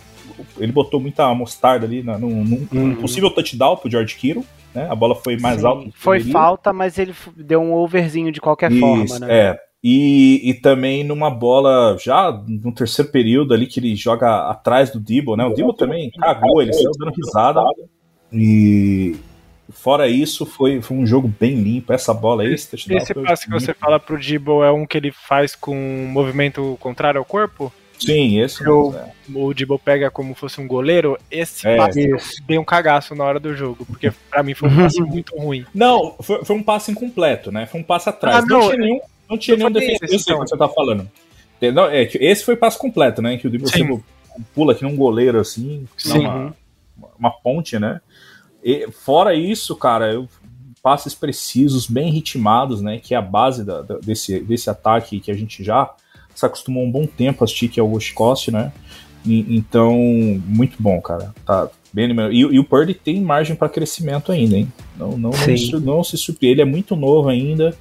Ele 0.58 0.72
botou 0.72 1.00
muita 1.00 1.34
mostarda 1.34 1.86
ali 1.86 2.02
na, 2.02 2.18
num, 2.18 2.44
num 2.44 2.68
uhum. 2.72 2.96
possível 2.96 3.30
touchdown 3.30 3.76
pro 3.76 3.90
George 3.90 4.14
Kittle. 4.14 4.44
Né? 4.74 4.86
A 4.88 4.94
bola 4.94 5.14
foi 5.14 5.38
mais 5.38 5.60
Sim. 5.60 5.66
alta. 5.66 5.90
Foi 5.94 6.20
falta, 6.20 6.72
mas 6.72 6.98
ele 6.98 7.14
deu 7.34 7.60
um 7.60 7.74
overzinho 7.74 8.30
de 8.30 8.40
qualquer 8.40 8.70
Isso, 8.70 8.80
forma, 8.80 9.18
né? 9.20 9.26
É. 9.30 9.69
E, 9.82 10.50
e 10.50 10.54
também 10.54 11.02
numa 11.02 11.30
bola 11.30 11.96
já 11.98 12.30
no 12.46 12.72
terceiro 12.72 13.10
período 13.10 13.54
ali 13.54 13.66
que 13.66 13.80
ele 13.80 13.96
joga 13.96 14.50
atrás 14.50 14.90
do 14.90 15.00
Debo, 15.00 15.36
né? 15.36 15.44
O 15.46 15.54
Debo 15.54 15.72
também 15.72 16.10
cagou, 16.10 16.60
ele 16.60 16.72
saiu 16.72 16.92
dando 16.98 17.12
risada. 17.14 17.62
E 18.30 19.16
fora 19.70 20.06
isso, 20.06 20.44
foi, 20.44 20.82
foi 20.82 20.96
um 20.96 21.06
jogo 21.06 21.32
bem 21.40 21.54
limpo. 21.54 21.94
Essa 21.94 22.12
bola 22.12 22.42
aí, 22.42 22.52
esse, 22.52 22.76
esse 22.76 23.14
passe 23.14 23.46
que 23.46 23.52
você 23.52 23.72
fala 23.72 23.98
pro 23.98 24.20
Debo 24.20 24.62
é 24.62 24.70
um 24.70 24.86
que 24.86 24.98
ele 24.98 25.12
faz 25.12 25.54
com 25.54 25.74
um 25.74 26.06
movimento 26.08 26.76
contrário 26.78 27.18
ao 27.18 27.24
corpo? 27.24 27.72
Sim, 27.98 28.40
esse 28.40 28.66
o, 28.66 28.94
é. 28.94 29.12
o 29.34 29.52
Debo 29.54 29.78
pega 29.78 30.10
como 30.10 30.34
fosse 30.34 30.60
um 30.60 30.66
goleiro. 30.66 31.18
Esse 31.30 31.66
é, 31.66 31.76
passe 31.76 32.10
deu 32.46 32.60
um 32.60 32.64
cagaço 32.64 33.14
na 33.14 33.24
hora 33.24 33.40
do 33.40 33.54
jogo, 33.54 33.86
porque 33.86 34.12
para 34.30 34.42
mim 34.42 34.52
foi 34.52 34.68
um 34.68 34.76
passe 34.82 35.00
muito 35.00 35.36
ruim. 35.36 35.64
Não, 35.74 36.16
foi, 36.20 36.44
foi 36.44 36.56
um 36.56 36.62
passe 36.62 36.90
incompleto, 36.90 37.50
né? 37.50 37.64
Foi 37.64 37.80
um 37.80 37.84
passe 37.84 38.10
atrás. 38.10 38.44
Ah, 38.44 38.46
não, 38.46 38.60
não 38.60 38.68
tinha 38.68 38.78
nenhum 38.78 39.00
não 39.30 39.38
tinha 39.38 39.56
nenhum 39.56 39.70
defensor. 39.70 40.08
Eu 40.10 40.18
sei 40.18 40.34
o 40.34 40.40
que 40.40 40.48
você 40.48 40.56
tá 40.56 40.68
falando. 40.68 41.08
Não, 41.72 41.86
é, 41.86 42.02
esse 42.14 42.44
foi 42.44 42.56
passo 42.56 42.78
completo, 42.78 43.20
né? 43.22 43.36
Que 43.36 43.46
o 43.46 43.50
Debo 43.50 44.02
pula 44.54 44.72
aqui 44.72 44.82
num 44.82 44.96
goleiro 44.96 45.38
assim, 45.38 45.86
uma, 46.06 46.54
uma 47.18 47.30
ponte, 47.30 47.78
né? 47.78 48.00
E, 48.64 48.88
fora 48.90 49.34
isso, 49.34 49.76
cara, 49.76 50.12
eu, 50.12 50.28
passes 50.82 51.14
precisos, 51.14 51.86
bem 51.86 52.10
ritmados, 52.10 52.80
né? 52.80 52.98
Que 52.98 53.14
é 53.14 53.18
a 53.18 53.22
base 53.22 53.64
da, 53.64 53.82
da, 53.82 53.98
desse, 53.98 54.40
desse 54.40 54.70
ataque 54.70 55.20
que 55.20 55.30
a 55.30 55.34
gente 55.34 55.62
já 55.62 55.94
se 56.34 56.46
acostumou 56.46 56.84
um 56.84 56.90
bom 56.90 57.06
tempo 57.06 57.42
a 57.42 57.44
assistir, 57.44 57.68
que 57.68 57.78
é 57.78 57.82
o 57.82 57.92
West 57.92 58.14
Coast, 58.14 58.50
né? 58.50 58.72
E, 59.24 59.56
então, 59.56 59.94
muito 60.46 60.76
bom, 60.80 61.00
cara. 61.00 61.34
Tá 61.44 61.68
bem 61.92 62.08
e, 62.30 62.38
e 62.38 62.58
o 62.58 62.64
Purdy 62.64 62.94
tem 62.94 63.20
margem 63.20 63.54
para 63.54 63.68
crescimento 63.68 64.32
ainda, 64.32 64.56
hein? 64.56 64.72
Não, 64.96 65.10
não, 65.18 65.30
não, 65.30 65.80
não 65.80 66.04
se 66.04 66.16
surpreende, 66.16 66.54
ele 66.54 66.62
é 66.62 66.72
muito 66.72 66.96
novo 66.96 67.28
ainda. 67.28 67.76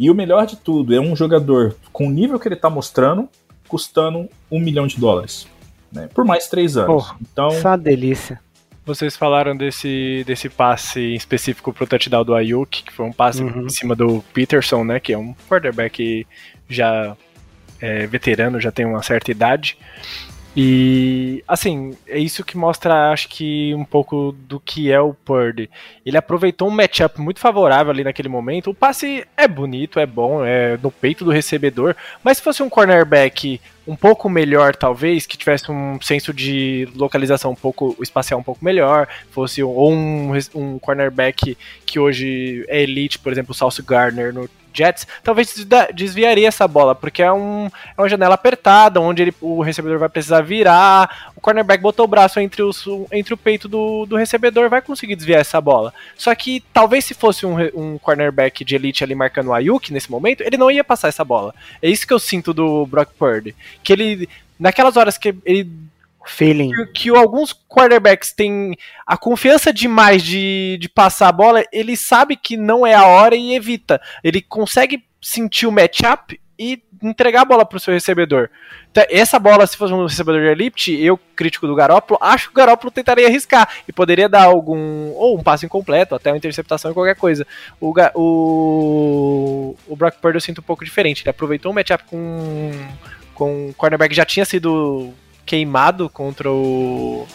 E 0.00 0.10
o 0.10 0.14
melhor 0.14 0.46
de 0.46 0.56
tudo, 0.56 0.94
é 0.94 0.98
um 0.98 1.14
jogador 1.14 1.76
com 1.92 2.06
o 2.06 2.10
nível 2.10 2.40
que 2.40 2.48
ele 2.48 2.54
está 2.54 2.70
mostrando, 2.70 3.28
custando 3.68 4.30
um 4.50 4.58
milhão 4.58 4.86
de 4.86 4.98
dólares. 4.98 5.46
Né, 5.92 6.08
por 6.14 6.24
mais 6.24 6.48
três 6.48 6.74
anos. 6.78 6.90
Porra, 6.90 7.16
então, 7.20 7.50
só 7.50 7.68
uma 7.68 7.76
delícia. 7.76 8.40
Vocês 8.86 9.14
falaram 9.14 9.54
desse, 9.54 10.24
desse 10.26 10.48
passe 10.48 11.14
específico 11.14 11.70
pro 11.70 11.86
touchdown 11.86 12.24
do 12.24 12.34
Ayuk, 12.34 12.82
que 12.82 12.90
foi 12.90 13.04
um 13.04 13.12
passe 13.12 13.42
uhum. 13.42 13.66
em 13.66 13.68
cima 13.68 13.94
do 13.94 14.24
Peterson, 14.32 14.84
né? 14.84 14.98
Que 14.98 15.12
é 15.12 15.18
um 15.18 15.34
quarterback 15.46 16.26
já 16.66 17.14
é, 17.78 18.06
veterano, 18.06 18.58
já 18.58 18.72
tem 18.72 18.86
uma 18.86 19.02
certa 19.02 19.30
idade. 19.30 19.76
E 20.62 21.42
assim, 21.48 21.96
é 22.06 22.18
isso 22.18 22.44
que 22.44 22.54
mostra, 22.54 23.10
acho 23.10 23.30
que, 23.30 23.74
um 23.74 23.82
pouco 23.82 24.32
do 24.46 24.60
que 24.60 24.92
é 24.92 25.00
o 25.00 25.14
Purdy. 25.14 25.70
Ele 26.04 26.18
aproveitou 26.18 26.68
um 26.68 26.70
matchup 26.70 27.18
muito 27.18 27.40
favorável 27.40 27.90
ali 27.90 28.04
naquele 28.04 28.28
momento. 28.28 28.68
O 28.68 28.74
passe 28.74 29.26
é 29.38 29.48
bonito, 29.48 29.98
é 29.98 30.04
bom, 30.04 30.44
é 30.44 30.76
no 30.76 30.90
peito 30.90 31.24
do 31.24 31.30
recebedor, 31.30 31.96
mas 32.22 32.36
se 32.36 32.42
fosse 32.42 32.62
um 32.62 32.68
cornerback 32.68 33.58
um 33.86 33.96
pouco 33.96 34.28
melhor, 34.28 34.76
talvez, 34.76 35.24
que 35.24 35.38
tivesse 35.38 35.72
um 35.72 35.98
senso 36.02 36.30
de 36.30 36.86
localização 36.94 37.52
um 37.52 37.56
pouco 37.56 37.96
espacial 37.98 38.38
um 38.38 38.42
pouco 38.42 38.62
melhor, 38.62 39.08
fosse 39.30 39.62
ou 39.62 39.90
um, 39.90 40.32
um 40.54 40.78
cornerback 40.78 41.56
que 41.86 41.98
hoje 41.98 42.66
é 42.68 42.82
elite, 42.82 43.18
por 43.18 43.32
exemplo, 43.32 43.52
o 43.52 43.54
Sauce 43.54 43.80
Gardner 43.80 44.30
no 44.34 44.46
Jets, 44.72 45.06
talvez 45.22 45.66
desviaria 45.94 46.48
essa 46.48 46.66
bola, 46.66 46.94
porque 46.94 47.22
é, 47.22 47.32
um, 47.32 47.66
é 47.66 48.00
uma 48.00 48.08
janela 48.08 48.34
apertada, 48.34 49.00
onde 49.00 49.22
ele, 49.22 49.34
o 49.40 49.62
recebedor 49.62 49.98
vai 49.98 50.08
precisar 50.08 50.42
virar, 50.42 51.32
o 51.36 51.40
cornerback 51.40 51.82
botou 51.82 52.04
o 52.04 52.08
braço 52.08 52.40
entre, 52.40 52.62
os, 52.62 52.84
entre 53.12 53.34
o 53.34 53.36
peito 53.36 53.68
do, 53.68 54.06
do 54.06 54.16
recebedor, 54.16 54.68
vai 54.68 54.82
conseguir 54.82 55.16
desviar 55.16 55.40
essa 55.40 55.60
bola. 55.60 55.92
Só 56.16 56.34
que 56.34 56.62
talvez 56.72 57.04
se 57.04 57.14
fosse 57.14 57.46
um, 57.46 57.56
um 57.74 57.98
cornerback 57.98 58.64
de 58.64 58.74
elite 58.74 59.04
ali 59.04 59.14
marcando 59.14 59.48
o 59.48 59.54
Ayuk 59.54 59.92
nesse 59.92 60.10
momento, 60.10 60.42
ele 60.42 60.56
não 60.56 60.70
ia 60.70 60.84
passar 60.84 61.08
essa 61.08 61.24
bola. 61.24 61.54
É 61.82 61.88
isso 61.88 62.06
que 62.06 62.12
eu 62.12 62.18
sinto 62.18 62.52
do 62.52 62.86
Brock 62.86 63.10
Purdy, 63.18 63.54
que 63.82 63.92
ele, 63.92 64.28
naquelas 64.58 64.96
horas 64.96 65.16
que 65.16 65.34
ele 65.44 65.70
Feeling. 66.26 66.70
Que, 66.70 66.86
que 66.86 67.08
alguns 67.10 67.52
quarterbacks 67.52 68.32
têm 68.32 68.76
a 69.06 69.16
confiança 69.16 69.72
demais 69.72 70.22
de, 70.22 70.78
de 70.80 70.88
passar 70.88 71.28
a 71.28 71.32
bola, 71.32 71.64
ele 71.72 71.96
sabe 71.96 72.36
que 72.36 72.56
não 72.56 72.86
é 72.86 72.94
a 72.94 73.06
hora 73.06 73.34
e 73.34 73.54
evita. 73.54 74.00
Ele 74.22 74.40
consegue 74.40 75.04
sentir 75.20 75.66
o 75.66 75.72
matchup 75.72 76.38
e 76.58 76.82
entregar 77.02 77.40
a 77.40 77.44
bola 77.46 77.64
para 77.64 77.78
o 77.78 77.80
seu 77.80 77.94
recebedor. 77.94 78.50
Então, 78.90 79.02
essa 79.08 79.38
bola, 79.38 79.66
se 79.66 79.78
fosse 79.78 79.94
um 79.94 80.04
recebedor 80.04 80.42
de 80.42 80.48
elite, 80.48 80.92
eu, 80.92 81.18
crítico 81.34 81.66
do 81.66 81.74
Garópolo, 81.74 82.18
acho 82.22 82.48
que 82.48 82.52
o 82.52 82.56
Garópolo 82.56 82.90
tentaria 82.90 83.26
arriscar 83.26 83.66
e 83.88 83.92
poderia 83.92 84.28
dar 84.28 84.44
algum, 84.44 85.10
ou 85.14 85.38
um 85.38 85.42
passe 85.42 85.64
incompleto, 85.64 86.14
até 86.14 86.30
uma 86.30 86.36
interceptação, 86.36 86.92
qualquer 86.92 87.16
coisa. 87.16 87.46
O, 87.80 87.94
o, 88.14 89.76
o 89.88 89.96
Brock 89.96 90.16
Purdy 90.16 90.36
eu 90.36 90.40
sinto 90.40 90.58
um 90.58 90.64
pouco 90.64 90.84
diferente. 90.84 91.22
Ele 91.22 91.30
aproveitou 91.30 91.72
um 91.72 91.74
matchup 91.74 92.04
com, 92.04 92.72
com 93.34 93.70
o 93.70 93.74
cornerback 93.74 94.10
que 94.10 94.16
já 94.16 94.26
tinha 94.26 94.44
sido 94.44 95.14
queimado 95.50 96.08
contra 96.08 96.48
o 96.48 97.26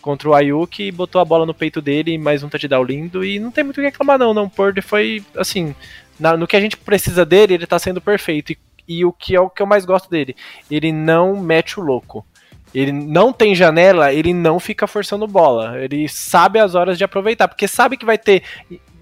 contra 0.00 0.26
o 0.26 0.34
Ayuk 0.34 0.82
e 0.82 0.90
botou 0.90 1.20
a 1.20 1.24
bola 1.24 1.44
no 1.44 1.52
peito 1.52 1.82
dele, 1.82 2.16
mais 2.16 2.42
um 2.42 2.48
touchdown 2.48 2.82
lindo 2.82 3.22
e 3.22 3.38
não 3.38 3.50
tem 3.50 3.62
muito 3.62 3.76
o 3.76 3.80
que 3.80 3.86
reclamar 3.86 4.18
não, 4.18 4.32
não. 4.32 4.48
Purdy 4.48 4.80
foi 4.80 5.22
assim, 5.36 5.74
na, 6.18 6.34
no 6.34 6.46
que 6.46 6.56
a 6.56 6.60
gente 6.60 6.78
precisa 6.78 7.26
dele, 7.26 7.52
ele 7.52 7.66
tá 7.66 7.78
sendo 7.78 8.00
perfeito. 8.00 8.52
E, 8.52 8.58
e, 8.88 9.04
o 9.04 9.12
que 9.12 9.36
é 9.36 9.40
o 9.40 9.50
que 9.50 9.60
eu 9.60 9.66
mais 9.66 9.84
gosto 9.84 10.08
dele, 10.08 10.34
ele 10.70 10.90
não 10.90 11.36
mete 11.36 11.78
o 11.78 11.82
louco. 11.82 12.24
Ele 12.74 12.90
não 12.90 13.34
tem 13.34 13.54
janela, 13.54 14.14
ele 14.14 14.32
não 14.32 14.58
fica 14.58 14.86
forçando 14.86 15.28
bola. 15.28 15.78
Ele 15.78 16.08
sabe 16.08 16.58
as 16.58 16.74
horas 16.74 16.96
de 16.96 17.04
aproveitar, 17.04 17.48
porque 17.48 17.68
sabe 17.68 17.98
que 17.98 18.06
vai 18.06 18.16
ter 18.16 18.42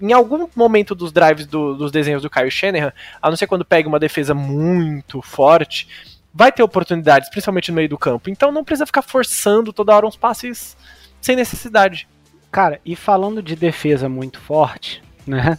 em 0.01 0.11
algum 0.11 0.47
momento 0.55 0.93
dos 0.93 1.13
drives 1.13 1.45
do, 1.45 1.73
dos 1.75 1.89
desenhos 1.89 2.21
do 2.21 2.29
Kyle 2.29 2.51
Shanahan, 2.51 2.91
a 3.21 3.29
não 3.29 3.37
ser 3.37 3.47
quando 3.47 3.63
pega 3.63 3.87
uma 3.87 3.99
defesa 3.99 4.33
muito 4.33 5.21
forte, 5.21 5.87
vai 6.33 6.51
ter 6.51 6.63
oportunidades, 6.63 7.29
principalmente 7.29 7.71
no 7.71 7.75
meio 7.75 7.89
do 7.89 7.97
campo. 7.97 8.29
Então 8.29 8.51
não 8.51 8.63
precisa 8.63 8.85
ficar 8.85 9.01
forçando 9.01 9.73
toda 9.73 9.95
hora 9.95 10.07
uns 10.07 10.15
passes 10.15 10.77
sem 11.19 11.35
necessidade. 11.35 12.07
Cara, 12.51 12.79
e 12.85 12.95
falando 12.95 13.41
de 13.41 13.55
defesa 13.55 14.09
muito 14.09 14.39
forte, 14.39 15.01
né? 15.25 15.57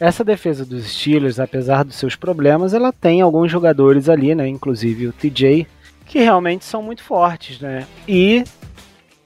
Essa 0.00 0.24
defesa 0.24 0.64
dos 0.64 0.86
Steelers, 0.86 1.38
apesar 1.38 1.84
dos 1.84 1.96
seus 1.96 2.16
problemas, 2.16 2.74
ela 2.74 2.92
tem 2.92 3.20
alguns 3.20 3.52
jogadores 3.52 4.08
ali, 4.08 4.34
né? 4.34 4.48
Inclusive 4.48 5.06
o 5.06 5.12
TJ, 5.12 5.66
que 6.06 6.18
realmente 6.18 6.64
são 6.64 6.82
muito 6.82 7.02
fortes, 7.04 7.60
né? 7.60 7.86
E, 8.08 8.44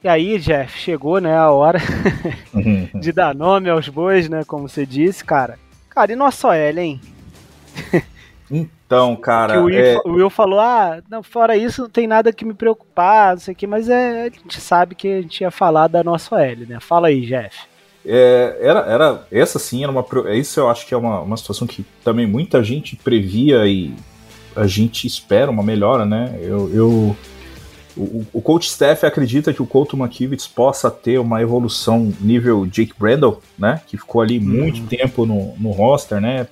e 0.03 0.09
aí, 0.09 0.39
Jeff, 0.39 0.79
chegou, 0.79 1.21
né, 1.21 1.35
a 1.37 1.51
hora 1.51 1.81
de 3.01 3.13
dar 3.13 3.35
nome 3.35 3.71
aos 3.71 3.89
bois, 3.89 4.29
né? 4.29 4.45
Como 4.45 4.69
você 4.69 4.85
disse, 4.85 5.25
cara. 5.25 5.59
Cara, 5.89 6.13
e 6.13 6.17
nosso 6.17 6.51
L, 6.53 6.81
hein? 6.81 7.01
Então, 8.87 9.17
cara. 9.17 9.61
O, 9.61 9.65
Will, 9.65 9.79
é... 9.79 9.97
o 10.05 10.13
Will 10.13 10.31
falou: 10.31 10.61
ah, 10.61 11.03
não, 11.11 11.23
fora 11.23 11.57
isso, 11.57 11.83
não 11.83 11.91
tem 11.91 12.07
nada 12.07 12.33
que 12.33 12.45
me 12.45 12.55
preocupar, 12.55 13.33
não 13.33 13.41
sei 13.41 13.53
o 13.53 13.57
que, 13.57 13.67
mas 13.67 13.89
é, 13.89 14.23
a 14.23 14.25
gente 14.25 14.61
sabe 14.61 14.95
que 14.95 15.09
a 15.09 15.21
gente 15.23 15.41
ia 15.41 15.51
falar 15.51 15.89
da 15.89 16.05
nossa 16.05 16.41
L, 16.41 16.67
né? 16.67 16.79
Fala 16.81 17.09
aí, 17.09 17.27
Jeff. 17.27 17.67
É, 18.09 18.57
era, 18.61 18.81
era, 18.81 19.27
essa 19.33 19.59
sim 19.59 19.83
era 19.83 19.91
uma. 19.91 20.05
Isso 20.33 20.61
eu 20.61 20.71
acho 20.71 20.87
que 20.87 20.95
é 20.95 20.97
uma, 20.97 21.21
uma 21.21 21.37
situação 21.37 21.67
que 21.67 21.85
também 22.05 22.27
muita 22.27 22.63
gente 22.63 22.95
previa 22.95 23.67
e 23.67 23.93
a 24.55 24.67
gente 24.67 25.07
espera 25.07 25.51
uma 25.51 25.65
melhora, 25.65 26.07
né? 26.07 26.39
Eu, 26.41 26.73
eu 26.73 27.17
o, 27.97 28.25
o 28.33 28.41
coach 28.41 28.69
staff 28.69 29.05
acredita 29.05 29.53
que 29.53 29.63
o 29.63 29.67
Colton 29.67 29.97
McKivitz 29.97 30.47
possa 30.47 30.91
ter 30.91 31.19
uma 31.19 31.43
evolução 31.43 32.13
nível 32.21 32.67
Jake 32.67 32.93
Brandle, 32.97 33.41
né? 33.59 33.81
Que 33.87 33.97
ficou 33.97 34.21
ali 34.21 34.39
muito 34.39 34.83
uhum. 34.83 34.87
tempo 34.87 35.27
no, 35.27 35.55
no 35.59 35.71
roster, 35.71 36.21
né? 36.21 36.47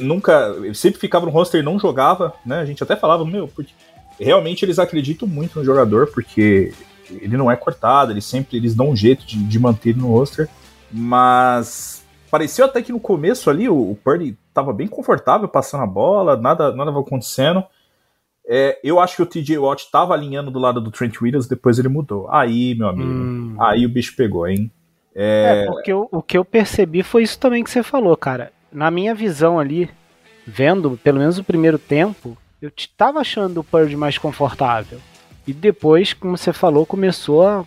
Nunca, 0.00 0.54
sempre 0.74 1.00
ficava 1.00 1.26
no 1.26 1.32
roster 1.32 1.60
e 1.60 1.64
não 1.64 1.78
jogava, 1.78 2.34
né? 2.44 2.60
A 2.60 2.64
gente 2.64 2.82
até 2.82 2.94
falava, 2.96 3.24
meu, 3.24 3.48
porque 3.48 3.72
realmente 4.18 4.64
eles 4.64 4.78
acreditam 4.78 5.26
muito 5.26 5.58
no 5.58 5.64
jogador, 5.64 6.06
porque 6.08 6.72
ele 7.10 7.36
não 7.36 7.50
é 7.50 7.56
cortado, 7.56 8.12
eles 8.12 8.24
sempre 8.24 8.56
eles 8.56 8.74
dão 8.74 8.90
um 8.90 8.96
jeito 8.96 9.26
de, 9.26 9.42
de 9.42 9.58
manter 9.58 9.90
ele 9.90 10.00
no 10.00 10.08
roster. 10.08 10.48
Mas 10.90 12.04
pareceu 12.30 12.64
até 12.64 12.80
que 12.80 12.92
no 12.92 13.00
começo 13.00 13.50
ali 13.50 13.68
o, 13.68 13.90
o 13.90 13.96
Purdy 13.96 14.36
estava 14.48 14.72
bem 14.72 14.86
confortável 14.86 15.48
passando 15.48 15.82
a 15.82 15.86
bola, 15.86 16.36
nada 16.36 16.70
nada 16.70 16.90
estava 16.90 17.00
acontecendo. 17.00 17.64
É, 18.46 18.78
eu 18.82 18.98
acho 18.98 19.16
que 19.16 19.22
o 19.22 19.26
TJ 19.26 19.58
Watt 19.58 19.84
estava 19.84 20.14
alinhando 20.14 20.50
do 20.50 20.58
lado 20.58 20.80
do 20.80 20.90
Trent 20.90 21.20
Williams, 21.20 21.46
depois 21.46 21.78
ele 21.78 21.88
mudou. 21.88 22.28
Aí, 22.30 22.74
meu 22.74 22.88
amigo, 22.88 23.08
hum. 23.08 23.56
aí 23.58 23.86
o 23.86 23.88
bicho 23.88 24.16
pegou, 24.16 24.46
hein? 24.46 24.70
É, 25.14 25.64
é 25.64 25.66
porque 25.66 25.92
eu, 25.92 26.08
o 26.10 26.22
que 26.22 26.36
eu 26.36 26.44
percebi 26.44 27.02
foi 27.02 27.22
isso 27.22 27.38
também 27.38 27.62
que 27.62 27.70
você 27.70 27.82
falou, 27.82 28.16
cara. 28.16 28.52
Na 28.72 28.90
minha 28.90 29.14
visão 29.14 29.58
ali, 29.58 29.90
vendo 30.46 30.98
pelo 31.02 31.18
menos 31.18 31.38
o 31.38 31.44
primeiro 31.44 31.78
tempo, 31.78 32.36
eu 32.60 32.70
estava 32.76 33.20
achando 33.20 33.60
o 33.60 33.64
Purdy 33.64 33.96
mais 33.96 34.18
confortável. 34.18 34.98
E 35.46 35.52
depois, 35.52 36.12
como 36.12 36.36
você 36.36 36.52
falou, 36.52 36.86
começou 36.86 37.46
a, 37.46 37.64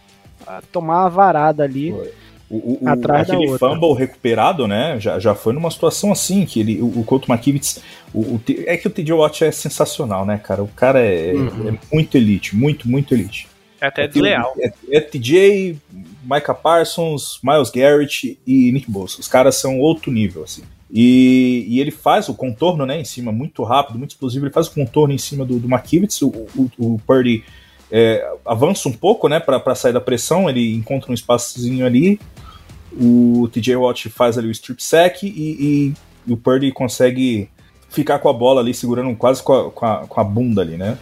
a 0.48 0.62
tomar 0.72 1.06
a 1.06 1.10
varada 1.10 1.64
ali. 1.64 1.92
Foi. 1.92 2.14
O, 2.48 2.84
o, 2.84 2.88
Atrás 2.88 3.28
aquele 3.30 3.58
fumble 3.58 3.94
recuperado, 3.94 4.68
né? 4.68 5.00
Já, 5.00 5.18
já 5.18 5.34
foi 5.34 5.52
numa 5.52 5.72
situação 5.72 6.12
assim, 6.12 6.46
que 6.46 6.60
ele, 6.60 6.80
o, 6.80 7.00
o 7.00 7.04
Couto 7.04 7.32
McKivitz. 7.32 7.82
O, 8.14 8.20
o, 8.20 8.42
é 8.66 8.78
que 8.78 8.88
o 8.88 8.92
TJ 8.92 9.14
Watt 9.14 9.44
é 9.44 9.52
sensacional, 9.52 10.26
né, 10.26 10.38
cara? 10.38 10.62
O 10.62 10.68
cara 10.68 11.00
é, 11.00 11.34
uhum. 11.34 11.70
é 11.70 11.78
muito 11.92 12.16
elite, 12.16 12.56
muito, 12.56 12.88
muito 12.88 13.14
elite. 13.16 13.48
É 13.82 13.88
até 13.88 14.04
é, 14.04 14.08
desleal. 14.08 14.54
É, 14.60 14.72
é, 14.92 15.02
TJ, 15.02 15.76
Micah 16.24 16.54
Parsons, 16.54 17.40
Miles 17.44 17.72
Garrett 17.72 18.38
e 18.46 18.72
Nick 18.72 18.90
Bosa. 18.90 19.20
Os 19.20 19.28
caras 19.28 19.56
são 19.56 19.80
outro 19.80 20.12
nível, 20.12 20.44
assim. 20.44 20.64
E, 20.92 21.66
e, 21.68 21.80
ele 21.80 21.92
faz 21.92 22.30
o 22.30 22.34
contorno, 22.34 22.86
né, 22.86 23.00
em 23.00 23.06
cima, 23.06 23.32
muito 23.32 23.64
rápido, 23.64 23.98
muito 23.98 24.12
explosivo. 24.12 24.46
Ele 24.46 24.54
faz 24.54 24.68
o 24.68 24.72
contorno 24.74 25.14
em 25.14 25.18
cima 25.18 25.44
do, 25.44 25.60
do. 25.60 25.68
O, 25.68 26.28
o, 26.56 26.70
o 26.78 27.02
Purdy 27.06 27.44
é, 27.92 28.28
avança 28.46 28.88
um 28.88 28.94
pouco, 28.94 29.28
né, 29.28 29.40
para 29.40 29.76
sair 29.76 29.94
da 29.94 30.02
pressão. 30.02 30.50
Ele 30.50 30.76
encontra 30.76 31.12
um 31.12 31.14
espaçozinho 31.14 31.86
ali 31.86 32.20
o 33.00 33.50
TJ 33.52 33.76
Watt 33.76 34.10
faz 34.10 34.38
ali 34.38 34.48
o 34.48 34.52
strip 34.52 34.82
sack 34.82 35.28
e, 35.28 35.30
e, 35.30 35.94
e, 36.28 36.34
o 36.34 36.38
Purdy 36.38 36.72
consegue 36.72 37.50
ficar 37.90 38.20
com 38.20 38.30
a 38.30 38.34
bola 38.34 38.62
ali, 38.62 38.74
segurando 38.74 39.14
quase 39.16 39.44
com 39.44 39.54
a, 39.54 39.72
com 39.72 39.86
a, 39.86 40.08
com 40.08 40.22
a 40.22 40.24
bunda 40.24 40.62
ali, 40.62 40.78
né? 40.78 40.98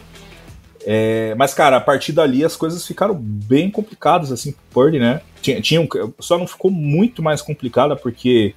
É, 0.85 1.33
mas, 1.35 1.53
cara, 1.53 1.77
a 1.77 1.81
partir 1.81 2.11
dali 2.11 2.43
as 2.43 2.55
coisas 2.55 2.85
ficaram 2.85 3.15
bem 3.15 3.71
complicadas, 3.71 4.31
assim, 4.31 4.51
pro 4.51 4.83
Purdy, 4.83 4.99
né? 4.99 5.21
Tinha, 5.41 5.61
tinha 5.61 5.81
um, 5.81 5.87
só 6.19 6.37
não 6.37 6.47
ficou 6.47 6.69
muito 6.69 7.23
mais 7.23 7.41
complicada 7.41 7.95
porque 7.95 8.53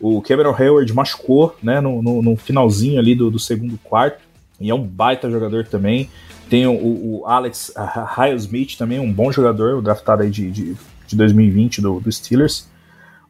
o 0.00 0.20
Cameron 0.22 0.54
Hayward 0.56 0.92
machucou, 0.92 1.56
né, 1.62 1.80
no, 1.80 2.02
no, 2.02 2.22
no 2.22 2.36
finalzinho 2.36 2.98
ali 2.98 3.14
do, 3.14 3.30
do, 3.30 3.38
segundo 3.38 3.78
quarto, 3.78 4.20
e 4.60 4.70
é 4.70 4.74
um 4.74 4.82
baita 4.82 5.30
jogador 5.30 5.66
também. 5.66 6.10
Tem 6.48 6.66
o, 6.66 6.72
o 6.72 7.26
Alex 7.26 7.72
Highsmith 7.76 8.76
também, 8.76 9.00
um 9.00 9.12
bom 9.12 9.32
jogador, 9.32 9.82
draftado 9.82 10.22
aí 10.22 10.30
de, 10.30 10.50
de 10.50 10.76
de 11.06 11.16
2020 11.16 11.80
do, 11.80 12.00
do 12.00 12.10
Steelers, 12.10 12.68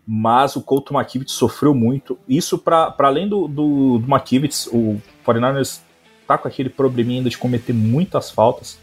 mas 0.07 0.57
o 0.57 0.62
Colton 0.62 0.99
McKivitz 0.99 1.32
sofreu 1.32 1.74
muito. 1.74 2.18
Isso 2.28 2.59
para 2.59 2.95
além 2.99 3.28
do, 3.28 3.47
do, 3.47 3.99
do 3.99 4.07
McKivitz, 4.07 4.68
o 4.68 5.01
49ers 5.26 5.80
tá 6.26 6.38
com 6.38 6.49
aquele 6.49 6.68
probleminha 6.68 7.20
ainda 7.20 7.30
de 7.30 7.38
cometer 7.38 7.72
muitas 7.72 8.30
faltas. 8.30 8.78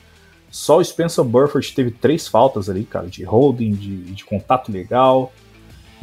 Só 0.52 0.78
o 0.78 0.86
Spencer 0.86 1.24
Burford 1.24 1.74
teve 1.74 1.92
três 1.92 2.28
faltas 2.28 2.70
ali, 2.70 2.84
cara, 2.84 3.08
de 3.08 3.24
holding, 3.24 3.72
de, 3.72 3.98
de 3.98 4.24
contato 4.24 4.72
legal. 4.72 5.34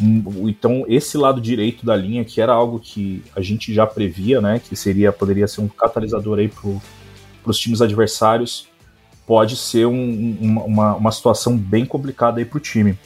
Então, 0.01 0.85
esse 0.89 1.19
lado 1.19 1.41
direito 1.41 1.85
da 1.85 1.95
linha, 1.95 2.25
que 2.25 2.41
era 2.41 2.53
algo 2.53 2.81
que 2.81 3.23
a 3.37 3.43
gente 3.43 3.75
já 3.75 3.87
previa, 3.87 4.41
né, 4.41 4.59
que 4.59 4.75
seria 4.75 5.13
poderia 5.13 5.47
ser 5.47 5.61
um 5.61 5.69
catalisador 5.69 6.39
aí 6.39 6.49
para 6.49 6.71
os 7.45 7.59
times 7.59 7.83
adversários, 7.83 8.67
pode 9.27 9.57
ser 9.57 9.87
um, 9.87 10.37
uma, 10.67 10.95
uma 10.95 11.13
situação 11.13 11.57
bem 11.57 11.85
complicada 11.85 12.41
aí 12.41 12.45
para 12.45 12.57
o 12.57 12.61
time. 12.61 12.99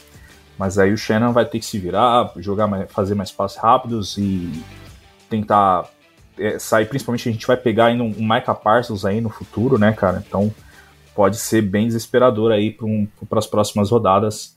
Mas 0.56 0.78
aí 0.78 0.92
o 0.92 0.96
Shannon 0.96 1.32
vai 1.32 1.44
ter 1.44 1.58
que 1.58 1.66
se 1.66 1.78
virar, 1.78 2.32
jogar 2.36 2.68
fazer 2.86 3.16
mais 3.16 3.32
passes 3.32 3.58
rápidos 3.58 4.16
e 4.16 4.62
tentar 5.28 5.90
é, 6.38 6.58
sair. 6.60 6.86
Principalmente 6.86 7.28
a 7.28 7.32
gente 7.32 7.46
vai 7.46 7.56
pegar 7.56 7.86
ainda 7.86 8.04
um, 8.04 8.14
um 8.16 8.22
Micah 8.22 8.54
Parsons 8.54 9.04
aí 9.04 9.20
no 9.20 9.30
futuro, 9.30 9.78
né, 9.78 9.92
cara? 9.92 10.22
Então 10.24 10.54
pode 11.12 11.36
ser 11.38 11.62
bem 11.62 11.86
desesperador 11.86 12.52
aí 12.52 12.70
para 12.70 12.86
um, 12.86 13.08
as 13.32 13.46
próximas 13.46 13.90
rodadas 13.90 14.53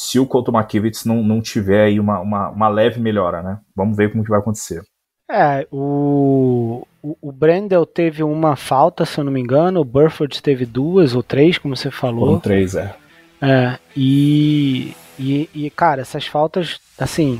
se 0.00 0.18
o 0.18 0.24
Colton 0.24 0.58
McKivitz 0.58 1.04
não, 1.04 1.22
não 1.22 1.42
tiver 1.42 1.84
aí 1.84 2.00
uma, 2.00 2.20
uma, 2.20 2.48
uma 2.48 2.68
leve 2.68 2.98
melhora, 2.98 3.42
né? 3.42 3.58
Vamos 3.76 3.98
ver 3.98 4.10
como 4.10 4.24
que 4.24 4.30
vai 4.30 4.38
acontecer. 4.38 4.82
É, 5.30 5.66
o, 5.70 6.86
o, 7.02 7.16
o 7.20 7.30
Brendel 7.30 7.84
teve 7.84 8.22
uma 8.22 8.56
falta, 8.56 9.04
se 9.04 9.20
eu 9.20 9.24
não 9.24 9.30
me 9.30 9.40
engano, 9.40 9.78
o 9.78 9.84
Burford 9.84 10.42
teve 10.42 10.64
duas 10.64 11.14
ou 11.14 11.22
três, 11.22 11.58
como 11.58 11.76
você 11.76 11.90
falou. 11.90 12.24
Foram 12.24 12.40
três, 12.40 12.74
é. 12.74 12.96
É, 13.42 13.78
e, 13.94 14.94
e, 15.18 15.50
e, 15.54 15.68
cara, 15.68 16.00
essas 16.00 16.26
faltas, 16.26 16.80
assim, 16.98 17.38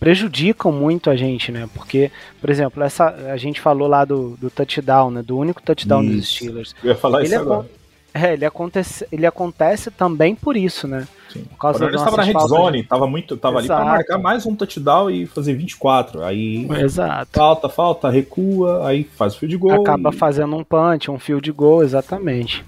prejudicam 0.00 0.72
muito 0.72 1.10
a 1.10 1.14
gente, 1.14 1.52
né? 1.52 1.68
Porque, 1.72 2.10
por 2.40 2.50
exemplo, 2.50 2.82
essa, 2.82 3.06
a 3.32 3.36
gente 3.36 3.60
falou 3.60 3.86
lá 3.86 4.04
do, 4.04 4.36
do 4.36 4.50
touchdown, 4.50 5.12
né? 5.12 5.22
Do 5.22 5.38
único 5.38 5.62
touchdown 5.62 6.02
isso. 6.02 6.16
dos 6.16 6.28
Steelers. 6.28 6.74
Eu 6.82 6.88
ia 6.88 6.96
falar 6.96 7.20
ele 7.20 7.28
isso 7.28 7.40
agora. 7.40 7.68
É, 8.16 8.32
ele 8.32 8.44
acontece, 8.46 9.06
ele 9.12 9.26
acontece 9.26 9.90
também 9.90 10.34
por 10.34 10.56
isso, 10.56 10.88
né? 10.88 11.06
Sim. 11.28 11.44
Por 11.44 11.58
causa 11.58 11.84
ele 11.84 11.96
estava 11.96 12.16
na 12.16 12.22
red 12.22 12.48
zone, 12.48 12.82
de... 12.82 12.88
tava 12.88 13.06
muito, 13.06 13.36
tava 13.36 13.58
ali 13.58 13.66
para 13.66 13.84
marcar 13.84 14.18
mais 14.18 14.46
um 14.46 14.56
touchdown 14.56 15.10
e 15.10 15.26
fazer 15.26 15.52
24. 15.54 16.24
Aí 16.24 16.66
Exato. 16.80 17.28
falta, 17.32 17.68
falta, 17.68 18.08
recua, 18.08 18.88
aí 18.88 19.04
faz 19.04 19.34
o 19.34 19.38
field 19.38 19.56
goal. 19.58 19.82
Acaba 19.82 20.10
e... 20.10 20.16
fazendo 20.16 20.56
um 20.56 20.64
punch, 20.64 21.10
um 21.10 21.18
field 21.18 21.50
goal, 21.52 21.82
exatamente. 21.82 22.64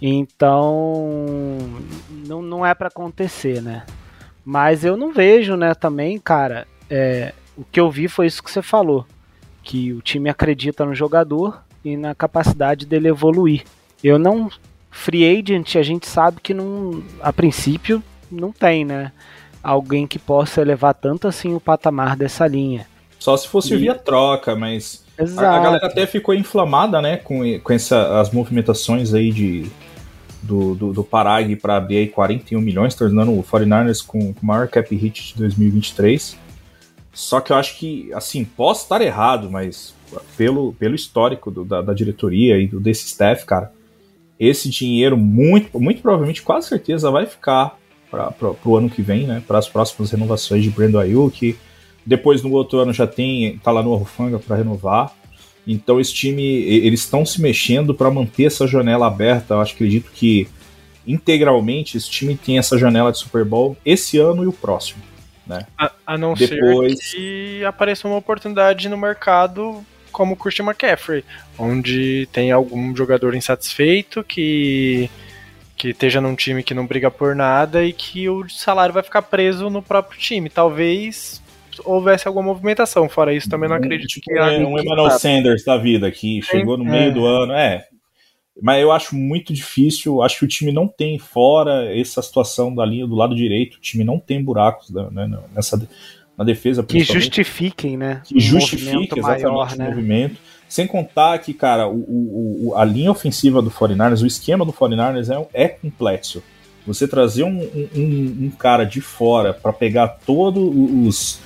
Então, 0.00 1.58
não, 2.26 2.40
não 2.40 2.64
é 2.66 2.74
para 2.74 2.88
acontecer, 2.88 3.60
né? 3.60 3.84
Mas 4.44 4.84
eu 4.84 4.96
não 4.96 5.12
vejo, 5.12 5.54
né, 5.54 5.74
também, 5.74 6.18
cara. 6.18 6.66
É, 6.90 7.32
o 7.56 7.64
que 7.64 7.78
eu 7.78 7.90
vi 7.90 8.08
foi 8.08 8.26
isso 8.26 8.42
que 8.42 8.50
você 8.50 8.62
falou. 8.62 9.06
Que 9.62 9.92
o 9.92 10.00
time 10.00 10.28
acredita 10.28 10.84
no 10.84 10.94
jogador 10.94 11.62
e 11.84 11.96
na 11.96 12.14
capacidade 12.14 12.86
dele 12.86 13.08
evoluir. 13.08 13.62
Eu 14.02 14.18
não. 14.18 14.50
Free 14.90 15.24
agent, 15.38 15.76
a 15.76 15.82
gente 15.82 16.06
sabe 16.06 16.40
que 16.42 16.52
não. 16.52 17.02
A 17.20 17.32
princípio, 17.32 18.02
não 18.30 18.52
tem, 18.52 18.84
né? 18.84 19.12
Alguém 19.62 20.06
que 20.06 20.18
possa 20.18 20.60
elevar 20.60 20.94
tanto 20.94 21.28
assim 21.28 21.54
o 21.54 21.60
patamar 21.60 22.16
dessa 22.16 22.46
linha. 22.46 22.86
Só 23.18 23.36
se 23.36 23.46
fosse 23.48 23.74
e... 23.74 23.76
via 23.76 23.94
troca, 23.94 24.56
mas. 24.56 25.04
Exato. 25.18 25.46
A, 25.46 25.60
galera 25.60 25.86
até 25.86 26.06
ficou 26.06 26.34
inflamada, 26.34 27.00
né, 27.00 27.18
com, 27.18 27.42
com 27.60 27.72
essa, 27.72 28.18
as 28.18 28.30
movimentações 28.30 29.12
aí 29.12 29.30
de, 29.30 29.70
do, 30.42 30.74
do, 30.74 30.92
do 30.92 31.04
Parag 31.04 31.54
para 31.56 31.76
abrir 31.76 31.98
aí 31.98 32.08
41 32.08 32.60
milhões, 32.60 32.94
tornando 32.94 33.38
o 33.38 33.44
49ers 33.44 34.04
com, 34.04 34.32
com 34.32 34.42
o 34.42 34.46
maior 34.46 34.66
cap 34.68 34.94
hit 34.94 35.34
de 35.34 35.38
2023. 35.38 36.36
Só 37.12 37.40
que 37.40 37.52
eu 37.52 37.56
acho 37.56 37.78
que, 37.78 38.12
assim, 38.14 38.44
posso 38.44 38.84
estar 38.84 39.00
errado, 39.00 39.50
mas 39.50 39.94
pelo, 40.36 40.72
pelo 40.74 40.94
histórico 40.94 41.50
do, 41.50 41.64
da, 41.64 41.82
da, 41.82 41.92
diretoria 41.92 42.58
e 42.58 42.66
do, 42.66 42.80
desse 42.80 43.06
staff, 43.06 43.44
cara, 43.44 43.70
esse 44.48 44.68
dinheiro 44.68 45.16
muito, 45.16 45.78
muito 45.78 46.02
provavelmente, 46.02 46.42
quase 46.42 46.68
certeza, 46.68 47.12
vai 47.12 47.26
ficar 47.26 47.78
para 48.10 48.34
o 48.64 48.76
ano 48.76 48.90
que 48.90 49.00
vem, 49.00 49.24
né? 49.24 49.40
Para 49.46 49.58
as 49.58 49.68
próximas 49.68 50.10
renovações 50.10 50.64
de 50.64 50.70
Brandon 50.70 50.98
Ayuk. 50.98 51.56
Depois 52.04 52.42
no 52.42 52.50
outro 52.50 52.80
ano 52.80 52.92
já 52.92 53.06
tem, 53.06 53.58
tá 53.58 53.70
lá 53.70 53.84
no 53.84 53.94
Arrufanga 53.94 54.40
para 54.40 54.56
renovar. 54.56 55.14
Então 55.64 56.00
esse 56.00 56.12
time, 56.12 56.42
eles 56.42 57.00
estão 57.00 57.24
se 57.24 57.40
mexendo 57.40 57.94
para 57.94 58.10
manter 58.10 58.46
essa 58.46 58.66
janela 58.66 59.06
aberta. 59.06 59.54
Eu 59.54 59.60
acho, 59.60 59.74
acredito 59.74 60.10
que 60.10 60.48
integralmente 61.06 61.96
esse 61.96 62.10
time 62.10 62.36
tem 62.36 62.58
essa 62.58 62.76
janela 62.76 63.12
de 63.12 63.18
Super 63.18 63.44
Bowl 63.44 63.76
esse 63.84 64.18
ano 64.18 64.42
e 64.42 64.48
o 64.48 64.52
próximo. 64.52 65.02
Né? 65.46 65.64
A, 65.78 65.92
a 66.04 66.18
não 66.18 66.34
Depois... 66.34 66.98
ser 66.98 67.16
que 67.16 67.64
apareça 67.64 68.08
uma 68.08 68.16
oportunidade 68.16 68.88
no 68.88 68.98
mercado 68.98 69.84
como 70.12 70.34
o 70.34 70.36
Christian 70.36 70.66
McCaffrey, 70.66 71.24
onde 71.58 72.28
tem 72.32 72.52
algum 72.52 72.94
jogador 72.94 73.34
insatisfeito 73.34 74.22
que 74.22 75.10
que 75.76 75.88
esteja 75.88 76.20
num 76.20 76.36
time 76.36 76.62
que 76.62 76.74
não 76.74 76.86
briga 76.86 77.10
por 77.10 77.34
nada 77.34 77.84
e 77.84 77.92
que 77.92 78.28
o 78.28 78.48
salário 78.48 78.94
vai 78.94 79.02
ficar 79.02 79.22
preso 79.22 79.68
no 79.68 79.82
próprio 79.82 80.16
time. 80.16 80.48
Talvez 80.48 81.42
houvesse 81.84 82.28
alguma 82.28 82.46
movimentação. 82.46 83.08
Fora 83.08 83.34
isso, 83.34 83.48
também 83.48 83.68
não 83.68 83.76
acredito 83.76 84.06
tipo, 84.06 84.26
que. 84.26 84.38
É, 84.38 84.58
um 84.58 84.78
Emmanuel 84.78 85.10
Sanders 85.10 85.64
da 85.64 85.76
vida 85.76 86.08
que 86.10 86.40
chegou 86.42 86.76
no 86.76 86.84
meio 86.84 87.10
é. 87.10 87.10
do 87.10 87.26
ano. 87.26 87.52
É. 87.52 87.84
Mas 88.60 88.82
eu 88.82 88.92
acho 88.92 89.16
muito 89.16 89.52
difícil. 89.52 90.22
Acho 90.22 90.40
que 90.40 90.44
o 90.44 90.48
time 90.48 90.70
não 90.70 90.86
tem, 90.86 91.18
fora 91.18 91.92
essa 91.98 92.20
situação 92.22 92.74
da 92.74 92.84
linha 92.84 93.06
do 93.06 93.16
lado 93.16 93.34
direito, 93.34 93.76
o 93.76 93.80
time 93.80 94.04
não 94.04 94.18
tem 94.18 94.42
buracos 94.42 94.90
né, 94.90 95.08
né 95.10 95.38
nessa, 95.54 95.88
na 96.42 96.44
defesa. 96.44 96.82
Que 96.82 97.00
justifiquem, 97.00 97.96
né? 97.96 98.20
Que 98.24 98.36
um 98.36 98.40
justifique 98.40 99.18
exatamente 99.18 99.44
maior, 99.44 99.76
né? 99.76 99.86
o 99.86 99.90
movimento. 99.90 100.36
Sem 100.68 100.86
contar 100.86 101.38
que, 101.38 101.52
cara, 101.52 101.86
o, 101.88 102.68
o, 102.68 102.74
a 102.76 102.84
linha 102.84 103.10
ofensiva 103.10 103.60
do 103.60 103.70
49ers, 103.70 104.22
o 104.22 104.26
esquema 104.26 104.64
do 104.64 104.72
49ers 104.72 105.48
é, 105.52 105.64
é 105.64 105.68
complexo. 105.68 106.42
Você 106.86 107.06
trazer 107.06 107.44
um, 107.44 107.60
um, 107.94 108.46
um 108.46 108.50
cara 108.50 108.84
de 108.84 109.00
fora 109.00 109.52
para 109.52 109.72
pegar 109.72 110.08
todos 110.08 110.62
os 110.64 111.38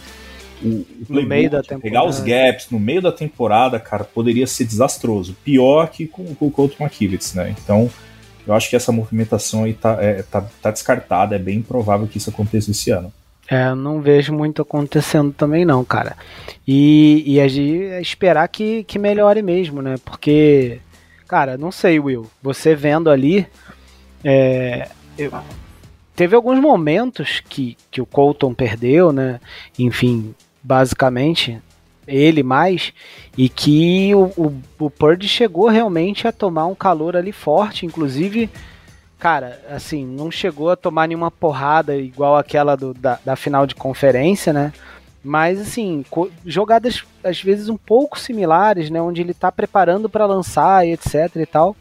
o, 0.62 0.68
o 0.68 0.86
no 1.10 1.22
meio 1.22 1.50
da 1.50 1.60
temporada. 1.60 1.82
pegar 1.82 2.04
os 2.04 2.20
gaps 2.20 2.68
no 2.70 2.80
meio 2.80 3.02
da 3.02 3.12
temporada, 3.12 3.78
cara, 3.78 4.04
poderia 4.04 4.46
ser 4.46 4.64
desastroso. 4.64 5.36
Pior 5.44 5.88
que 5.90 6.06
com, 6.06 6.34
com 6.34 6.46
o 6.46 6.50
Couto 6.50 6.82
McKivitz, 6.82 7.34
né? 7.34 7.54
Então, 7.62 7.90
eu 8.46 8.54
acho 8.54 8.70
que 8.70 8.76
essa 8.76 8.92
movimentação 8.92 9.64
aí 9.64 9.74
tá, 9.74 9.98
é, 10.00 10.22
tá, 10.22 10.46
tá 10.62 10.70
descartada, 10.70 11.36
é 11.36 11.38
bem 11.38 11.58
improvável 11.58 12.06
que 12.06 12.16
isso 12.16 12.30
aconteça 12.30 12.70
esse 12.70 12.90
ano. 12.90 13.12
É, 13.48 13.74
não 13.74 14.00
vejo 14.00 14.32
muito 14.32 14.60
acontecendo 14.60 15.32
também 15.32 15.64
não, 15.64 15.84
cara. 15.84 16.16
E, 16.66 17.22
e 17.26 17.38
é 17.38 18.00
esperar 18.00 18.48
que, 18.48 18.82
que 18.84 18.98
melhore 18.98 19.40
mesmo, 19.40 19.80
né? 19.80 19.94
Porque, 20.04 20.80
cara, 21.28 21.56
não 21.56 21.70
sei, 21.70 22.00
Will. 22.00 22.28
Você 22.42 22.74
vendo 22.74 23.08
ali, 23.08 23.46
é, 24.24 24.88
eu, 25.16 25.32
teve 26.16 26.34
alguns 26.34 26.58
momentos 26.58 27.40
que, 27.48 27.76
que 27.90 28.00
o 28.00 28.06
Colton 28.06 28.52
perdeu, 28.52 29.12
né? 29.12 29.38
Enfim, 29.78 30.34
basicamente 30.62 31.62
ele 32.06 32.42
mais 32.42 32.92
e 33.36 33.48
que 33.48 34.14
o, 34.14 34.32
o, 34.36 34.62
o 34.78 34.90
Purdy 34.90 35.28
chegou 35.28 35.68
realmente 35.68 36.26
a 36.26 36.32
tomar 36.32 36.66
um 36.66 36.74
calor 36.74 37.16
ali 37.16 37.32
forte, 37.32 37.84
inclusive 37.84 38.48
cara, 39.18 39.60
assim, 39.70 40.04
não 40.04 40.30
chegou 40.30 40.70
a 40.70 40.76
tomar 40.76 41.08
nenhuma 41.08 41.30
porrada 41.30 41.96
igual 41.96 42.36
aquela 42.36 42.76
do, 42.76 42.94
da, 42.94 43.18
da 43.24 43.36
final 43.36 43.66
de 43.66 43.74
conferência, 43.74 44.52
né? 44.52 44.72
Mas, 45.22 45.60
assim, 45.60 46.04
jogadas 46.44 47.04
às 47.24 47.42
vezes 47.42 47.68
um 47.68 47.76
pouco 47.76 48.18
similares, 48.18 48.90
né? 48.90 49.00
Onde 49.00 49.20
ele 49.20 49.34
tá 49.34 49.50
preparando 49.50 50.08
para 50.08 50.26
lançar 50.26 50.86
e 50.86 50.92
etc 50.92 51.34
e 51.36 51.46
tal. 51.46 51.76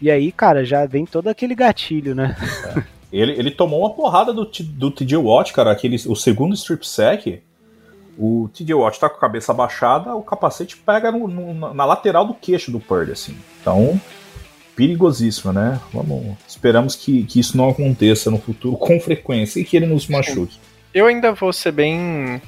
E 0.00 0.10
aí, 0.10 0.30
cara, 0.30 0.64
já 0.64 0.86
vem 0.86 1.04
todo 1.04 1.28
aquele 1.28 1.54
gatilho, 1.54 2.14
né? 2.14 2.36
É. 2.76 2.98
Ele, 3.10 3.32
ele 3.32 3.50
tomou 3.50 3.80
uma 3.80 3.94
porrada 3.94 4.34
do, 4.34 4.44
do 4.44 4.90
TJ 4.90 5.16
Watt, 5.16 5.54
cara, 5.54 5.72
aquele, 5.72 5.96
o 6.06 6.14
segundo 6.14 6.54
strip 6.54 6.86
sack 6.86 7.42
o 8.18 8.50
TJ 8.52 8.74
Watt 8.74 8.98
tá 8.98 9.08
com 9.08 9.16
a 9.16 9.20
cabeça 9.20 9.52
abaixada, 9.52 10.14
o 10.16 10.22
capacete 10.22 10.76
pega 10.76 11.12
no, 11.12 11.28
no, 11.28 11.72
na 11.72 11.84
lateral 11.84 12.26
do 12.26 12.34
queixo 12.34 12.72
do 12.72 12.80
Purdy, 12.80 13.12
assim. 13.12 13.38
Então, 13.60 13.98
perigosíssimo, 14.78 15.52
né? 15.52 15.80
Vamos, 15.92 16.36
esperamos 16.46 16.94
que, 16.94 17.24
que 17.24 17.40
isso 17.40 17.56
não 17.56 17.68
aconteça 17.68 18.30
no 18.30 18.38
futuro 18.38 18.76
com 18.76 19.00
frequência 19.00 19.58
e 19.58 19.64
que 19.64 19.76
ele 19.76 19.86
nos 19.86 20.06
machuque. 20.06 20.56
Eu 20.94 21.06
ainda 21.06 21.32
vou 21.32 21.52
ser 21.52 21.72
bem 21.72 22.40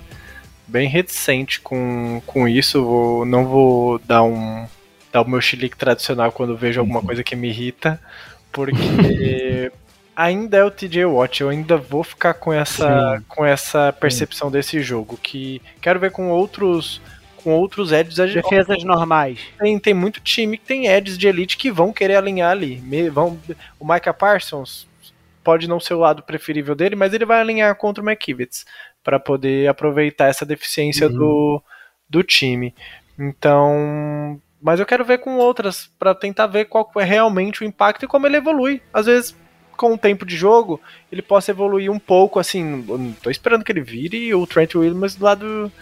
bem 0.69 0.89
reticente 0.89 1.61
com, 1.61 2.23
com 2.25 2.47
isso, 2.47 2.85
vou, 2.85 3.25
não 3.25 3.45
vou 3.45 3.99
dar 3.99 4.23
um 4.23 4.65
dar 5.13 5.23
o 5.23 5.29
meu 5.29 5.41
chilique 5.41 5.77
tradicional 5.77 6.31
quando 6.31 6.57
vejo 6.57 6.79
alguma 6.79 7.01
uhum. 7.01 7.07
coisa 7.07 7.25
que 7.25 7.35
me 7.35 7.49
irrita, 7.49 8.01
porque 8.53 9.73
ainda 10.15 10.59
é 10.59 10.65
o 10.65 10.71
TJ 10.71 11.07
Watt, 11.07 11.41
eu 11.41 11.49
ainda 11.49 11.77
vou 11.77 12.05
ficar 12.05 12.35
com 12.35 12.53
essa, 12.53 13.21
com 13.27 13.45
essa 13.45 13.93
percepção 13.93 14.47
Sim. 14.47 14.53
desse 14.53 14.81
jogo, 14.81 15.19
que 15.21 15.61
quero 15.81 15.99
ver 15.99 16.13
com 16.13 16.31
outros 16.31 17.01
com 17.43 17.53
outros 17.53 17.93
edges. 17.93 18.17
Defesas 18.17 18.85
normais. 18.85 19.41
Tem, 19.59 19.79
tem 19.79 19.95
muito 19.95 20.21
time 20.21 20.57
que 20.57 20.67
tem 20.67 20.87
edges 20.87 21.19
de 21.19 21.27
elite 21.27 21.57
que 21.57 21.71
vão 21.71 21.93
querer 21.93 22.17
alinhar 22.17 22.51
ali. 22.51 22.77
Vão, 23.11 23.39
o 23.79 23.85
Micah 23.87 24.15
Parsons 24.15 24.87
pode 25.43 25.69
não 25.69 25.81
ser 25.81 25.95
o 25.95 25.99
lado 25.99 26.23
preferível 26.23 26.75
dele, 26.75 26.95
mas 26.95 27.13
ele 27.13 27.25
vai 27.25 27.41
alinhar 27.41 27.75
contra 27.77 28.03
o 28.03 28.09
McKivitz 28.09 28.65
para 29.03 29.19
poder 29.19 29.69
aproveitar 29.69 30.27
essa 30.27 30.45
deficiência 30.45 31.07
uhum. 31.09 31.13
do, 31.13 31.63
do 32.09 32.23
time. 32.23 32.75
Então, 33.19 34.41
mas 34.61 34.79
eu 34.79 34.87
quero 34.87 35.05
ver 35.05 35.19
com 35.19 35.37
outras 35.37 35.91
para 35.99 36.15
tentar 36.15 36.47
ver 36.47 36.67
qual 36.67 36.91
é 36.97 37.05
realmente 37.05 37.63
o 37.63 37.67
impacto 37.67 38.05
e 38.05 38.09
como 38.09 38.27
ele 38.27 38.37
evolui. 38.37 38.83
Às 38.93 39.07
vezes 39.07 39.35
com 39.81 39.95
o 39.95 39.99
tempo 39.99 40.27
de 40.27 40.37
jogo, 40.37 40.79
ele 41.11 41.23
possa 41.23 41.53
evoluir 41.53 41.91
um 41.91 41.99
pouco, 41.99 42.39
assim, 42.39 42.85
não 42.87 43.13
tô 43.13 43.31
esperando 43.31 43.65
que 43.65 43.73
ele 43.73 43.81
vire 43.81 44.35
o 44.35 44.47
Trent 44.47 44.75
Williams 44.75 45.15
do 45.15 45.25
lado 45.25 45.73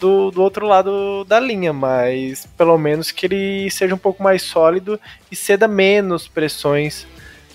do, 0.00 0.30
do 0.30 0.42
outro 0.42 0.66
lado 0.66 1.24
da 1.24 1.38
linha, 1.38 1.72
mas 1.72 2.46
pelo 2.58 2.76
menos 2.78 3.10
que 3.10 3.26
ele 3.26 3.70
seja 3.70 3.94
um 3.94 3.98
pouco 3.98 4.22
mais 4.22 4.42
sólido 4.42 4.98
e 5.30 5.36
ceda 5.36 5.68
menos 5.68 6.28
pressões 6.28 7.06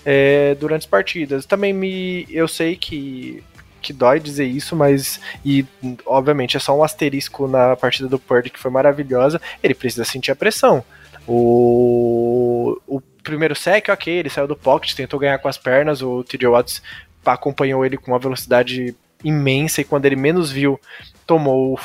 é, 0.04 0.54
durante 0.54 0.82
as 0.82 0.86
partidas. 0.86 1.44
Também 1.44 1.72
me, 1.72 2.26
eu 2.30 2.48
sei 2.48 2.76
que 2.76 3.42
que 3.80 3.94
dói 3.94 4.20
dizer 4.20 4.44
isso, 4.44 4.76
mas 4.76 5.18
e 5.42 5.64
obviamente 6.04 6.54
é 6.56 6.60
só 6.60 6.76
um 6.76 6.84
asterisco 6.84 7.48
na 7.48 7.74
partida 7.76 8.08
do 8.08 8.18
Purdy 8.18 8.50
que 8.50 8.58
foi 8.58 8.70
maravilhosa. 8.70 9.40
Ele 9.62 9.74
precisa 9.74 10.04
sentir 10.04 10.30
a 10.30 10.36
pressão. 10.36 10.84
O, 11.26 12.78
o 12.86 13.00
primeiro 13.22 13.54
sec, 13.54 13.88
ok, 13.88 14.12
ele 14.12 14.28
saiu 14.28 14.46
do 14.46 14.56
pocket, 14.56 14.94
tentou 14.94 15.18
ganhar 15.18 15.38
com 15.38 15.48
as 15.48 15.56
pernas, 15.56 16.02
o 16.02 16.22
TJ 16.24 16.48
Watts 16.48 16.82
acompanhou 17.24 17.84
ele 17.84 17.96
com 17.96 18.10
uma 18.10 18.18
velocidade 18.18 18.94
imensa 19.24 19.80
e 19.80 19.84
quando 19.84 20.06
ele 20.06 20.16
menos 20.16 20.50
viu, 20.50 20.80
tomou 21.26 21.78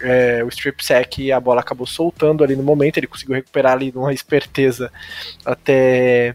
é, 0.00 0.42
o 0.44 0.48
strip 0.48 0.84
sack 0.84 1.22
e 1.22 1.32
a 1.32 1.38
bola 1.38 1.60
acabou 1.60 1.86
soltando 1.86 2.42
ali 2.42 2.56
no 2.56 2.62
momento, 2.62 2.96
ele 2.96 3.06
conseguiu 3.06 3.34
recuperar 3.34 3.72
ali 3.72 3.92
numa 3.92 4.12
esperteza 4.14 4.90
até 5.44 6.34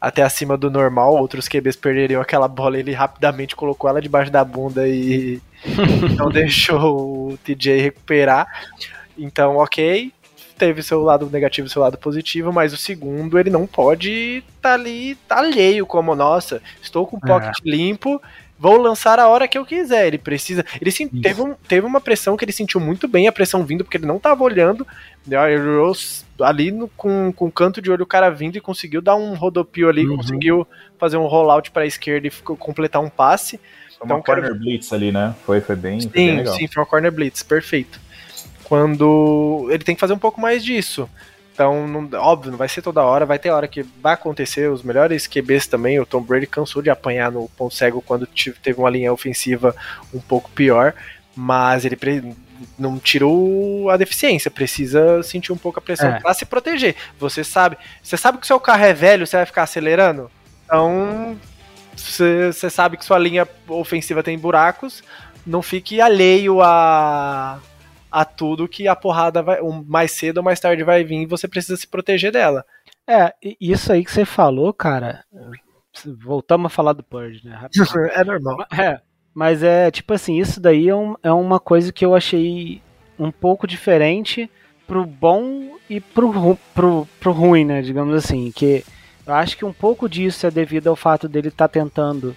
até 0.00 0.22
acima 0.22 0.56
do 0.56 0.70
normal, 0.70 1.14
outros 1.14 1.46
QBs 1.46 1.76
perderiam 1.76 2.22
aquela 2.22 2.48
bola, 2.48 2.78
ele 2.78 2.92
rapidamente 2.92 3.54
colocou 3.54 3.88
ela 3.88 4.00
debaixo 4.00 4.30
da 4.30 4.42
bunda 4.42 4.88
e 4.88 5.42
não 6.16 6.30
deixou 6.30 7.32
o 7.32 7.38
TJ 7.38 7.82
recuperar. 7.82 8.46
Então, 9.18 9.56
ok, 9.56 10.10
teve 10.60 10.82
seu 10.82 11.02
lado 11.02 11.28
negativo 11.30 11.66
e 11.66 11.70
seu 11.70 11.80
lado 11.80 11.96
positivo, 11.96 12.52
mas 12.52 12.72
o 12.72 12.76
segundo 12.76 13.38
ele 13.38 13.48
não 13.48 13.66
pode 13.66 14.42
estar 14.56 14.70
tá 14.70 14.74
ali 14.74 15.14
tá 15.26 15.38
alheio, 15.38 15.86
como, 15.86 16.14
nossa, 16.14 16.62
estou 16.82 17.06
com 17.06 17.16
o 17.16 17.20
pocket 17.20 17.58
é. 17.64 17.70
limpo, 17.70 18.20
vou 18.60 18.76
lançar 18.76 19.18
a 19.18 19.26
hora 19.26 19.48
que 19.48 19.56
eu 19.56 19.64
quiser. 19.64 20.06
Ele 20.06 20.18
precisa. 20.18 20.64
Ele 20.78 20.90
sim, 20.90 21.08
teve, 21.08 21.40
um, 21.40 21.54
teve 21.66 21.86
uma 21.86 22.00
pressão 22.00 22.36
que 22.36 22.44
ele 22.44 22.52
sentiu 22.52 22.78
muito 22.78 23.08
bem, 23.08 23.26
a 23.26 23.32
pressão 23.32 23.64
vindo, 23.64 23.82
porque 23.82 23.96
ele 23.96 24.06
não 24.06 24.18
tava 24.18 24.44
olhando. 24.44 24.86
Né, 25.26 25.36
ali 26.40 26.70
no, 26.70 26.88
com, 26.88 27.32
com 27.32 27.46
o 27.46 27.52
canto 27.52 27.80
de 27.80 27.90
olho 27.90 28.04
o 28.04 28.06
cara 28.06 28.30
vindo 28.30 28.56
e 28.56 28.60
conseguiu 28.60 29.00
dar 29.00 29.16
um 29.16 29.34
rodopio 29.34 29.88
ali, 29.88 30.06
uhum. 30.06 30.16
conseguiu 30.16 30.66
fazer 30.98 31.16
um 31.16 31.26
rollout 31.26 31.70
para 31.70 31.82
a 31.82 31.86
esquerda 31.86 32.26
e 32.26 32.30
completar 32.30 33.02
um 33.02 33.08
passe. 33.08 33.58
Foi 33.98 34.06
uma 34.06 34.14
então, 34.14 34.22
corner 34.22 34.50
cara... 34.50 34.54
blitz 34.54 34.92
ali, 34.92 35.10
né? 35.10 35.34
Foi, 35.44 35.60
foi 35.60 35.76
bem, 35.76 36.00
sim, 36.00 36.08
foi 36.08 36.20
bem 36.20 36.36
legal. 36.36 36.54
Sim, 36.54 36.66
foi 36.66 36.82
uma 36.82 36.86
corner 36.86 37.12
blitz, 37.12 37.42
perfeito. 37.42 38.00
Quando 38.64 39.68
ele 39.70 39.84
tem 39.84 39.94
que 39.94 40.00
fazer 40.00 40.12
um 40.12 40.18
pouco 40.18 40.40
mais 40.40 40.62
disso. 40.64 41.08
Então, 41.60 41.86
não, 41.86 42.08
óbvio, 42.18 42.50
não 42.50 42.56
vai 42.56 42.70
ser 42.70 42.80
toda 42.80 43.04
hora, 43.04 43.26
vai 43.26 43.38
ter 43.38 43.50
hora 43.50 43.68
que 43.68 43.82
vai 43.82 44.14
acontecer. 44.14 44.70
Os 44.70 44.82
melhores 44.82 45.26
QBs 45.26 45.66
também, 45.66 46.00
o 46.00 46.06
Tom 46.06 46.22
Brady 46.22 46.46
cansou 46.46 46.80
de 46.80 46.88
apanhar 46.88 47.30
no 47.30 47.50
ponto 47.50 47.74
cego 47.74 48.00
quando 48.00 48.26
teve 48.62 48.80
uma 48.80 48.88
linha 48.88 49.12
ofensiva 49.12 49.76
um 50.14 50.20
pouco 50.20 50.50
pior, 50.52 50.94
mas 51.36 51.84
ele 51.84 52.34
não 52.78 52.98
tirou 52.98 53.90
a 53.90 53.98
deficiência, 53.98 54.50
precisa 54.50 55.22
sentir 55.22 55.52
um 55.52 55.56
pouco 55.58 55.78
a 55.78 55.82
pressão 55.82 56.08
é. 56.08 56.18
para 56.18 56.32
se 56.32 56.46
proteger. 56.46 56.96
Você 57.18 57.44
sabe, 57.44 57.76
você 58.02 58.16
sabe 58.16 58.38
que 58.38 58.44
o 58.44 58.46
seu 58.46 58.58
carro 58.58 58.84
é 58.84 58.94
velho, 58.94 59.26
você 59.26 59.36
vai 59.36 59.44
ficar 59.44 59.64
acelerando? 59.64 60.30
Então, 60.64 61.36
você 61.94 62.70
sabe 62.70 62.96
que 62.96 63.04
sua 63.04 63.18
linha 63.18 63.46
ofensiva 63.68 64.22
tem 64.22 64.38
buracos, 64.38 65.04
não 65.46 65.60
fique 65.60 66.00
alheio 66.00 66.62
a 66.62 67.60
a 68.10 68.24
tudo 68.24 68.68
que 68.68 68.88
a 68.88 68.96
porrada 68.96 69.42
vai, 69.42 69.60
mais 69.86 70.12
cedo 70.12 70.38
ou 70.38 70.42
mais 70.42 70.58
tarde 70.58 70.82
vai 70.82 71.04
vir 71.04 71.22
e 71.22 71.26
você 71.26 71.46
precisa 71.46 71.76
se 71.76 71.86
proteger 71.86 72.32
dela. 72.32 72.64
É, 73.06 73.32
isso 73.60 73.92
aí 73.92 74.04
que 74.04 74.10
você 74.10 74.24
falou, 74.24 74.72
cara. 74.72 75.24
Voltamos 76.22 76.66
a 76.66 76.74
falar 76.74 76.92
do 76.92 77.02
Purge, 77.02 77.44
né? 77.44 77.68
é 78.14 78.24
normal. 78.24 78.66
É, 78.72 79.00
mas 79.34 79.62
é 79.62 79.90
tipo 79.90 80.12
assim, 80.12 80.38
isso 80.38 80.60
daí 80.60 80.88
é, 80.88 80.94
um, 80.94 81.14
é 81.22 81.32
uma 81.32 81.60
coisa 81.60 81.92
que 81.92 82.04
eu 82.04 82.14
achei 82.14 82.80
um 83.18 83.30
pouco 83.30 83.66
diferente 83.66 84.50
pro 84.86 85.04
bom 85.04 85.76
e 85.88 86.00
pro, 86.00 86.56
pro, 86.74 87.08
pro 87.20 87.32
ruim, 87.32 87.64
né? 87.64 87.82
Digamos 87.82 88.14
assim. 88.14 88.50
Que 88.50 88.84
eu 89.26 89.34
acho 89.34 89.56
que 89.56 89.64
um 89.64 89.72
pouco 89.72 90.08
disso 90.08 90.46
é 90.46 90.50
devido 90.50 90.88
ao 90.88 90.96
fato 90.96 91.28
dele 91.28 91.48
estar 91.48 91.68
tá 91.68 91.72
tentando 91.72 92.34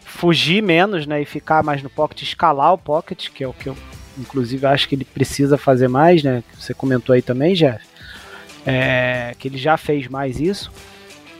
fugir 0.00 0.62
menos, 0.62 1.06
né? 1.06 1.22
E 1.22 1.24
ficar 1.24 1.62
mais 1.62 1.82
no 1.82 1.90
pocket, 1.90 2.22
escalar 2.22 2.72
o 2.72 2.78
pocket, 2.78 3.30
que 3.30 3.44
é 3.44 3.48
o 3.48 3.52
que 3.52 3.68
eu 3.68 3.76
inclusive 4.20 4.66
acho 4.66 4.88
que 4.88 4.94
ele 4.94 5.04
precisa 5.04 5.56
fazer 5.56 5.88
mais, 5.88 6.22
né? 6.22 6.42
Você 6.58 6.74
comentou 6.74 7.14
aí 7.14 7.22
também, 7.22 7.54
Jeff, 7.54 7.84
é, 8.66 9.34
que 9.38 9.48
ele 9.48 9.58
já 9.58 9.76
fez 9.76 10.08
mais 10.08 10.40
isso. 10.40 10.70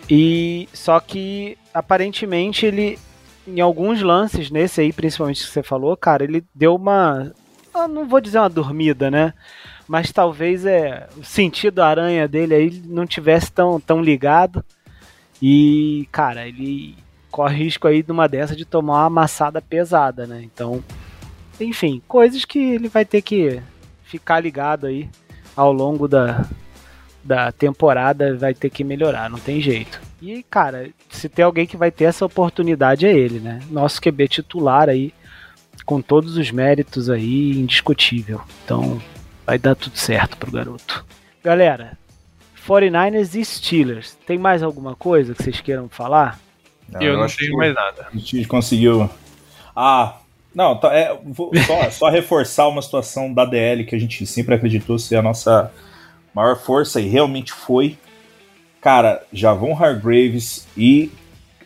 E 0.08 0.68
só 0.72 0.98
que 0.98 1.56
aparentemente 1.72 2.66
ele, 2.66 2.98
em 3.46 3.60
alguns 3.60 4.02
lances 4.02 4.50
nesse 4.50 4.80
aí, 4.80 4.92
principalmente 4.92 5.44
que 5.44 5.50
você 5.50 5.62
falou, 5.62 5.96
cara, 5.96 6.24
ele 6.24 6.44
deu 6.54 6.74
uma, 6.74 7.32
não 7.88 8.08
vou 8.08 8.20
dizer 8.20 8.38
uma 8.38 8.48
dormida, 8.48 9.10
né? 9.10 9.32
Mas 9.86 10.12
talvez 10.12 10.64
é 10.64 11.08
o 11.16 11.24
sentido 11.24 11.82
aranha 11.82 12.26
dele 12.28 12.54
aí 12.54 12.82
não 12.86 13.06
tivesse 13.06 13.50
tão, 13.50 13.80
tão 13.80 14.00
ligado. 14.00 14.64
E, 15.42 16.08
cara, 16.12 16.46
ele 16.46 16.96
corre 17.30 17.64
risco 17.64 17.86
aí 17.88 18.02
de 18.02 18.12
uma 18.12 18.28
dessa 18.28 18.54
de 18.54 18.64
tomar 18.64 18.94
uma 18.94 19.06
amassada 19.06 19.62
pesada, 19.62 20.26
né? 20.26 20.42
Então, 20.44 20.82
enfim, 21.60 22.02
coisas 22.08 22.44
que 22.44 22.58
ele 22.58 22.88
vai 22.88 23.04
ter 23.04 23.22
que 23.22 23.60
ficar 24.04 24.40
ligado 24.40 24.86
aí 24.86 25.08
ao 25.56 25.72
longo 25.72 26.08
da, 26.08 26.44
da 27.22 27.52
temporada, 27.52 28.36
vai 28.36 28.54
ter 28.54 28.70
que 28.70 28.82
melhorar, 28.82 29.30
não 29.30 29.38
tem 29.38 29.60
jeito. 29.60 30.00
E, 30.20 30.42
cara, 30.42 30.90
se 31.08 31.28
tem 31.28 31.44
alguém 31.44 31.66
que 31.66 31.76
vai 31.76 31.90
ter 31.90 32.04
essa 32.04 32.24
oportunidade 32.24 33.06
é 33.06 33.12
ele, 33.12 33.40
né? 33.40 33.60
Nosso 33.70 34.00
QB 34.00 34.28
titular 34.28 34.88
aí, 34.88 35.14
com 35.84 36.02
todos 36.02 36.36
os 36.36 36.50
méritos 36.50 37.08
aí, 37.08 37.52
indiscutível. 37.52 38.40
Então, 38.64 39.00
vai 39.46 39.58
dar 39.58 39.74
tudo 39.74 39.96
certo 39.96 40.36
pro 40.36 40.52
garoto. 40.52 41.04
Galera, 41.42 41.98
49ers 42.66 43.34
e 43.34 43.44
Steelers, 43.44 44.14
tem 44.26 44.38
mais 44.38 44.62
alguma 44.62 44.94
coisa 44.94 45.34
que 45.34 45.42
vocês 45.42 45.60
queiram 45.60 45.88
falar? 45.88 46.38
Não, 46.88 47.00
eu, 47.00 47.14
eu 47.14 47.18
não 47.18 47.26
tenho 47.26 47.56
mais 47.56 47.74
nada. 47.74 48.08
A 48.12 48.16
gente 48.16 48.44
conseguiu. 48.44 49.08
Ah, 49.74 50.19
não, 50.54 50.76
tá, 50.76 50.92
é, 50.94 51.16
vou 51.24 51.50
só, 51.66 51.90
só, 51.90 52.08
reforçar 52.08 52.68
uma 52.68 52.82
situação 52.82 53.32
da 53.32 53.44
DL 53.44 53.84
que 53.84 53.94
a 53.94 53.98
gente 53.98 54.26
sempre 54.26 54.54
acreditou 54.54 54.98
ser 54.98 55.16
a 55.16 55.22
nossa 55.22 55.70
maior 56.34 56.56
força 56.56 57.00
e 57.00 57.08
realmente 57.08 57.52
foi. 57.52 57.96
Cara, 58.80 59.22
Javon 59.32 59.74
Hargraves 59.74 60.66
e 60.76 61.10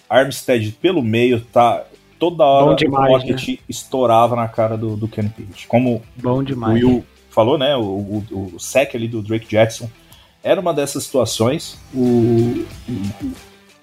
Armstead 0.09 0.73
pelo 0.73 1.03
meio, 1.03 1.41
tá? 1.41 1.85
Toda 2.19 2.45
hora 2.45 2.77
demais, 2.77 3.13
o 3.13 3.17
Rocket 3.17 3.49
né? 3.49 3.59
estourava 3.69 4.37
na 4.37 4.49
cara 4.49 4.77
do, 4.77 4.97
do 4.97 5.09
Ken 5.09 5.29
Page. 5.29 5.67
Como 5.67 6.03
Bom 6.17 6.43
demais, 6.43 6.83
o 6.83 6.87
Will 6.89 7.07
falou, 7.31 7.59
né? 7.59 7.77
O, 7.77 7.83
o, 7.83 8.53
o 8.55 8.61
sec 8.61 8.95
ali 8.95 9.09
do 9.09 9.23
Drake 9.23 9.47
Jackson 9.47 9.89
era 10.43 10.61
uma 10.61 10.75
dessas 10.75 11.05
situações. 11.05 11.79
O, 11.93 12.65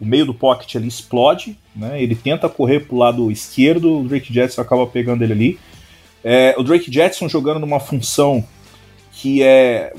o, 0.02 0.06
meio 0.06 0.26
do 0.26 0.34
pocket 0.34 0.76
ali 0.76 0.88
explode, 0.88 1.58
né? 1.76 2.02
Ele 2.02 2.16
tenta 2.16 2.50
correr 2.50 2.82
pro 2.82 2.98
lado 2.98 3.32
esquerdo, 3.32 4.00
o 4.00 4.04
Drake 4.04 4.34
Jetson 4.34 4.62
acaba 4.62 4.88
pegando 4.88 5.24
ele 5.24 5.34
ali. 5.34 5.60
É, 6.24 6.56
o 6.58 6.64
Drake 6.64 6.92
Jetson 6.92 7.30
jogando 7.30 7.60
numa 7.60 7.80
função 7.80 8.44
que 9.12 9.44
é 9.44 9.94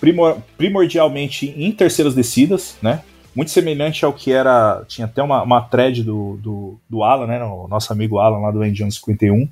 primor, 0.00 0.38
primordialmente 0.56 1.54
em 1.56 1.70
terceiras 1.70 2.14
descidas, 2.14 2.76
né? 2.82 3.02
Muito 3.34 3.50
semelhante 3.50 4.04
ao 4.04 4.12
que 4.12 4.32
era. 4.32 4.84
Tinha 4.86 5.06
até 5.06 5.22
uma, 5.22 5.42
uma 5.42 5.62
thread 5.62 6.02
do, 6.02 6.36
do, 6.42 6.80
do 6.90 7.02
Alan, 7.02 7.26
né? 7.26 7.42
O 7.42 7.66
nosso 7.68 7.92
amigo 7.92 8.18
Alan 8.18 8.40
lá 8.40 8.50
do 8.50 8.62
Engine 8.64 8.92
51, 8.92 9.48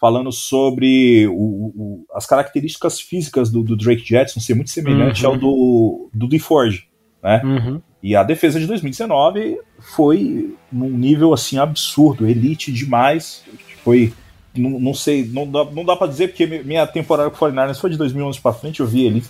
falando 0.00 0.30
sobre 0.30 1.26
o, 1.26 1.32
o, 1.32 2.06
as 2.14 2.26
características 2.26 3.00
físicas 3.00 3.50
do, 3.50 3.62
do, 3.64 3.76
Drake 3.76 4.04
Jetson 4.06 4.38
ser 4.38 4.54
muito 4.54 4.70
semelhante 4.70 5.24
uhum. 5.26 5.32
ao 5.32 5.38
do, 5.38 6.10
do 6.14 6.28
DeForge, 6.28 6.84
né? 7.22 7.40
Uhum. 7.42 7.82
E 8.06 8.14
a 8.14 8.22
defesa 8.22 8.60
de 8.60 8.68
2019 8.68 9.58
foi 9.80 10.54
num 10.70 10.90
nível 10.90 11.34
assim 11.34 11.58
absurdo, 11.58 12.24
elite 12.24 12.70
demais. 12.70 13.42
Foi, 13.82 14.12
não, 14.56 14.78
não 14.78 14.94
sei, 14.94 15.26
não 15.26 15.44
dá, 15.44 15.64
não 15.64 15.84
dá 15.84 15.96
para 15.96 16.06
dizer 16.06 16.28
porque 16.28 16.46
minha 16.46 16.86
temporada 16.86 17.28
com 17.28 17.44
o 17.44 17.48
49ers 17.48 17.80
foi 17.80 17.90
de 17.90 17.96
2011 17.96 18.40
para 18.40 18.52
frente, 18.52 18.78
eu 18.78 18.86
vi 18.86 19.06
elite, 19.06 19.28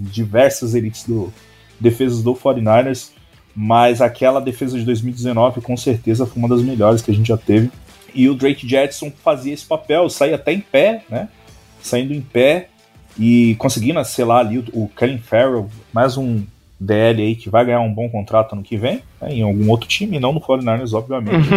diversas 0.00 0.74
elites 0.74 1.04
do 1.04 1.30
defesas 1.78 2.22
do 2.22 2.32
49ers, 2.34 3.10
mas 3.54 4.00
aquela 4.00 4.40
defesa 4.40 4.78
de 4.78 4.86
2019 4.86 5.60
com 5.60 5.76
certeza 5.76 6.24
foi 6.24 6.38
uma 6.38 6.48
das 6.48 6.62
melhores 6.62 7.02
que 7.02 7.10
a 7.10 7.14
gente 7.14 7.28
já 7.28 7.36
teve. 7.36 7.70
E 8.14 8.30
o 8.30 8.34
Drake 8.34 8.66
Jetson 8.66 9.12
fazia 9.22 9.52
esse 9.52 9.66
papel, 9.66 10.08
saía 10.08 10.36
até 10.36 10.54
em 10.54 10.60
pé, 10.60 11.04
né? 11.10 11.28
Saindo 11.82 12.14
em 12.14 12.22
pé 12.22 12.70
e 13.18 13.54
conseguindo 13.56 14.02
selar 14.06 14.38
ali 14.38 14.56
o, 14.56 14.64
o 14.72 14.88
Kellen 14.88 15.18
Farrell, 15.18 15.68
mais 15.92 16.16
um 16.16 16.42
DL 16.78 17.22
aí 17.22 17.34
que 17.34 17.48
vai 17.48 17.64
ganhar 17.64 17.80
um 17.80 17.92
bom 17.92 18.08
contrato 18.08 18.52
ano 18.52 18.62
que 18.62 18.76
vem, 18.76 19.02
né, 19.20 19.32
em 19.32 19.42
algum 19.42 19.70
outro 19.70 19.88
time, 19.88 20.18
não 20.18 20.32
no 20.32 20.40
49ers, 20.40 20.92
obviamente. 20.92 21.48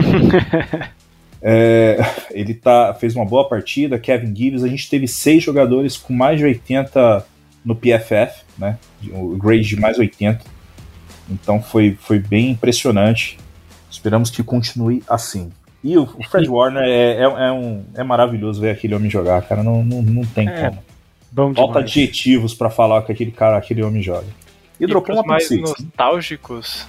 é, 1.41 1.97
ele 2.31 2.53
tá, 2.53 2.93
fez 2.93 3.15
uma 3.15 3.25
boa 3.25 3.47
partida, 3.47 3.99
Kevin 3.99 4.35
Gibbs, 4.35 4.63
a 4.63 4.67
gente 4.67 4.89
teve 4.89 5.07
seis 5.07 5.43
jogadores 5.43 5.97
com 5.97 6.13
mais 6.13 6.39
de 6.39 6.45
80 6.45 7.25
no 7.63 7.75
PFF, 7.75 8.43
né, 8.57 8.77
o 9.11 9.35
grade 9.35 9.67
de 9.67 9.79
mais 9.79 9.99
80, 9.99 10.39
então 11.29 11.61
foi, 11.61 11.97
foi 11.99 12.19
bem 12.19 12.51
impressionante, 12.51 13.37
esperamos 13.91 14.29
que 14.29 14.41
continue 14.41 15.03
assim. 15.07 15.51
E 15.83 15.97
o, 15.97 16.03
o 16.03 16.23
Fred 16.23 16.49
Warner 16.49 16.83
é, 16.83 17.17
é, 17.17 17.23
é, 17.23 17.51
um, 17.51 17.83
é 17.95 18.03
maravilhoso 18.03 18.59
ver 18.59 18.71
aquele 18.71 18.95
homem 18.95 19.09
jogar, 19.09 19.41
cara, 19.43 19.63
não, 19.63 19.83
não, 19.83 20.01
não 20.01 20.23
tem 20.23 20.47
é, 20.47 20.69
como. 20.69 20.83
Bom 21.31 21.53
Falta 21.53 21.79
adjetivos 21.79 22.53
para 22.53 22.69
falar 22.69 23.03
que 23.03 23.11
aquele 23.11 23.31
cara, 23.31 23.57
aquele 23.57 23.83
homem 23.83 24.01
joga. 24.01 24.25
E, 24.79 24.83
e 24.83 24.87
dropou 24.87 25.15
uma 25.15 25.23
mais 25.23 25.49
nostálgicos, 25.51 26.87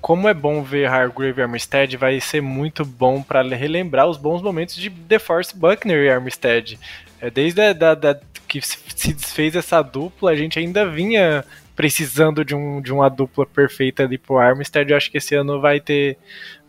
como 0.00 0.28
é 0.28 0.34
bom 0.34 0.62
ver 0.62 0.86
Hargrave 0.86 1.40
e 1.40 1.42
Armstead, 1.42 1.96
vai 1.96 2.20
ser 2.20 2.40
muito 2.40 2.84
bom 2.84 3.22
para 3.22 3.42
relembrar 3.42 4.06
os 4.06 4.16
bons 4.16 4.40
momentos 4.40 4.76
de 4.76 4.90
The 4.90 5.18
Force 5.18 5.54
Buckner 5.54 6.04
e 6.04 6.10
Armstead. 6.10 6.78
É, 7.20 7.30
desde 7.30 7.60
a, 7.60 7.72
da, 7.72 7.94
da, 7.94 8.20
que 8.46 8.60
se 8.62 9.12
desfez 9.12 9.56
essa 9.56 9.82
dupla, 9.82 10.30
a 10.30 10.36
gente 10.36 10.58
ainda 10.58 10.86
vinha 10.86 11.44
precisando 11.74 12.44
de, 12.44 12.54
um, 12.54 12.80
de 12.80 12.92
uma 12.92 13.08
dupla 13.08 13.46
perfeita 13.46 14.02
ali 14.02 14.18
pro 14.18 14.38
Armstead. 14.38 14.90
Eu 14.90 14.96
acho 14.96 15.10
que 15.10 15.18
esse 15.18 15.34
ano 15.34 15.60
vai 15.60 15.80
ter, 15.80 16.16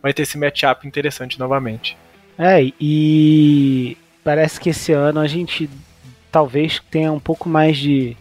vai 0.02 0.12
ter 0.12 0.22
esse 0.22 0.38
matchup 0.38 0.86
interessante 0.86 1.38
novamente. 1.38 1.96
É, 2.38 2.72
e 2.80 3.96
parece 4.22 4.60
que 4.60 4.70
esse 4.70 4.92
ano 4.92 5.20
a 5.20 5.26
gente 5.26 5.68
talvez 6.30 6.80
tenha 6.90 7.12
um 7.12 7.18
pouco 7.20 7.48
mais 7.48 7.76
de 7.76 8.16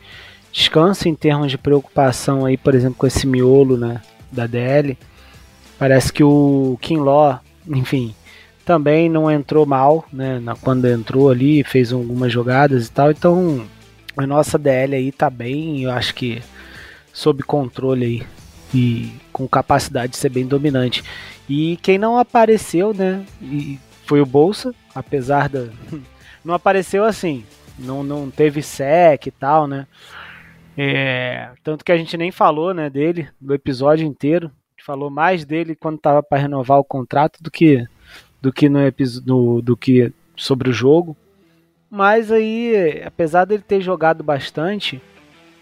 descanso 0.51 1.07
em 1.07 1.15
termos 1.15 1.51
de 1.51 1.57
preocupação 1.57 2.45
aí, 2.45 2.57
por 2.57 2.75
exemplo, 2.75 2.95
com 2.97 3.07
esse 3.07 3.25
miolo 3.27 3.77
né, 3.77 4.01
da 4.31 4.47
DL. 4.47 4.97
Parece 5.77 6.11
que 6.11 6.23
o 6.23 6.77
Kinlaw, 6.81 7.39
enfim, 7.67 8.13
também 8.65 9.09
não 9.09 9.31
entrou 9.31 9.65
mal, 9.65 10.05
né, 10.11 10.41
quando 10.61 10.85
entrou 10.85 11.29
ali, 11.29 11.63
fez 11.63 11.91
algumas 11.93 12.31
jogadas 12.31 12.87
e 12.87 12.91
tal. 12.91 13.11
Então, 13.11 13.65
a 14.17 14.27
nossa 14.27 14.57
DL 14.57 14.95
aí 14.95 15.11
tá 15.11 15.29
bem, 15.29 15.83
eu 15.83 15.91
acho 15.91 16.13
que 16.13 16.41
sob 17.13 17.43
controle 17.43 18.05
aí. 18.05 18.23
E 18.71 19.11
com 19.33 19.47
capacidade 19.47 20.11
de 20.11 20.17
ser 20.17 20.29
bem 20.29 20.45
dominante. 20.45 21.03
E 21.49 21.77
quem 21.81 21.97
não 21.97 22.19
apareceu, 22.19 22.93
né, 22.93 23.25
foi 24.05 24.21
o 24.21 24.25
Bolsa, 24.25 24.75
apesar 24.93 25.49
da. 25.49 25.65
não 26.45 26.53
apareceu 26.53 27.03
assim, 27.03 27.43
não, 27.79 28.03
não 28.03 28.29
teve 28.29 28.61
sec 28.61 29.25
e 29.25 29.31
tal, 29.31 29.65
né? 29.65 29.87
É, 30.81 31.49
tanto 31.61 31.83
que 31.83 31.91
a 31.91 31.97
gente 31.97 32.15
nem 32.15 32.31
falou 32.31 32.73
né, 32.73 32.89
dele 32.89 33.27
no 33.41 33.53
episódio 33.53 34.07
inteiro. 34.07 34.47
A 34.47 34.71
gente 34.79 34.85
falou 34.85 35.09
mais 35.09 35.43
dele 35.43 35.75
quando 35.75 35.97
estava 35.97 36.23
para 36.23 36.37
renovar 36.37 36.79
o 36.79 36.85
contrato 36.85 37.43
do 37.43 37.51
que 37.51 37.85
do 38.41 38.53
que 38.53 38.69
no, 38.69 38.79
no 39.25 39.61
do 39.61 39.75
que 39.75 40.13
sobre 40.37 40.69
o 40.69 40.73
jogo. 40.73 41.17
Mas 41.91 42.31
aí, 42.31 43.01
apesar 43.05 43.43
dele 43.43 43.61
ter 43.61 43.81
jogado 43.81 44.23
bastante, 44.23 45.01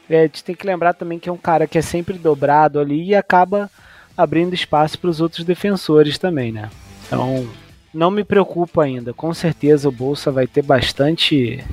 é, 0.08 0.20
a 0.20 0.22
gente 0.28 0.44
tem 0.44 0.54
que 0.54 0.68
lembrar 0.68 0.94
também 0.94 1.18
que 1.18 1.30
é 1.30 1.34
um 1.34 1.38
cara 1.38 1.66
que 1.66 1.80
é 1.80 1.82
sempre 1.82 2.16
dobrado 2.20 2.80
ali 2.80 3.08
e 3.08 3.16
acaba 3.16 3.72
abrindo 4.16 4.54
espaço 4.54 5.00
para 5.00 5.10
os 5.10 5.20
outros 5.20 5.44
defensores 5.44 6.20
também, 6.20 6.52
né? 6.52 6.70
Então, 7.08 7.50
não 7.92 8.12
me 8.12 8.24
preocupa 8.24 8.84
ainda. 8.84 9.16
Com 9.16 9.34
certeza 9.34 9.90
o 9.90 9.92
Bolsa 9.92 10.32
vai 10.32 10.46
ter 10.46 10.62
bastante 10.62 11.64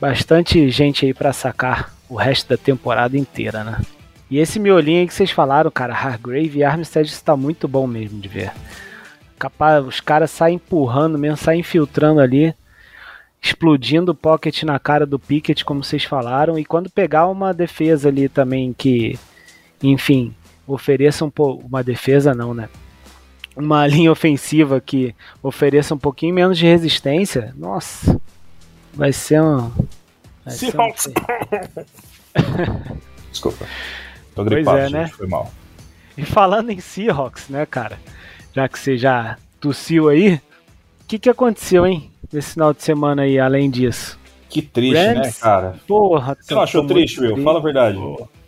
bastante 0.00 0.70
gente 0.70 1.04
aí 1.04 1.12
para 1.12 1.32
sacar 1.32 1.94
o 2.08 2.16
resto 2.16 2.48
da 2.48 2.56
temporada 2.56 3.16
inteira, 3.16 3.62
né? 3.62 3.80
E 4.30 4.38
esse 4.38 4.58
miolinho 4.58 5.00
aí 5.00 5.06
que 5.06 5.14
vocês 5.14 5.30
falaram, 5.30 5.70
cara, 5.70 5.92
Hargrave 5.92 6.58
e 6.58 6.64
Armstead 6.64 7.08
está 7.08 7.36
muito 7.36 7.66
bom 7.68 7.86
mesmo 7.86 8.20
de 8.20 8.28
ver. 8.28 8.52
Capaz, 9.38 9.84
os 9.84 10.00
caras 10.00 10.30
saem 10.30 10.56
empurrando 10.56 11.18
mesmo, 11.18 11.36
saem 11.36 11.60
infiltrando 11.60 12.20
ali, 12.20 12.54
explodindo 13.42 14.12
o 14.12 14.14
pocket 14.14 14.62
na 14.62 14.78
cara 14.78 15.04
do 15.04 15.18
Pickett, 15.18 15.64
como 15.64 15.82
vocês 15.82 16.04
falaram, 16.04 16.58
e 16.58 16.64
quando 16.64 16.90
pegar 16.90 17.26
uma 17.26 17.52
defesa 17.52 18.08
ali 18.08 18.28
também 18.28 18.72
que, 18.72 19.18
enfim, 19.82 20.34
ofereça 20.66 21.24
um 21.24 21.30
pouco, 21.30 21.66
uma 21.66 21.82
defesa 21.82 22.34
não, 22.34 22.54
né? 22.54 22.68
Uma 23.56 23.86
linha 23.88 24.12
ofensiva 24.12 24.80
que 24.80 25.14
ofereça 25.42 25.94
um 25.94 25.98
pouquinho 25.98 26.34
menos 26.34 26.56
de 26.56 26.66
resistência, 26.66 27.52
nossa, 27.56 28.20
vai 29.00 29.12
ser 29.14 29.40
um. 29.40 29.70
Vai 30.44 30.54
Seahawks! 30.54 31.04
Ser 31.04 31.14
um... 32.36 32.98
Desculpa. 33.32 33.66
Tô 34.34 34.44
gripado, 34.44 34.76
pois 34.78 34.92
é, 34.92 34.94
né? 34.94 35.08
foi 35.08 35.26
mal. 35.26 35.50
E 36.18 36.24
falando 36.24 36.70
em 36.70 36.78
Seahawks, 36.78 37.48
né, 37.48 37.64
cara? 37.64 37.98
Já 38.52 38.68
que 38.68 38.78
você 38.78 38.98
já 38.98 39.38
tossiu 39.58 40.10
aí, 40.10 40.34
o 40.34 40.40
que, 41.08 41.18
que 41.18 41.30
aconteceu, 41.30 41.86
hein? 41.86 42.10
Nesse 42.30 42.52
final 42.52 42.74
de 42.74 42.82
semana 42.82 43.22
aí, 43.22 43.38
além 43.38 43.70
disso. 43.70 44.18
Que 44.50 44.60
triste, 44.60 44.92
né, 44.92 45.14
Rams, 45.14 45.26
né, 45.26 45.32
cara? 45.40 45.80
Porra, 45.86 46.36
Você 46.38 46.54
não 46.54 46.62
achou 46.62 46.86
triste, 46.86 47.20
Will? 47.20 47.42
Fala 47.42 47.58
a 47.58 47.62
verdade. 47.62 47.98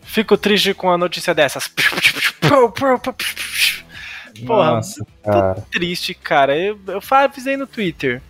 Fico 0.03 0.37
triste 0.37 0.75
com 0.75 0.91
a 0.91 0.99
notícia 0.99 1.35
dessas. 1.35 1.73
Porra, 4.47 4.73
Nossa, 4.75 5.07
cara. 5.25 5.65
triste, 5.71 6.13
cara. 6.13 6.55
Eu, 6.59 6.79
eu 6.89 7.01
avisei 7.11 7.57
no 7.57 7.67
Twitter. 7.67 8.21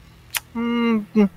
Hum, 0.55 1.03
hum 1.17 1.29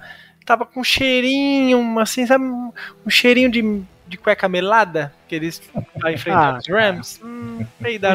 tava 0.45 0.65
com 0.65 0.81
um 0.81 0.83
cheirinho, 0.83 1.99
assim, 1.99 2.25
sabe? 2.25 2.45
Um 2.45 3.09
cheirinho 3.09 3.49
de, 3.49 3.81
de 4.07 4.17
cueca 4.17 4.47
melada, 4.47 5.11
que 5.27 5.35
eles 5.35 5.61
vai 5.95 6.13
enfrentar 6.13 6.55
ah, 6.55 6.57
os 6.59 6.67
Rams. 6.67 7.19
Hum, 7.23 7.65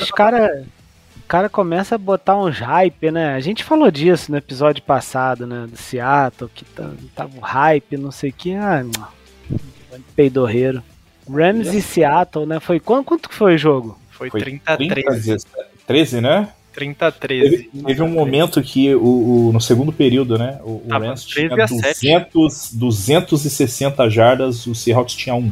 Os 0.01 0.11
cara, 0.13 0.65
o 1.17 1.27
cara 1.27 1.49
começa 1.49 1.97
a 1.97 1.99
botar 1.99 2.37
uns 2.37 2.59
hype, 2.59 3.11
né? 3.11 3.35
A 3.35 3.41
gente 3.41 3.65
falou 3.65 3.91
disso 3.91 4.31
no 4.31 4.39
episódio 4.39 4.83
passado, 4.83 5.47
né? 5.47 5.67
Do 5.67 5.77
Seattle, 5.77 6.51
que 6.55 6.65
tá, 6.65 6.91
tava 7.15 7.37
um 7.37 7.41
hype, 7.41 7.97
não 7.97 8.13
sei 8.13 8.31
o 8.31 8.33
que. 8.33 8.55
Ah, 8.55 8.85
peidorreiro. 10.15 10.83
Rams 11.29 11.75
e 11.75 11.83
Seattle, 11.83 12.47
né? 12.47 12.61
Foi 12.61 12.81
quanto, 12.81 13.07
quanto 13.07 13.33
foi 13.33 13.55
o 13.55 13.59
jogo? 13.59 13.99
Foi 14.11 14.31
30 14.31 14.73
a 14.73 14.77
13. 14.77 15.37
13, 15.87 16.21
né? 16.21 16.49
30 16.73 17.07
a 17.07 17.13
13. 17.13 17.51
Teve, 17.51 17.85
teve 17.85 18.03
um 18.03 18.09
momento 18.09 18.63
que 18.63 18.95
o, 18.95 19.49
o, 19.49 19.53
no 19.53 19.61
segundo 19.61 19.93
período, 19.93 20.39
né? 20.39 20.61
O, 20.63 20.83
o 20.87 20.89
Rams 20.89 21.25
tinha 21.25 21.49
200, 21.49 22.75
260 22.75 24.09
jardas, 24.11 24.67
o 24.67 24.75
Seahawks 24.75 25.15
tinha 25.15 25.35
um. 25.35 25.51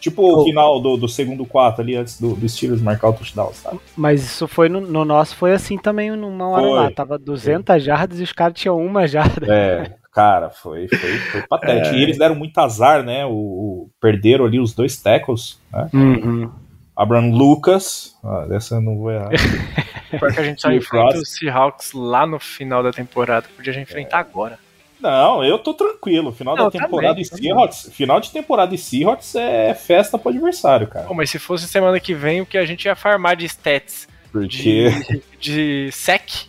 Tipo 0.00 0.22
oh. 0.22 0.42
o 0.42 0.44
final 0.44 0.80
do, 0.80 0.98
do 0.98 1.08
segundo 1.08 1.46
quarto 1.46 1.80
ali, 1.80 1.96
antes 1.96 2.20
do, 2.20 2.34
do 2.34 2.46
Steelers 2.46 2.82
marcar 2.82 3.08
o 3.08 3.12
touchdown, 3.14 3.52
sabe? 3.54 3.80
Mas 3.96 4.22
isso 4.22 4.46
foi 4.46 4.68
no, 4.68 4.80
no 4.80 5.02
nosso, 5.02 5.34
foi 5.34 5.52
assim 5.52 5.78
também 5.78 6.10
numa 6.10 6.46
hora 6.48 6.62
foi. 6.62 6.72
lá. 6.72 6.90
Tava 6.90 7.18
200 7.18 7.64
foi. 7.66 7.80
jardas 7.80 8.20
e 8.20 8.22
os 8.22 8.32
caras 8.32 8.58
tinham 8.58 8.76
uma 8.76 9.06
jarda. 9.08 9.46
É, 9.50 9.94
cara, 10.12 10.50
foi, 10.50 10.88
foi, 10.88 11.18
foi 11.18 11.42
patético. 11.48 11.94
É. 11.94 11.98
E 11.98 12.02
eles 12.02 12.18
deram 12.18 12.34
muito 12.34 12.58
azar, 12.58 13.02
né? 13.02 13.24
O, 13.24 13.30
o, 13.30 13.90
perderam 13.98 14.44
ali 14.44 14.60
os 14.60 14.74
dois 14.74 15.00
tackles, 15.00 15.58
né? 15.72 15.88
Uhum. 15.94 16.50
Abraham 16.96 17.30
Lucas, 17.32 18.16
ah, 18.22 18.46
dessa 18.48 18.76
eu 18.76 18.80
não 18.80 18.96
vou 18.96 19.10
errar. 19.10 19.30
Porque 20.18 20.40
a 20.40 20.44
gente 20.44 20.62
só 20.62 20.70
enfrenta 20.70 21.18
os 21.18 21.30
Seahawks 21.30 21.92
lá 21.92 22.24
no 22.26 22.38
final 22.38 22.82
da 22.82 22.92
temporada. 22.92 23.48
Podia 23.56 23.72
já 23.72 23.80
enfrentar 23.80 24.18
é. 24.18 24.20
agora. 24.20 24.58
Não, 25.00 25.44
eu 25.44 25.58
tô 25.58 25.74
tranquilo. 25.74 26.32
Final 26.32 26.56
não, 26.56 26.64
da 26.64 26.70
temporada 26.70 27.14
também, 27.14 27.24
Seahawks. 27.24 27.90
Final 27.92 28.20
de 28.20 28.30
temporada 28.30 28.70
de 28.70 28.78
Seahawks 28.78 29.34
é 29.34 29.74
festa 29.74 30.16
pro 30.16 30.30
adversário, 30.30 30.86
cara. 30.86 31.06
Pô, 31.06 31.14
mas 31.14 31.30
se 31.30 31.38
fosse 31.38 31.66
semana 31.66 31.98
que 31.98 32.14
vem, 32.14 32.40
o 32.40 32.46
que 32.46 32.56
a 32.56 32.64
gente 32.64 32.84
ia 32.84 32.94
farmar 32.94 33.36
de 33.36 33.44
stats 33.46 34.08
Porque... 34.32 34.90
de, 34.90 35.22
de 35.38 35.92
sec, 35.92 36.46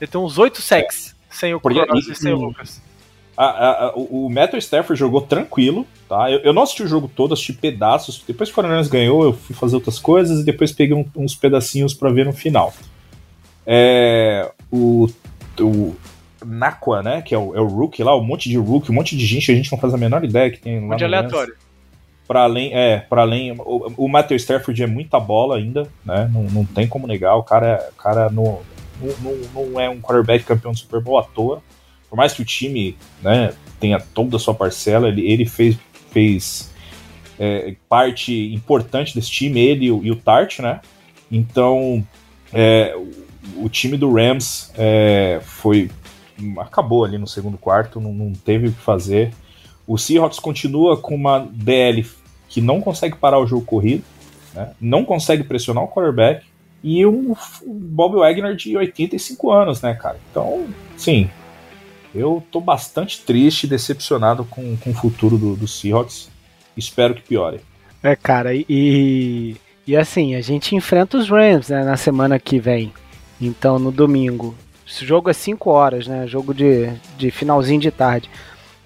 ia 0.00 0.08
ter 0.08 0.18
uns 0.18 0.38
8 0.38 0.60
secs 0.62 1.14
é. 1.30 1.34
sem 1.34 1.54
o 1.54 1.60
Cross 1.60 2.08
e 2.08 2.14
sem 2.14 2.32
o 2.32 2.36
Lucas. 2.36 2.82
A, 3.36 3.44
a, 3.44 3.86
a, 3.86 3.92
o 3.96 4.28
Matthew 4.30 4.58
Stafford 4.60 4.98
jogou 4.98 5.20
tranquilo, 5.20 5.86
tá? 6.08 6.30
Eu, 6.30 6.38
eu, 6.40 6.52
não 6.52 6.62
assisti 6.62 6.84
o 6.84 6.88
jogo 6.88 7.10
todo, 7.14 7.34
assisti 7.34 7.52
pedaços. 7.52 8.22
Depois 8.26 8.48
que 8.48 8.52
o 8.52 8.54
Coronel 8.54 8.88
ganhou, 8.88 9.24
eu 9.24 9.32
fui 9.32 9.54
fazer 9.54 9.74
outras 9.74 9.98
coisas 9.98 10.40
e 10.40 10.44
depois 10.44 10.70
peguei 10.70 10.96
um, 10.96 11.04
uns 11.16 11.34
pedacinhos 11.34 11.92
para 11.92 12.12
ver 12.12 12.26
no 12.26 12.32
final. 12.32 12.72
É, 13.66 14.50
o, 14.70 15.08
o 15.58 15.96
Nakua, 16.44 17.02
né? 17.02 17.22
Que 17.22 17.34
é 17.34 17.38
o, 17.38 17.56
é 17.56 17.60
o 17.60 17.66
Rookie 17.66 18.04
lá, 18.04 18.16
um 18.16 18.22
monte 18.22 18.48
de 18.48 18.56
Rookie, 18.56 18.92
um 18.92 18.94
monte 18.94 19.16
de 19.16 19.26
gente, 19.26 19.50
a 19.50 19.54
gente 19.54 19.70
não 19.72 19.78
faz 19.78 19.92
a 19.92 19.98
menor 19.98 20.24
ideia 20.24 20.50
que 20.50 20.60
tem 20.60 20.80
lá. 20.86 20.96
Um 20.96 21.04
aleatório. 21.04 21.56
Para 22.26 22.44
além, 22.44 22.72
é, 22.72 23.00
para 23.00 23.20
além, 23.20 23.52
o, 23.52 23.92
o 23.98 24.08
Matthew 24.08 24.36
Stafford 24.36 24.82
é 24.82 24.86
muita 24.86 25.20
bola 25.20 25.56
ainda, 25.56 25.86
né? 26.04 26.30
Não, 26.32 26.44
não 26.44 26.64
tem 26.64 26.86
como 26.86 27.06
negar. 27.06 27.34
O 27.36 27.42
cara, 27.42 27.90
o 27.92 28.00
cara 28.00 28.30
não, 28.30 28.60
não, 29.20 29.36
não 29.54 29.80
é 29.80 29.90
um 29.90 30.00
quarterback 30.00 30.44
campeão 30.44 30.72
do 30.72 30.78
Super 30.78 31.02
Bowl 31.02 31.18
à 31.18 31.22
toa 31.22 31.60
por 32.08 32.16
mais 32.16 32.32
que 32.32 32.42
o 32.42 32.44
time 32.44 32.96
né, 33.22 33.52
tenha 33.80 34.00
toda 34.00 34.36
a 34.36 34.40
sua 34.40 34.54
parcela, 34.54 35.08
ele, 35.08 35.30
ele 35.30 35.44
fez, 35.44 35.76
fez 36.10 36.72
é, 37.38 37.74
parte 37.88 38.52
importante 38.54 39.14
desse 39.14 39.30
time, 39.30 39.60
ele 39.60 39.86
e 39.86 39.90
o, 39.90 39.98
o 39.98 40.16
Tart, 40.16 40.60
né? 40.60 40.80
Então, 41.30 42.06
é, 42.52 42.94
o, 42.96 43.64
o, 43.64 43.68
time 43.68 43.96
do 43.96 44.12
Rams 44.12 44.72
é, 44.76 45.40
foi 45.42 45.90
acabou 46.58 47.04
ali 47.04 47.18
no 47.18 47.26
segundo 47.26 47.56
quarto, 47.56 48.00
não, 48.00 48.12
não 48.12 48.32
teve 48.32 48.68
o 48.68 48.72
que 48.72 48.80
fazer. 48.80 49.32
O 49.86 49.98
Seahawks 49.98 50.38
continua 50.38 50.96
com 50.96 51.14
uma 51.14 51.46
DL 51.50 52.06
que 52.48 52.60
não 52.60 52.80
consegue 52.80 53.16
parar 53.16 53.38
o 53.38 53.46
jogo 53.46 53.64
corrido, 53.64 54.04
né? 54.54 54.70
não 54.80 55.04
consegue 55.04 55.44
pressionar 55.44 55.84
o 55.84 55.88
quarterback, 55.88 56.44
e 56.82 57.04
um, 57.06 57.34
um 57.66 57.78
Bob 57.78 58.16
Wagner 58.16 58.54
de 58.54 58.76
85 58.76 59.50
anos, 59.50 59.80
né, 59.80 59.94
cara? 59.94 60.18
Então, 60.30 60.66
sim, 60.98 61.30
eu 62.14 62.42
tô 62.50 62.60
bastante 62.60 63.20
triste 63.20 63.64
e 63.64 63.68
decepcionado 63.68 64.44
com, 64.44 64.76
com 64.76 64.90
o 64.90 64.94
futuro 64.94 65.36
do, 65.36 65.56
do 65.56 65.66
Seahawks. 65.66 66.30
Espero 66.76 67.14
que 67.14 67.22
piore. 67.22 67.60
É, 68.02 68.14
cara, 68.14 68.50
e, 68.54 69.56
e 69.86 69.96
assim, 69.96 70.34
a 70.34 70.40
gente 70.40 70.76
enfrenta 70.76 71.16
os 71.16 71.28
Rams 71.28 71.68
né, 71.68 71.82
na 71.84 71.96
semana 71.96 72.38
que 72.38 72.58
vem. 72.58 72.92
Então, 73.40 73.78
no 73.78 73.90
domingo. 73.90 74.54
Esse 74.86 75.04
jogo 75.04 75.30
é 75.30 75.32
5 75.32 75.70
horas, 75.70 76.06
né? 76.06 76.26
Jogo 76.26 76.52
de, 76.52 76.90
de 77.16 77.30
finalzinho 77.30 77.80
de 77.80 77.90
tarde. 77.90 78.30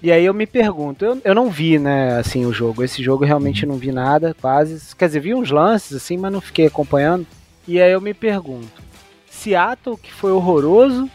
E 0.01 0.11
aí 0.11 0.23
eu 0.23 0.33
me 0.33 0.47
pergunto, 0.47 1.03
eu, 1.03 1.21
eu 1.25 1.35
não 1.35 1.49
vi, 1.49 1.77
né, 1.77 2.17
assim, 2.17 2.45
o 2.45 2.53
jogo. 2.53 2.83
Esse 2.83 3.03
jogo 3.03 3.25
realmente 3.25 3.65
uhum. 3.65 3.73
não 3.73 3.77
vi 3.77 3.91
nada, 3.91 4.35
quase. 4.39 4.95
Quer 4.95 5.07
dizer, 5.07 5.19
vi 5.19 5.35
uns 5.35 5.51
lances, 5.51 5.97
assim, 5.97 6.17
mas 6.17 6.31
não 6.31 6.39
fiquei 6.39 6.67
acompanhando. 6.67 7.27
E 7.67 7.81
aí 7.81 7.91
eu 7.91 7.99
me 7.99 8.13
pergunto, 8.13 8.81
Seattle, 9.29 9.97
que 9.97 10.11
foi 10.11 10.31
horroroso, 10.31 11.09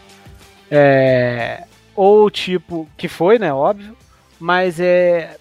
é, 0.69 1.63
ou 1.95 2.29
tipo, 2.29 2.89
que 2.97 3.07
foi, 3.07 3.39
né, 3.39 3.53
óbvio, 3.53 3.95
mas 4.39 4.79
é. 4.79 5.37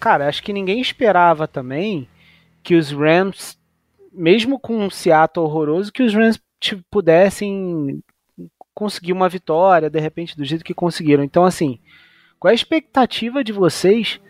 Cara, 0.00 0.28
acho 0.28 0.42
que 0.42 0.52
ninguém 0.52 0.80
esperava 0.80 1.46
também 1.46 2.08
que 2.62 2.74
os 2.74 2.90
Rams, 2.90 3.56
mesmo 4.12 4.58
com 4.58 4.76
um 4.78 4.90
Seattle 4.90 5.46
horroroso, 5.46 5.92
que 5.92 6.02
os 6.02 6.12
Rams 6.12 6.40
tipo, 6.60 6.82
pudessem 6.90 8.02
conseguir 8.74 9.12
uma 9.12 9.28
vitória, 9.28 9.90
de 9.90 10.00
repente, 10.00 10.36
do 10.36 10.44
jeito 10.44 10.64
que 10.64 10.74
conseguiram. 10.74 11.22
Então, 11.22 11.44
assim, 11.44 11.78
qual 12.38 12.50
é 12.50 12.52
a 12.52 12.54
expectativa 12.54 13.44
de 13.44 13.52
vocês 13.52 14.20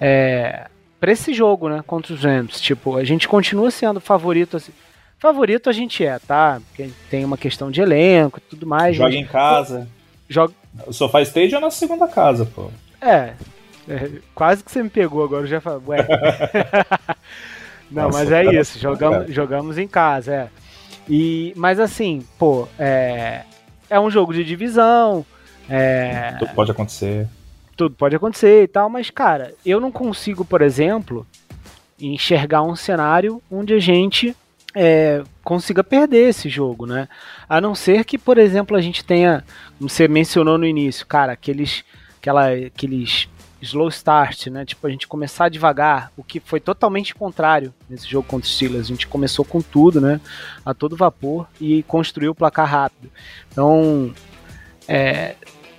é, 0.00 0.68
para 0.98 1.12
esse 1.12 1.32
jogo, 1.32 1.68
né, 1.68 1.82
contra 1.86 2.14
os 2.14 2.24
Rams? 2.24 2.60
Tipo, 2.60 2.96
a 2.96 3.04
gente 3.04 3.28
continua 3.28 3.70
sendo 3.70 4.00
favorito, 4.00 4.56
assim, 4.56 4.72
favorito 5.18 5.68
a 5.68 5.72
gente 5.72 6.04
é, 6.04 6.18
tá? 6.18 6.60
Porque 6.68 6.90
tem 7.10 7.24
uma 7.24 7.36
questão 7.36 7.70
de 7.70 7.80
elenco 7.80 8.38
e 8.38 8.50
tudo 8.50 8.66
mais. 8.66 8.96
Joga 8.96 9.14
em 9.14 9.26
casa. 9.26 9.88
Joga, 10.28 10.54
o 10.86 10.92
Sofá 10.92 11.22
Stage 11.22 11.54
é 11.54 11.58
a 11.58 11.60
nossa 11.60 11.78
segunda 11.78 12.06
casa, 12.08 12.46
pô. 12.46 12.70
É, 13.00 13.34
é, 13.88 14.10
quase 14.34 14.62
que 14.62 14.70
você 14.70 14.82
me 14.82 14.90
pegou 14.90 15.24
agora, 15.24 15.44
eu 15.44 15.48
já 15.48 15.60
falei, 15.60 15.80
ué. 15.86 16.06
Não, 17.90 18.04
Nossa, 18.04 18.18
mas 18.18 18.32
é 18.32 18.44
isso, 18.60 18.78
jogamos, 18.78 19.32
jogamos 19.32 19.78
em 19.78 19.88
casa, 19.88 20.34
é. 20.34 20.48
E, 21.08 21.54
mas 21.56 21.80
assim, 21.80 22.22
pô, 22.38 22.68
é, 22.78 23.42
é 23.88 23.98
um 23.98 24.10
jogo 24.10 24.34
de 24.34 24.44
divisão. 24.44 25.24
É, 25.68 26.32
tudo 26.38 26.52
pode 26.54 26.70
acontecer. 26.70 27.26
Tudo 27.76 27.94
pode 27.94 28.14
acontecer 28.14 28.64
e 28.64 28.68
tal, 28.68 28.90
mas, 28.90 29.08
cara, 29.08 29.54
eu 29.64 29.80
não 29.80 29.90
consigo, 29.90 30.44
por 30.44 30.60
exemplo, 30.60 31.26
enxergar 31.98 32.62
um 32.62 32.76
cenário 32.76 33.40
onde 33.50 33.72
a 33.72 33.78
gente 33.78 34.36
é, 34.74 35.22
consiga 35.42 35.82
perder 35.82 36.28
esse 36.28 36.48
jogo, 36.48 36.86
né? 36.86 37.08
A 37.48 37.60
não 37.60 37.74
ser 37.74 38.04
que, 38.04 38.18
por 38.18 38.38
exemplo, 38.38 38.76
a 38.76 38.80
gente 38.80 39.04
tenha, 39.04 39.44
como 39.78 39.88
você 39.88 40.06
mencionou 40.06 40.58
no 40.58 40.66
início, 40.66 41.06
cara, 41.06 41.32
aqueles, 41.32 41.84
aquela, 42.18 42.50
aqueles 42.50 43.28
slow 43.60 43.88
start, 43.88 44.46
né? 44.48 44.64
Tipo, 44.64 44.86
a 44.86 44.90
gente 44.90 45.06
começar 45.06 45.48
devagar, 45.48 46.12
o 46.16 46.22
que 46.22 46.40
foi 46.40 46.60
totalmente 46.60 47.14
contrário 47.14 47.74
nesse 47.88 48.08
jogo 48.08 48.26
contra 48.28 48.46
os 48.46 48.54
Steelers. 48.54 48.86
A 48.86 48.88
gente 48.88 49.06
começou 49.06 49.44
com 49.44 49.60
tudo, 49.60 50.00
né? 50.00 50.20
A 50.64 50.72
todo 50.72 50.96
vapor 50.96 51.46
e 51.60 51.82
construiu 51.84 52.32
o 52.32 52.34
placar 52.34 52.68
rápido. 52.68 53.10
Então, 53.50 54.12
é, 54.86 55.34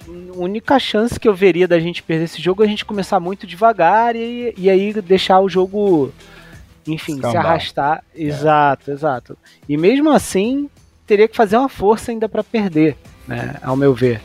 a 0.08 0.38
única 0.38 0.78
chance 0.80 1.20
que 1.20 1.28
eu 1.28 1.34
veria 1.34 1.68
da 1.68 1.80
gente 1.80 2.04
perder 2.04 2.26
esse 2.26 2.42
jogo 2.42 2.64
é 2.64 2.66
a 2.66 2.70
gente 2.70 2.86
começar 2.86 3.20
muito 3.20 3.48
devagar 3.48 4.16
e, 4.16 4.54
e 4.58 4.70
aí 4.70 4.94
deixar 5.02 5.40
o 5.40 5.50
jogo, 5.50 6.12
enfim, 6.94 7.16
Escambau. 7.16 7.32
se 7.32 7.38
arrastar. 7.38 8.04
É. 8.16 8.24
Exato, 8.24 8.92
exato. 8.92 9.38
E 9.68 9.78
mesmo 9.78 10.10
assim, 10.10 10.70
teria 11.06 11.28
que 11.28 11.36
fazer 11.36 11.58
uma 11.58 11.70
força 11.70 12.12
ainda 12.12 12.28
para 12.28 12.44
perder, 12.44 12.98
né? 13.28 13.56
Ao 13.62 13.76
meu 13.76 13.94
ver. 13.94 14.22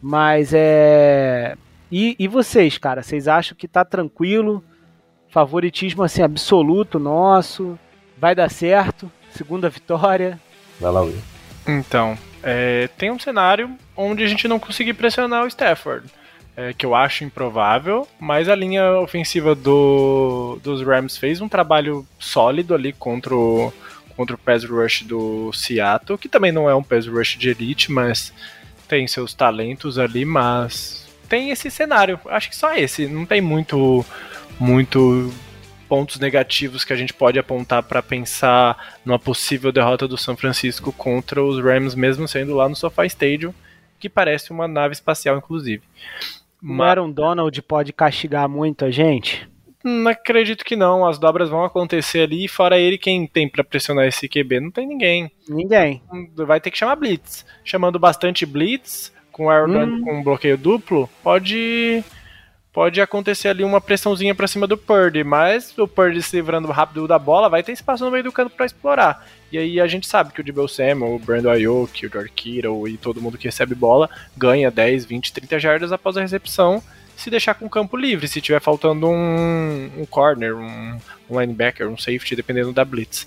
Mas 0.00 0.50
é 0.52 1.56
e, 1.90 2.14
e 2.18 2.28
vocês, 2.28 2.76
cara, 2.76 3.02
vocês 3.02 3.26
acham 3.26 3.56
que 3.56 3.66
tá 3.66 3.84
tranquilo? 3.84 4.62
Favoritismo 5.30 6.02
assim 6.02 6.22
absoluto 6.22 6.98
nosso? 6.98 7.78
Vai 8.16 8.34
dar 8.34 8.50
certo? 8.50 9.10
Segunda 9.30 9.68
vitória? 9.68 10.38
Vai 10.80 10.92
lá, 10.92 11.00
Will. 11.00 11.18
Então, 11.66 12.16
é, 12.42 12.88
tem 12.98 13.10
um 13.10 13.18
cenário 13.18 13.76
onde 13.96 14.22
a 14.22 14.26
gente 14.26 14.46
não 14.48 14.58
conseguir 14.58 14.94
pressionar 14.94 15.44
o 15.44 15.48
Stafford. 15.48 16.06
É, 16.60 16.72
que 16.72 16.84
eu 16.84 16.92
acho 16.92 17.22
improvável, 17.22 18.04
mas 18.18 18.48
a 18.48 18.54
linha 18.56 18.98
ofensiva 18.98 19.54
do, 19.54 20.58
dos 20.60 20.82
Rams 20.82 21.16
fez 21.16 21.40
um 21.40 21.48
trabalho 21.48 22.04
sólido 22.18 22.74
ali 22.74 22.92
contra 22.92 23.32
o, 23.32 23.72
contra 24.16 24.34
o 24.34 24.38
pass 24.38 24.64
rush 24.64 25.04
do 25.04 25.52
Seattle, 25.52 26.18
que 26.18 26.28
também 26.28 26.50
não 26.50 26.68
é 26.68 26.74
um 26.74 26.82
pass 26.82 27.06
rush 27.06 27.38
de 27.38 27.50
elite, 27.50 27.92
mas 27.92 28.32
tem 28.88 29.06
seus 29.06 29.32
talentos 29.32 30.00
ali, 30.00 30.24
mas 30.24 31.08
tem 31.28 31.50
esse 31.50 31.70
cenário. 31.70 32.18
Acho 32.26 32.50
que 32.50 32.56
só 32.56 32.74
esse. 32.74 33.06
Não 33.06 33.24
tem 33.24 33.40
muito, 33.40 34.04
muito 34.58 35.32
pontos 35.88 36.18
negativos 36.18 36.84
que 36.84 36.92
a 36.92 36.96
gente 36.96 37.14
pode 37.14 37.38
apontar 37.38 37.84
para 37.84 38.02
pensar 38.02 38.96
numa 39.04 39.16
possível 39.16 39.70
derrota 39.70 40.08
do 40.08 40.18
São 40.18 40.36
Francisco 40.36 40.92
contra 40.92 41.40
os 41.40 41.62
Rams, 41.62 41.94
mesmo 41.94 42.26
sendo 42.26 42.56
lá 42.56 42.68
no 42.68 42.74
SoFi 42.74 43.06
Stadium, 43.06 43.54
que 44.00 44.08
parece 44.08 44.50
uma 44.50 44.66
nave 44.66 44.94
espacial, 44.94 45.38
inclusive. 45.38 45.84
Mas... 46.60 46.88
Aaron 46.88 47.10
Donald 47.10 47.62
pode 47.62 47.92
castigar 47.92 48.48
muito 48.48 48.84
a 48.84 48.90
gente? 48.90 49.48
Não 49.84 50.10
acredito 50.10 50.64
que 50.64 50.76
não. 50.76 51.06
As 51.06 51.18
dobras 51.18 51.48
vão 51.48 51.64
acontecer 51.64 52.20
ali. 52.20 52.48
Fora 52.48 52.78
ele, 52.78 52.98
quem 52.98 53.26
tem 53.26 53.48
para 53.48 53.64
pressionar 53.64 54.06
esse 54.06 54.28
QB? 54.28 54.60
Não 54.60 54.70
tem 54.70 54.86
ninguém. 54.86 55.30
Ninguém. 55.48 56.02
Vai 56.34 56.60
ter 56.60 56.70
que 56.70 56.78
chamar 56.78 56.96
Blitz. 56.96 57.46
Chamando 57.64 57.98
bastante 57.98 58.44
Blitz, 58.44 59.12
com 59.30 59.46
o 59.46 59.50
Aaron 59.50 59.84
hum. 59.84 60.02
com 60.02 60.18
um 60.18 60.22
bloqueio 60.22 60.58
duplo, 60.58 61.08
pode 61.22 62.02
pode 62.72 63.00
acontecer 63.00 63.48
ali 63.48 63.64
uma 63.64 63.80
pressãozinha 63.80 64.34
para 64.34 64.46
cima 64.46 64.66
do 64.66 64.76
Purdy, 64.76 65.24
mas 65.24 65.76
o 65.78 65.88
Purdy 65.88 66.22
se 66.22 66.36
livrando 66.36 66.70
rápido 66.70 67.08
da 67.08 67.18
bola, 67.18 67.48
vai 67.48 67.62
ter 67.62 67.72
espaço 67.72 68.04
no 68.04 68.10
meio 68.10 68.22
do 68.22 68.30
campo 68.30 68.54
para 68.54 68.66
explorar. 68.66 69.26
E 69.50 69.58
aí 69.58 69.80
a 69.80 69.86
gente 69.86 70.06
sabe 70.06 70.32
que 70.32 70.40
o 70.40 70.44
Debo 70.44 70.68
Samuel, 70.68 71.14
o 71.14 71.18
Brandon 71.18 71.50
Ayuk, 71.50 72.06
o 72.06 72.10
George 72.10 72.30
Kittle 72.34 72.88
e 72.88 72.96
todo 72.96 73.20
mundo 73.20 73.38
que 73.38 73.46
recebe 73.46 73.74
bola 73.74 74.08
ganha 74.36 74.70
10, 74.70 75.06
20, 75.06 75.32
30 75.32 75.58
jardas 75.58 75.92
após 75.92 76.16
a 76.16 76.20
recepção, 76.20 76.82
se 77.16 77.30
deixar 77.30 77.54
com 77.54 77.66
o 77.66 77.70
campo 77.70 77.96
livre, 77.96 78.28
se 78.28 78.40
tiver 78.40 78.60
faltando 78.60 79.08
um, 79.08 79.90
um 79.96 80.06
corner, 80.06 80.54
um, 80.54 80.98
um 81.30 81.40
linebacker, 81.40 81.88
um 81.88 81.96
safety, 81.96 82.36
dependendo 82.36 82.72
da 82.72 82.84
blitz. 82.84 83.26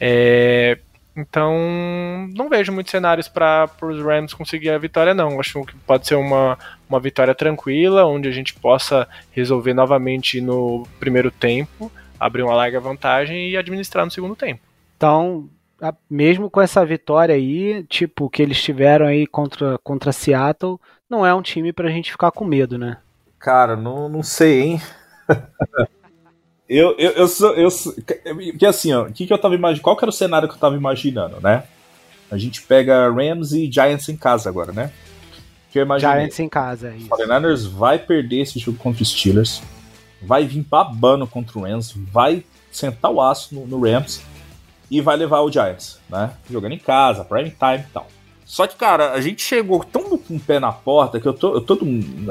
É, 0.00 0.78
então, 1.14 2.28
não 2.34 2.48
vejo 2.48 2.72
muitos 2.72 2.90
cenários 2.90 3.28
para 3.28 3.70
os 3.82 4.02
Rams 4.02 4.34
conseguir 4.34 4.70
a 4.70 4.78
vitória, 4.78 5.14
não. 5.14 5.38
Acho 5.38 5.64
que 5.64 5.76
pode 5.76 6.06
ser 6.06 6.14
uma, 6.14 6.58
uma 6.88 6.98
vitória 6.98 7.34
tranquila, 7.34 8.06
onde 8.06 8.28
a 8.28 8.32
gente 8.32 8.54
possa 8.54 9.06
resolver 9.30 9.74
novamente 9.74 10.40
no 10.40 10.86
primeiro 10.98 11.30
tempo, 11.30 11.92
abrir 12.18 12.42
uma 12.42 12.54
larga 12.54 12.80
vantagem 12.80 13.50
e 13.50 13.56
administrar 13.56 14.04
no 14.04 14.10
segundo 14.10 14.34
tempo. 14.34 14.71
Então, 15.02 15.50
mesmo 16.08 16.48
com 16.48 16.60
essa 16.60 16.86
vitória 16.86 17.34
aí, 17.34 17.82
tipo, 17.88 18.30
que 18.30 18.40
eles 18.40 18.62
tiveram 18.62 19.06
aí 19.06 19.26
contra, 19.26 19.76
contra 19.78 20.12
Seattle, 20.12 20.78
não 21.10 21.26
é 21.26 21.34
um 21.34 21.42
time 21.42 21.72
para 21.72 21.88
a 21.88 21.90
gente 21.90 22.12
ficar 22.12 22.30
com 22.30 22.44
medo, 22.44 22.78
né? 22.78 22.98
Cara, 23.36 23.74
não, 23.74 24.08
não 24.08 24.22
sei, 24.22 24.60
hein? 24.60 24.82
Eu, 26.68 26.96
eu, 26.96 27.10
eu 27.10 27.28
sou. 27.28 27.52
Eu 27.52 27.70
sou, 27.70 27.92
porque 27.92 28.64
assim, 28.64 28.94
ó, 28.94 29.04
que 29.04 29.26
que 29.26 29.32
eu 29.32 29.36
tava 29.36 29.54
imaginando? 29.54 29.82
Qual 29.82 29.94
que 29.94 30.04
era 30.04 30.08
o 30.08 30.12
cenário 30.12 30.48
que 30.48 30.54
eu 30.54 30.58
tava 30.58 30.74
imaginando, 30.74 31.38
né? 31.38 31.64
A 32.30 32.38
gente 32.38 32.62
pega 32.62 33.10
Rams 33.10 33.52
e 33.52 33.70
Giants 33.70 34.08
em 34.08 34.16
casa 34.16 34.48
agora, 34.48 34.72
né? 34.72 34.90
Que 35.70 35.78
eu 35.78 35.82
imaginei. 35.82 36.14
Giants 36.14 36.40
em 36.40 36.48
casa, 36.48 36.96
isso. 36.96 37.08
49ers 37.10 37.68
vai 37.68 37.98
perder 37.98 38.40
esse 38.40 38.58
jogo 38.58 38.78
contra 38.78 39.02
os 39.02 39.10
Steelers, 39.10 39.60
vai 40.22 40.46
vir 40.46 40.62
babando 40.62 41.26
contra 41.26 41.58
o 41.58 41.62
Rams, 41.62 41.92
vai 41.94 42.42
sentar 42.70 43.10
o 43.10 43.20
aço 43.20 43.54
no, 43.54 43.66
no 43.66 43.84
Rams 43.84 44.22
e 44.92 45.00
vai 45.00 45.16
levar 45.16 45.40
o 45.40 45.50
Giants, 45.50 45.98
né? 46.10 46.32
Jogando 46.50 46.72
em 46.72 46.78
casa, 46.78 47.24
prime 47.24 47.50
time 47.50 47.78
e 47.78 47.92
tal. 47.94 48.06
Só 48.44 48.66
que, 48.66 48.76
cara, 48.76 49.12
a 49.12 49.20
gente 49.22 49.42
chegou 49.42 49.82
tão 49.82 50.18
com 50.18 50.36
o 50.36 50.40
pé 50.40 50.60
na 50.60 50.70
porta 50.70 51.18
que 51.18 51.26
eu 51.26 51.32
tô, 51.32 51.54
eu 51.54 51.62
tô 51.62 51.78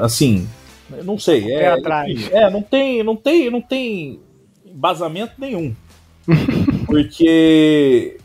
assim, 0.00 0.48
eu 0.92 1.02
não 1.02 1.18
sei. 1.18 1.52
É, 1.52 1.72
atrás. 1.72 2.30
é, 2.30 2.48
não 2.48 2.62
tem, 2.62 3.02
não 3.02 3.16
tem, 3.16 3.50
não 3.50 3.60
tem 3.60 4.20
embasamento 4.64 5.32
nenhum. 5.38 5.74
Porque 6.86 8.16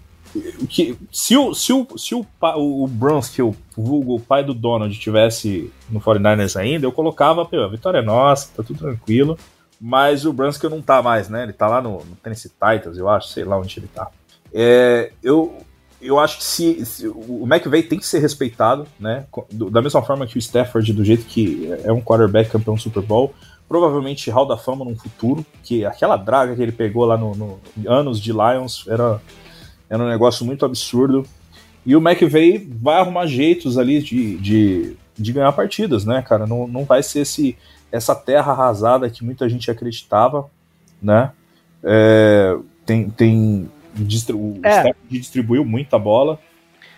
que, 0.70 0.96
se 1.12 1.36
o, 1.36 1.56
se 1.56 1.74
o, 1.74 1.88
se 1.98 2.14
o, 2.14 2.24
o 2.58 2.88
Brunskill, 2.88 3.56
vulgo 3.76 4.18
o 4.18 4.20
pai 4.20 4.44
do 4.44 4.54
Donald, 4.54 4.96
tivesse 5.00 5.74
no 5.90 6.00
49ers 6.00 6.56
ainda, 6.56 6.86
eu 6.86 6.92
colocava, 6.92 7.44
pô, 7.44 7.58
a 7.58 7.68
vitória 7.68 8.00
é 8.00 8.04
nossa, 8.04 8.50
tá 8.56 8.62
tudo 8.62 8.78
tranquilo. 8.78 9.36
Mas 9.82 10.26
o 10.26 10.34
Brunskill 10.34 10.70
não 10.70 10.82
tá 10.82 11.02
mais, 11.02 11.28
né? 11.28 11.44
Ele 11.44 11.54
tá 11.54 11.68
lá 11.68 11.82
no, 11.82 12.04
no 12.04 12.16
Tennessee 12.18 12.52
Titans, 12.52 12.98
eu 12.98 13.10
acho, 13.10 13.30
sei 13.30 13.44
lá 13.44 13.58
onde 13.58 13.80
ele 13.80 13.88
tá. 13.88 14.12
É, 14.54 15.12
eu, 15.24 15.58
eu 16.02 16.20
acho 16.20 16.38
que 16.38 16.44
se, 16.44 16.86
se, 16.86 17.08
o 17.08 17.48
McVay 17.50 17.84
tem 17.84 18.00
que 18.00 18.06
ser 18.06 18.20
respeitado, 18.20 18.88
né? 19.00 19.26
Da 19.52 19.82
mesma 19.82 20.02
forma 20.02 20.28
que 20.28 20.38
o 20.38 20.40
Stafford, 20.40 20.94
do 20.94 21.04
jeito 21.04 21.26
que 21.26 21.70
é 21.84 21.92
um 21.92 22.02
quarterback 22.02 22.50
campeão 22.50 22.78
Super 22.78 23.04
Bowl, 23.04 23.34
provavelmente 23.68 24.30
Hall 24.30 24.48
da 24.48 24.58
Fama 24.58 24.86
no 24.86 24.96
futuro, 24.96 25.46
que 25.64 25.86
aquela 25.86 26.16
draga 26.16 26.56
que 26.56 26.62
ele 26.62 26.72
pegou 26.72 27.06
lá 27.06 27.18
no, 27.18 27.36
no 27.36 27.60
anos 27.88 28.20
de 28.20 28.32
Lions 28.32 28.86
era, 28.88 29.22
era 29.90 30.04
um 30.04 30.08
negócio 30.08 30.46
muito 30.46 30.66
absurdo. 30.66 31.26
E 31.86 31.96
o 31.96 32.02
McVay 32.02 32.68
vai 32.82 33.00
arrumar 33.00 33.28
jeitos 33.28 33.78
ali 33.78 34.02
de, 34.02 34.38
de, 34.38 34.98
de 35.18 35.34
ganhar 35.34 35.52
partidas, 35.54 36.06
né, 36.06 36.22
cara? 36.22 36.46
Não, 36.46 36.68
não 36.68 36.86
vai 36.86 37.02
ser 37.02 37.22
esse, 37.22 37.58
essa 37.92 38.14
terra 38.14 38.52
arrasada 38.52 39.10
que 39.10 39.24
muita 39.24 39.50
gente 39.50 39.72
acreditava, 39.72 40.50
né? 41.02 41.32
É, 41.84 42.58
tem, 42.86 43.10
tem 43.10 43.70
o 44.00 44.60
é. 44.64 44.94
distribuiu 45.10 45.66
muita 45.66 45.98
bola. 45.98 46.40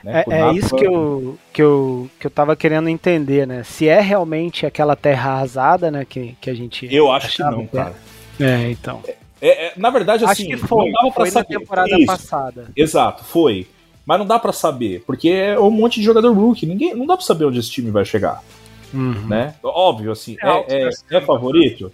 Né, 0.03 0.23
é, 0.29 0.41
é 0.41 0.53
isso 0.53 0.75
que 0.75 0.85
eu, 0.85 1.37
que, 1.51 1.61
eu, 1.61 2.09
que 2.19 2.27
eu 2.27 2.31
tava 2.31 2.55
querendo 2.55 2.87
entender, 2.87 3.45
né? 3.45 3.63
Se 3.63 3.87
é 3.87 3.99
realmente 3.99 4.65
aquela 4.65 4.95
terra 4.95 5.31
arrasada, 5.31 5.91
né? 5.91 6.05
Que, 6.05 6.35
que 6.39 6.49
a 6.49 6.53
gente. 6.53 6.87
Eu 6.93 7.11
acho 7.11 7.35
que 7.35 7.43
não, 7.43 7.67
cara. 7.67 7.95
É, 8.39 8.69
então. 8.71 9.01
É, 9.41 9.67
é, 9.67 9.73
na 9.75 9.89
verdade, 9.89 10.23
assim. 10.23 10.53
Acho 10.53 10.61
que 10.61 10.67
foi, 10.67 10.85
não 10.85 10.91
dava 10.91 11.11
pra 11.11 11.23
foi 11.25 11.31
saber. 11.31 11.53
na 11.53 11.59
temporada 11.59 11.97
isso. 11.97 12.05
passada. 12.05 12.71
Exato, 12.75 13.23
foi. 13.23 13.67
Mas 14.05 14.17
não 14.17 14.25
dá 14.25 14.39
para 14.39 14.51
saber, 14.51 15.03
porque 15.05 15.29
é 15.29 15.59
um 15.59 15.69
monte 15.69 15.99
de 15.99 16.05
jogador 16.05 16.33
rookie. 16.33 16.65
Ninguém, 16.65 16.95
não 16.95 17.05
dá 17.05 17.15
para 17.15 17.25
saber 17.25 17.45
onde 17.45 17.59
esse 17.59 17.69
time 17.69 17.91
vai 17.91 18.03
chegar. 18.03 18.41
Uhum. 18.93 19.27
Né? 19.27 19.53
Óbvio, 19.61 20.11
assim, 20.11 20.35
é, 20.41 20.87
é, 20.87 20.89
é, 21.11 21.21
favorito? 21.21 21.91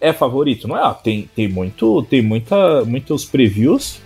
É 0.00 0.12
favorito, 0.12 0.66
não 0.66 0.76
é? 0.76 0.94
tem, 0.94 1.30
tem 1.34 1.46
muito, 1.46 2.02
tem 2.10 2.20
muita, 2.20 2.84
muitos 2.84 3.24
previews 3.24 4.00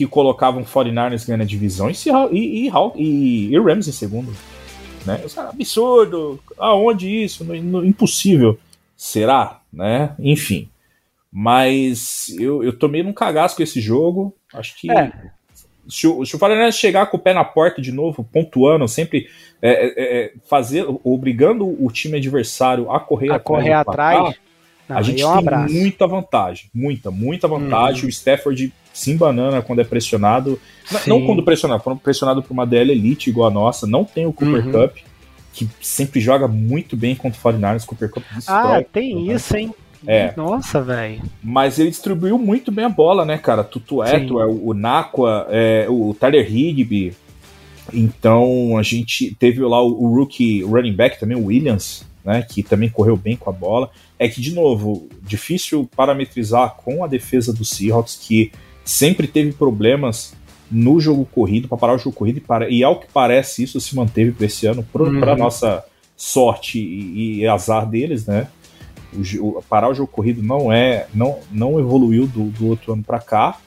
que 0.00 0.06
colocavam 0.06 0.64
49ers 0.64 1.26
ganhando 1.26 1.42
a 1.42 1.46
divisão 1.46 1.90
e, 1.90 1.94
e, 2.32 2.70
e, 2.96 3.50
e, 3.52 3.58
Rams 3.60 3.86
em 3.86 3.92
segundo. 3.92 4.34
Né? 5.04 5.22
Absurdo! 5.36 6.40
Aonde 6.56 7.06
isso? 7.06 7.44
No, 7.44 7.54
no, 7.54 7.84
impossível. 7.84 8.58
Será? 8.96 9.60
Né? 9.70 10.14
Enfim. 10.18 10.70
Mas 11.30 12.34
eu, 12.38 12.64
eu 12.64 12.72
tomei 12.72 13.02
num 13.02 13.12
cagaço 13.12 13.54
com 13.54 13.62
esse 13.62 13.78
jogo. 13.78 14.34
Acho 14.54 14.74
que. 14.78 14.90
É. 14.90 15.12
Se 15.86 16.06
o, 16.06 16.24
se 16.24 16.34
o 16.34 16.38
49ers 16.38 16.72
chegar 16.72 17.04
com 17.10 17.18
o 17.18 17.20
pé 17.20 17.34
na 17.34 17.44
porta 17.44 17.82
de 17.82 17.92
novo, 17.92 18.24
pontuando, 18.24 18.88
sempre 18.88 19.28
é, 19.60 19.70
é, 19.70 20.24
é 20.24 20.32
fazer, 20.48 20.86
obrigando 21.04 21.66
o 21.66 21.90
time 21.90 22.16
adversário 22.16 22.90
a 22.90 22.98
correr 22.98 23.32
a 23.32 23.36
atrás, 23.36 23.44
correr 23.44 23.72
atrás 23.72 24.34
Não, 24.88 24.96
a 24.96 25.02
gente 25.02 25.20
é 25.20 25.26
um 25.26 25.32
tem 25.32 25.38
abraço. 25.40 25.74
muita 25.74 26.06
vantagem, 26.06 26.70
muita, 26.72 27.10
muita 27.10 27.46
vantagem. 27.46 28.04
Hum. 28.04 28.06
O 28.06 28.08
Stafford 28.08 28.72
sim 28.92 29.16
banana 29.16 29.62
quando 29.62 29.80
é 29.80 29.84
pressionado. 29.84 30.60
Sim. 30.84 31.10
Não 31.10 31.26
quando 31.26 31.42
pressionado, 31.42 31.82
quando 31.82 31.98
pressionado 31.98 32.42
por 32.42 32.52
uma 32.52 32.66
DL 32.66 32.92
Elite 32.92 33.30
igual 33.30 33.48
a 33.48 33.52
nossa. 33.52 33.86
Não 33.86 34.04
tem 34.04 34.26
o 34.26 34.32
Cooper 34.32 34.66
uhum. 34.66 34.72
Cup, 34.72 34.96
que 35.52 35.68
sempre 35.80 36.20
joga 36.20 36.48
muito 36.48 36.96
bem 36.96 37.14
contra 37.14 37.38
o 37.38 37.52
49ers. 37.52 37.86
Cooper 37.86 38.10
Cup 38.10 38.24
destrói. 38.34 38.80
Ah, 38.80 38.84
tem 38.92 39.14
né? 39.14 39.34
isso, 39.34 39.56
hein? 39.56 39.74
É. 40.06 40.32
Nossa, 40.36 40.80
velho. 40.80 41.22
Mas 41.42 41.78
ele 41.78 41.90
distribuiu 41.90 42.38
muito 42.38 42.72
bem 42.72 42.86
a 42.86 42.88
bola, 42.88 43.24
né, 43.24 43.36
cara? 43.36 43.62
Tutu 43.62 44.02
Eto, 44.02 44.38
o 44.38 44.72
Nakua, 44.72 45.46
é, 45.50 45.86
o 45.88 46.14
Tyler 46.18 46.50
Higby. 46.50 47.14
Então 47.92 48.78
a 48.78 48.82
gente 48.82 49.34
teve 49.34 49.60
lá 49.60 49.82
o, 49.82 50.04
o 50.04 50.14
rookie 50.14 50.62
running 50.62 50.94
back 50.94 51.18
também, 51.18 51.36
o 51.36 51.46
Williams, 51.46 52.06
né, 52.24 52.42
que 52.48 52.62
também 52.62 52.88
correu 52.88 53.16
bem 53.16 53.36
com 53.36 53.50
a 53.50 53.52
bola. 53.52 53.90
É 54.18 54.28
que, 54.28 54.40
de 54.40 54.54
novo, 54.54 55.08
difícil 55.22 55.88
parametrizar 55.96 56.76
com 56.76 57.02
a 57.02 57.06
defesa 57.06 57.52
do 57.52 57.64
Seahawks, 57.64 58.16
que 58.16 58.52
sempre 58.90 59.28
teve 59.28 59.52
problemas 59.52 60.34
no 60.70 61.00
jogo 61.00 61.24
corrido, 61.24 61.68
para 61.68 61.78
parar 61.78 61.94
o 61.94 61.98
jogo 61.98 62.16
corrido, 62.16 62.38
e, 62.38 62.40
para, 62.40 62.68
e 62.68 62.82
ao 62.82 62.98
que 62.98 63.06
parece 63.12 63.62
isso 63.62 63.80
se 63.80 63.94
manteve 63.94 64.32
para 64.32 64.46
esse 64.46 64.66
ano, 64.66 64.82
para 64.82 65.02
uhum. 65.02 65.36
nossa 65.36 65.84
sorte 66.16 66.78
e, 66.78 67.40
e, 67.40 67.46
azar 67.46 67.88
deles, 67.88 68.26
né? 68.26 68.48
O, 69.12 69.58
o, 69.58 69.62
parar 69.62 69.88
o 69.88 69.94
jogo 69.94 70.10
corrido 70.10 70.42
não 70.42 70.72
é 70.72 71.06
não, 71.14 71.38
não 71.50 71.80
evoluiu 71.80 72.26
do, 72.26 72.44
do 72.50 72.68
outro 72.68 72.92
ano 72.92 73.02
para 73.02 73.20
cá. 73.20 73.58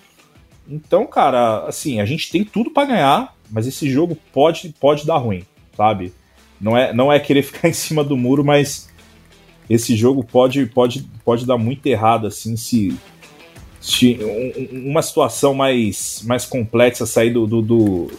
Então, 0.68 1.06
cara, 1.06 1.66
assim, 1.68 2.00
a 2.00 2.06
gente 2.06 2.32
tem 2.32 2.44
tudo 2.44 2.72
para 2.72 2.88
ganhar, 2.88 3.36
mas 3.50 3.68
esse 3.68 3.90
jogo 3.90 4.18
pode, 4.32 4.74
pode 4.80 5.06
dar 5.06 5.18
ruim, 5.18 5.44
sabe? 5.76 6.14
Não 6.60 6.78
é, 6.78 6.94
não 6.94 7.12
é 7.12 7.20
querer 7.20 7.44
ficar 7.44 7.68
em 7.68 7.74
cima 7.74 8.04
do 8.04 8.16
muro, 8.16 8.44
mas 8.44 8.90
esse 9.70 9.96
jogo 9.96 10.24
pode, 10.24 10.66
pode, 10.68 11.06
pode 11.24 11.46
dar 11.46 11.58
muito 11.58 11.86
errado, 11.86 12.28
assim, 12.28 12.56
se, 12.56 12.96
uma 14.72 15.02
situação 15.02 15.54
mais, 15.54 16.24
mais 16.26 16.46
complexa 16.46 17.06
sair 17.06 17.32
do, 17.32 17.46
do, 17.46 17.62
do 17.62 18.12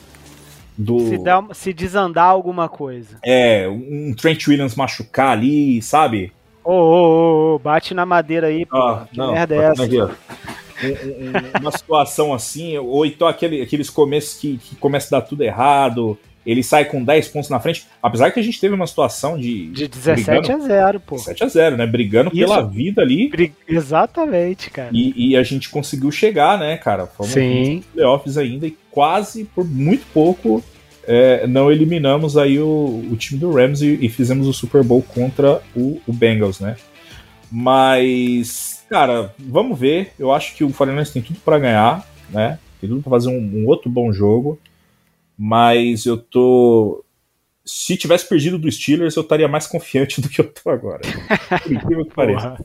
do... 0.76 0.98
Se, 0.98 1.18
se, 1.54 1.72
desandar 1.72 2.26
alguma 2.26 2.68
coisa. 2.68 3.18
É, 3.24 3.68
um 3.68 4.12
Trent 4.12 4.48
Williams 4.48 4.74
machucar 4.74 5.30
ali, 5.30 5.80
sabe? 5.80 6.32
Ô, 6.64 6.72
ô, 6.72 7.54
ô, 7.54 7.58
bate 7.58 7.94
na 7.94 8.04
madeira 8.04 8.48
aí, 8.48 8.66
pô. 8.66 8.76
Ah, 8.76 9.06
que 9.10 9.16
não, 9.16 9.32
merda 9.32 9.54
é 9.54 9.58
essa? 9.58 10.16
Uma 11.60 11.70
situação 11.70 12.34
assim, 12.34 12.76
ou 12.76 13.06
então 13.06 13.28
aquele, 13.28 13.62
aqueles 13.62 13.88
começos 13.88 14.38
que, 14.38 14.58
que 14.58 14.74
começa 14.76 15.14
a 15.14 15.20
dar 15.20 15.26
tudo 15.26 15.42
errado, 15.42 16.18
ele 16.44 16.62
sai 16.62 16.84
com 16.84 17.02
10 17.02 17.28
pontos 17.28 17.48
na 17.48 17.58
frente, 17.58 17.86
apesar 18.02 18.30
que 18.30 18.38
a 18.38 18.42
gente 18.42 18.60
teve 18.60 18.74
uma 18.74 18.86
situação 18.86 19.38
de. 19.38 19.68
De 19.68 19.88
17 19.88 20.40
brigando, 20.40 20.64
a 20.64 20.66
0, 20.66 21.00
pô. 21.00 21.16
17 21.16 21.44
a 21.44 21.48
0, 21.48 21.76
né? 21.76 21.86
Brigando 21.86 22.30
Isso, 22.30 22.38
pela 22.38 22.62
vida 22.62 23.02
ali. 23.02 23.28
Brig... 23.28 23.52
Exatamente, 23.66 24.70
cara. 24.70 24.90
E, 24.92 25.30
e, 25.30 25.36
a 25.36 25.42
gente 25.42 25.70
conseguiu 25.70 26.10
chegar, 26.10 26.58
né, 26.58 26.76
cara? 26.76 27.06
Fomos 27.06 27.32
Sim. 27.32 27.82
playoffs 27.94 28.36
ainda 28.36 28.66
e 28.66 28.76
quase, 28.90 29.44
por 29.44 29.64
muito 29.64 30.04
pouco, 30.12 30.62
é, 31.06 31.46
não 31.46 31.70
eliminamos 31.70 32.36
aí 32.36 32.58
o, 32.58 33.04
o 33.10 33.16
time 33.16 33.40
do 33.40 33.50
Rams 33.50 33.80
e, 33.80 33.98
e, 34.00 34.08
fizemos 34.08 34.46
o 34.46 34.52
Super 34.52 34.82
Bowl 34.82 35.02
contra 35.02 35.62
o, 35.74 36.00
o 36.06 36.12
Bengals, 36.12 36.60
né? 36.60 36.76
Mas, 37.50 38.84
cara, 38.88 39.32
vamos 39.38 39.78
ver. 39.78 40.12
Eu 40.18 40.32
acho 40.32 40.54
que 40.54 40.64
o 40.64 40.70
49 40.70 41.10
tem 41.10 41.22
tudo 41.22 41.40
para 41.40 41.58
ganhar, 41.58 42.06
né? 42.28 42.58
Tem 42.80 42.90
tudo 42.90 43.02
para 43.02 43.10
fazer 43.10 43.28
um, 43.28 43.38
um 43.38 43.66
outro 43.66 43.88
bom 43.88 44.12
jogo 44.12 44.58
mas 45.36 46.06
eu 46.06 46.16
tô. 46.16 47.04
Se 47.64 47.96
tivesse 47.96 48.28
perdido 48.28 48.58
do 48.58 48.70
Steelers, 48.70 49.16
eu 49.16 49.22
estaria 49.22 49.48
mais 49.48 49.66
confiante 49.66 50.20
do 50.22 50.28
que 50.28 50.40
eu 50.40 50.52
tô 50.52 50.70
agora. 50.70 51.00
Por 51.62 51.72
incrível 51.72 52.04
que 52.04 52.14
pareça. 52.14 52.56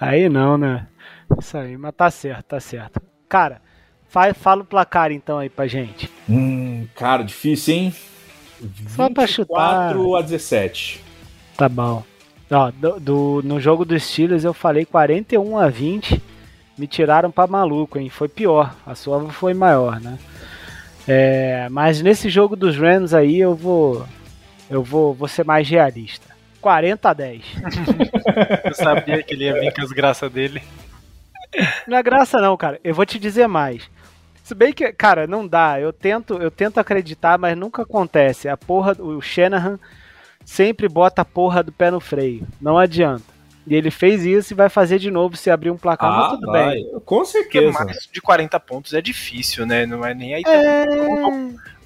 Aí 0.00 0.28
não, 0.28 0.56
né? 0.56 0.86
Isso 1.38 1.56
aí, 1.56 1.76
mas 1.76 1.94
tá 1.94 2.10
certo, 2.10 2.44
tá 2.44 2.60
certo. 2.60 3.00
Cara, 3.28 3.60
fala, 4.08 4.34
fala 4.34 4.62
o 4.62 4.66
placar 4.66 5.12
então 5.12 5.38
aí 5.38 5.48
pra 5.48 5.66
gente. 5.66 6.10
Hum, 6.28 6.86
cara, 6.94 7.22
difícil, 7.22 7.74
hein? 7.74 7.94
Só 8.88 9.10
pra 9.10 9.26
chutar. 9.26 9.94
4 9.94 10.16
a 10.16 10.22
17. 10.22 11.02
Tá 11.56 11.68
bom. 11.68 12.04
Ó, 12.50 12.70
do, 12.70 13.00
do, 13.00 13.42
no 13.44 13.60
jogo 13.60 13.84
dos 13.84 14.02
Steelers 14.02 14.44
eu 14.44 14.52
falei 14.52 14.84
41 14.84 15.58
a 15.58 15.68
20. 15.68 16.22
Me 16.76 16.86
tiraram 16.86 17.30
pra 17.30 17.46
maluco, 17.46 17.98
hein? 17.98 18.08
Foi 18.08 18.28
pior. 18.28 18.74
A 18.86 18.94
sua 18.94 19.20
foi 19.30 19.54
maior, 19.54 20.00
né? 20.00 20.18
É, 21.06 21.68
mas 21.70 22.00
nesse 22.00 22.28
jogo 22.30 22.54
dos 22.54 22.76
Rams 22.76 23.12
aí 23.12 23.40
eu 23.40 23.54
vou 23.54 24.06
eu 24.70 24.82
vou, 24.82 25.12
vou 25.12 25.28
ser 25.28 25.44
mais 25.44 25.68
realista. 25.68 26.32
40 26.60 27.10
a 27.10 27.12
10. 27.12 27.44
eu 28.64 28.74
sabia 28.74 29.22
que 29.22 29.34
ele 29.34 29.44
ia 29.44 29.60
vir 29.60 29.74
com 29.74 29.82
as 29.82 29.90
graças 29.90 30.32
dele. 30.32 30.62
Não 31.86 31.98
é 31.98 32.02
graça 32.02 32.40
não, 32.40 32.56
cara. 32.56 32.80
Eu 32.82 32.94
vou 32.94 33.04
te 33.04 33.18
dizer 33.18 33.46
mais. 33.46 33.90
Se 34.42 34.54
bem 34.54 34.72
que, 34.72 34.90
cara, 34.92 35.26
não 35.26 35.46
dá. 35.46 35.78
Eu 35.78 35.92
tento, 35.92 36.34
eu 36.34 36.50
tento 36.50 36.78
acreditar, 36.78 37.36
mas 37.36 37.56
nunca 37.56 37.82
acontece. 37.82 38.48
A 38.48 38.56
porra, 38.56 38.96
o 38.98 39.20
Shanahan 39.20 39.78
sempre 40.44 40.88
bota 40.88 41.22
a 41.22 41.24
porra 41.24 41.62
do 41.62 41.72
pé 41.72 41.90
no 41.90 42.00
freio. 42.00 42.46
Não 42.60 42.78
adianta. 42.78 43.31
E 43.66 43.74
ele 43.74 43.90
fez 43.90 44.24
isso 44.24 44.52
e 44.52 44.56
vai 44.56 44.68
fazer 44.68 44.98
de 44.98 45.10
novo 45.10 45.36
se 45.36 45.50
abrir 45.50 45.70
um 45.70 45.76
placar, 45.76 46.10
ah, 46.10 46.16
mas 46.16 46.30
tudo 46.32 46.46
vai. 46.50 46.74
bem. 46.74 47.00
Com 47.04 47.24
certeza. 47.24 47.72
Porque 47.72 47.84
mais 47.84 48.08
de 48.12 48.20
40 48.20 48.60
pontos 48.60 48.92
é 48.92 49.00
difícil, 49.00 49.64
né? 49.64 49.86
Não 49.86 50.04
é 50.04 50.14
nem 50.14 50.34
aí. 50.34 50.42
É... 50.46 50.86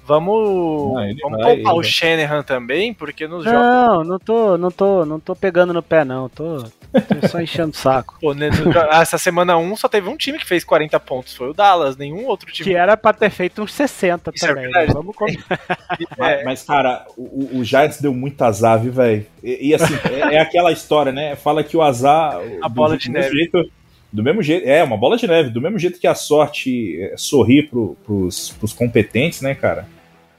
Vamos, 0.07 0.93
não, 0.93 1.15
vamos 1.21 1.41
vai, 1.43 1.55
poupar 1.57 1.75
o 1.75 1.83
Shanahan 1.83 2.41
também, 2.41 2.93
porque 2.93 3.27
nos 3.27 3.43
não, 3.43 3.51
jogos. 3.51 3.67
Não, 3.67 4.03
não 4.05 4.19
tô, 4.19 4.57
não 4.57 4.71
tô, 4.71 5.05
não 5.05 5.19
tô 5.19 5.35
pegando 5.35 5.73
no 5.73 5.83
pé, 5.83 6.05
não. 6.05 6.29
Tô, 6.29 6.63
tô 6.91 7.27
só 7.27 7.41
enchendo 7.41 7.71
o 7.71 7.75
saco. 7.75 8.17
Pô, 8.19 8.33
né, 8.33 8.49
essa 8.91 9.17
semana 9.17 9.57
1 9.57 9.75
só 9.75 9.87
teve 9.87 10.09
um 10.09 10.17
time 10.17 10.37
que 10.37 10.45
fez 10.45 10.63
40 10.63 10.99
pontos, 10.99 11.35
foi 11.35 11.49
o 11.49 11.53
Dallas, 11.53 11.97
nenhum 11.97 12.25
outro 12.25 12.51
time. 12.51 12.69
Que 12.69 12.75
era 12.75 12.95
pra 12.95 13.13
ter 13.13 13.29
feito 13.29 13.61
uns 13.61 13.73
60 13.73 14.31
Isso 14.33 14.45
é 14.45 14.47
também. 14.47 14.71
É 14.75 14.85
vamos 14.87 15.15
mas, 16.17 16.43
mas, 16.43 16.63
cara, 16.63 17.05
o, 17.17 17.59
o 17.59 17.63
Giants 17.63 18.01
deu 18.01 18.13
muito 18.13 18.41
azar, 18.41 18.79
viu, 18.79 18.91
velho? 18.91 19.25
E, 19.43 19.69
e, 19.69 19.73
assim, 19.73 19.93
é, 20.11 20.35
é, 20.35 20.39
aquela 20.39 20.71
história, 20.71 21.11
né? 21.11 21.35
Fala 21.35 21.63
que 21.63 21.75
o 21.75 21.81
azar. 21.81 22.39
A 22.61 22.69
bola 22.69 22.97
de 22.97 23.09
neve. 23.11 23.29
Jeito, 23.29 23.69
do 24.11 24.23
mesmo 24.23 24.41
jeito, 24.41 24.67
é, 24.67 24.83
uma 24.83 24.97
bola 24.97 25.17
de 25.17 25.27
neve, 25.27 25.49
do 25.49 25.61
mesmo 25.61 25.77
jeito 25.77 25.99
que 25.99 26.07
a 26.07 26.15
sorte 26.15 27.01
é, 27.01 27.15
sorri 27.17 27.63
pro, 27.63 27.97
pros, 28.05 28.51
pros 28.51 28.73
competentes, 28.73 29.41
né, 29.41 29.53
cara? 29.53 29.87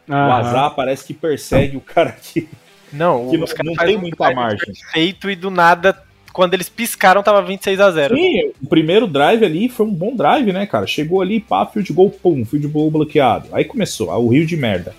Aham. 0.09 0.29
O 0.29 0.33
azar 0.33 0.75
parece 0.75 1.05
que 1.07 1.15
persegue 1.15 1.77
o 1.77 1.81
cara 1.81 2.13
que. 2.13 2.49
Não, 2.91 3.29
que 3.29 3.37
não, 3.37 3.47
não 3.65 3.75
tem 3.75 3.99
muita 3.99 4.31
margem. 4.31 4.73
Perfeito 4.73 5.31
e 5.31 5.37
do 5.37 5.51
nada, 5.51 6.03
quando 6.39 6.55
eles 6.55 6.69
piscaram, 6.69 7.21
tava 7.21 7.43
26 7.43 7.81
a 7.81 7.91
0 7.91 8.15
Sim, 8.15 8.53
o 8.63 8.69
primeiro 8.69 9.09
drive 9.09 9.45
ali 9.45 9.69
foi 9.69 9.85
um 9.85 9.93
bom 9.93 10.15
drive, 10.15 10.53
né, 10.53 10.67
cara? 10.67 10.87
Chegou 10.87 11.21
ali, 11.21 11.41
pá, 11.41 11.67
field 11.67 11.93
goal, 11.93 12.11
pum, 12.11 12.45
field 12.45 12.69
goal 12.69 12.93
bloqueado. 12.93 13.49
Aí 13.51 13.65
começou, 13.65 14.09
o 14.09 14.29
rio 14.29 14.47
de 14.47 14.57
merda. 14.57 14.95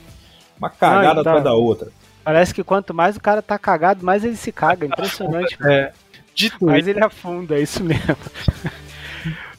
Uma 0.58 0.70
cagada 0.70 1.08
ah, 1.08 1.12
então, 1.12 1.22
atrás 1.22 1.44
da 1.46 1.54
outra. 1.54 1.88
Parece 2.26 2.54
que 2.54 2.62
quanto 2.62 2.94
mais 2.94 3.16
o 3.16 3.22
cara 3.22 3.42
tá 3.42 3.58
cagado, 3.58 4.06
mais 4.06 4.26
ele 4.26 4.36
se 4.36 4.52
caga. 4.52 4.84
Impressionante. 4.86 5.58
é. 5.64 5.94
Dito 6.36 6.66
mais 6.66 6.86
ele 6.90 7.02
afunda, 7.02 7.58
é 7.58 7.62
isso 7.62 7.82
mesmo. 7.86 8.18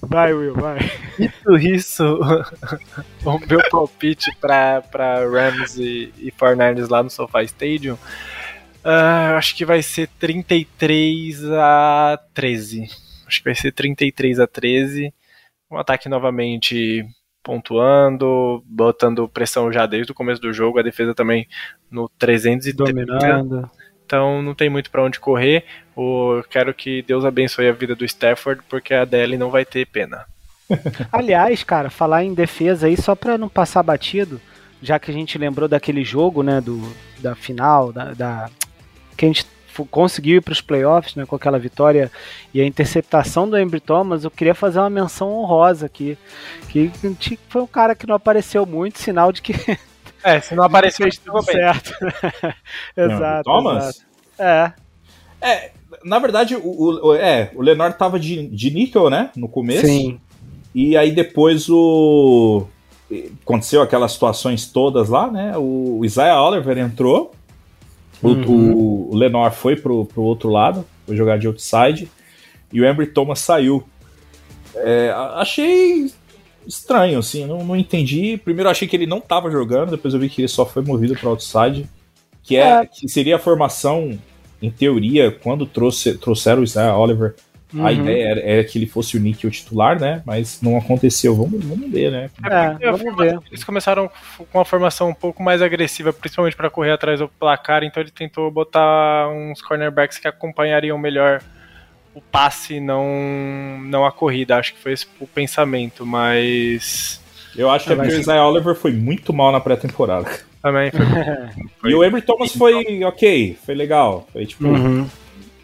Vai, 0.03 0.35
Will, 0.35 0.55
vai. 0.55 0.79
Dito 1.19 1.57
isso, 1.57 2.05
o 3.25 3.39
meu 3.47 3.61
palpite 3.71 4.35
para 4.41 4.83
Rams 5.31 5.77
e, 5.77 6.13
e 6.19 6.31
49 6.31 6.91
lá 6.91 7.03
no 7.03 7.11
SoFi 7.11 7.45
Stadium, 7.45 7.99
uh, 8.85 9.37
acho 9.37 9.55
que 9.55 9.65
vai 9.65 9.83
ser 9.83 10.09
33 10.19 11.45
a 11.53 12.19
13. 12.35 12.89
Acho 13.27 13.39
que 13.39 13.45
vai 13.45 13.55
ser 13.55 13.73
33 13.73 14.41
a 14.41 14.47
13. 14.47 15.13
Um 15.71 15.79
ataque 15.79 16.09
novamente 16.09 17.05
pontuando, 17.43 18.63
botando 18.67 19.29
pressão 19.29 19.73
já 19.73 19.87
desde 19.87 20.13
o 20.13 20.15
começo 20.15 20.41
do 20.41 20.53
jogo, 20.53 20.79
a 20.79 20.83
defesa 20.83 21.15
também 21.15 21.47
no 21.91 22.09
330. 22.19 22.93
Dominando. 22.93 23.71
Então 24.05 24.43
não 24.43 24.55
tem 24.55 24.69
muito 24.69 24.91
para 24.91 25.03
onde 25.03 25.21
correr. 25.21 25.65
O, 25.95 26.43
quero 26.51 26.75
que 26.75 27.03
Deus 27.03 27.25
abençoe 27.25 27.69
a 27.69 27.73
vida 27.73 27.95
do 27.95 28.05
Stafford, 28.05 28.63
porque 28.69 28.93
a 28.93 29.05
DL 29.05 29.37
não 29.37 29.51
vai 29.51 29.65
ter 29.65 29.87
pena. 29.87 30.27
Aliás, 31.13 31.63
cara, 31.63 31.91
falar 31.91 32.25
em 32.25 32.35
defesa 32.35 32.87
aí, 32.87 32.97
só 32.97 33.15
para 33.15 33.39
não 33.39 33.49
passar 33.49 33.83
batido, 33.83 34.41
já 34.83 34.99
que 34.99 35.11
a 35.11 35.15
gente 35.15 35.39
lembrou 35.39 35.69
daquele 35.69 36.05
jogo, 36.05 36.43
né, 36.43 36.61
do, 36.61 36.81
da 37.19 37.35
final, 37.35 37.93
da, 37.93 38.13
da 38.13 38.51
que 39.17 39.25
a 39.25 39.29
gente 39.29 39.47
conseguiu 39.91 40.39
ir 40.39 40.41
para 40.43 40.53
os 40.53 40.61
playoffs, 40.61 41.15
né, 41.15 41.25
com 41.25 41.37
aquela 41.37 41.59
vitória 41.59 42.11
e 42.53 42.61
a 42.61 42.67
interceptação 42.67 43.49
do 43.49 43.59
Embry 43.59 43.81
Thomas, 43.81 44.25
eu 44.25 44.31
queria 44.31 44.55
fazer 44.55 44.79
uma 44.79 44.91
menção 44.91 45.33
honrosa 45.33 45.87
aqui, 45.87 46.19
que 46.69 46.91
foi 47.49 47.63
um 47.63 47.67
cara 47.67 47.95
que 47.95 48.07
não 48.07 48.15
apareceu 48.15 48.67
muito, 48.67 48.99
sinal 48.99 49.33
de 49.33 49.41
que 49.41 49.55
É, 50.23 50.41
se 50.41 50.55
não 50.55 50.65
apareceu, 50.65 51.09
tudo 51.25 51.43
certo. 51.43 51.93
exato. 52.97 53.45
Thomas? 53.45 53.85
Exato. 53.85 54.05
É. 54.39 54.73
É, 55.41 55.71
na 56.05 56.19
verdade, 56.19 56.55
o, 56.57 57.07
o, 57.07 57.15
é, 57.15 57.51
o 57.55 57.63
Leonard 57.63 57.97
tava 57.97 58.19
de, 58.19 58.47
de 58.49 58.71
níquel, 58.71 59.09
né? 59.09 59.31
No 59.35 59.49
começo. 59.49 59.87
Sim. 59.87 60.21
E 60.75 60.97
aí 60.97 61.11
depois 61.11 61.69
o. 61.69 62.67
Aconteceu 63.43 63.83
aquelas 63.83 64.13
situações 64.13 64.67
todas 64.67 65.09
lá, 65.09 65.31
né? 65.31 65.55
O 65.57 66.05
Isaiah 66.05 66.41
Oliver 66.43 66.79
entrou. 66.79 67.33
Uhum. 68.23 68.73
O, 68.73 69.13
o 69.13 69.17
Lenor 69.17 69.51
foi 69.53 69.77
pro, 69.77 70.05
pro 70.05 70.23
outro 70.23 70.51
lado, 70.51 70.85
foi 71.07 71.17
jogar 71.17 71.39
de 71.39 71.47
outside. 71.47 72.11
e 72.73 72.81
o 72.81 72.89
Embry 72.89 73.07
Thomas 73.07 73.39
saiu. 73.39 73.83
É, 74.75 75.13
achei 75.35 76.11
estranho, 76.67 77.19
assim, 77.19 77.47
não, 77.47 77.65
não 77.65 77.77
entendi. 77.77 78.37
Primeiro 78.37 78.69
eu 78.69 78.71
achei 78.71 78.87
que 78.87 78.97
ele 78.97 79.07
não 79.07 79.19
estava 79.19 79.51
jogando, 79.51 79.91
depois 79.91 80.15
eu 80.15 80.21
vi 80.21 80.29
que 80.29 80.43
ele 80.43 80.49
só 80.49 80.65
foi 80.65 80.83
movido 80.83 81.17
para 81.17 81.29
outside, 81.29 81.89
que 82.43 82.57
é, 82.57 82.83
é, 82.83 82.87
que 82.87 83.09
seria 83.09 83.37
a 83.37 83.39
formação, 83.39 84.19
em 84.63 84.71
teoria, 84.71 85.31
quando 85.31 85.65
trouxe, 85.65 86.19
trouxeram 86.19 86.61
o 86.61 86.65
Isaiah 86.65 86.97
Oliver 86.97 87.35
Uhum. 87.73 87.87
A 87.87 87.93
ideia 87.93 88.29
era, 88.29 88.41
era, 88.41 88.65
que 88.65 88.77
ele 88.77 88.87
fosse 88.87 89.17
o 89.17 89.21
Nick 89.21 89.47
o 89.47 89.51
titular, 89.51 89.99
né? 90.01 90.23
Mas 90.27 90.61
não 90.61 90.77
aconteceu. 90.77 91.35
Vamos, 91.35 91.65
vamos 91.65 91.91
ver, 91.91 92.11
né? 92.11 92.31
É, 92.45 92.89
é 92.89 92.93
vamos 92.93 93.17
ver. 93.17 93.39
Eles 93.49 93.63
começaram 93.63 94.11
com 94.51 94.59
uma 94.59 94.65
formação 94.65 95.09
um 95.09 95.15
pouco 95.15 95.43
mais 95.43 95.63
agressiva, 95.63 96.13
principalmente 96.13 96.57
para 96.57 96.69
correr 96.69 96.93
atrás 96.93 97.21
do 97.21 97.29
placar, 97.29 97.85
então 97.85 98.03
ele 98.03 98.11
tentou 98.11 98.51
botar 98.51 99.29
uns 99.29 99.63
cornerbacks 99.63 100.19
que 100.19 100.27
acompanhariam 100.27 100.99
melhor 100.99 101.41
o 102.13 102.21
passe, 102.21 102.81
não, 102.81 103.79
não 103.85 104.05
a 104.05 104.11
corrida. 104.11 104.57
Acho 104.57 104.75
que 104.75 104.81
foi 104.81 104.93
esse 104.93 105.07
o 105.21 105.27
pensamento, 105.27 106.05
mas. 106.05 107.21
Eu 107.57 107.71
acho 107.71 107.87
que 107.87 107.93
o 107.93 108.05
Isaiah 108.05 108.47
Oliver 108.47 108.75
foi 108.75 108.93
muito 108.93 109.33
mal 109.33 109.53
na 109.53 109.61
pré-temporada. 109.61 110.29
Também 110.61 110.91
foi. 110.91 111.07
foi. 111.07 111.91
E 111.91 111.95
o 111.95 112.05
Embry 112.05 112.21
Thomas 112.21 112.53
foi 112.53 113.05
ok, 113.05 113.57
foi 113.65 113.75
legal. 113.75 114.27
Foi 114.33 114.45
tipo. 114.45 114.67
Uhum 114.67 115.09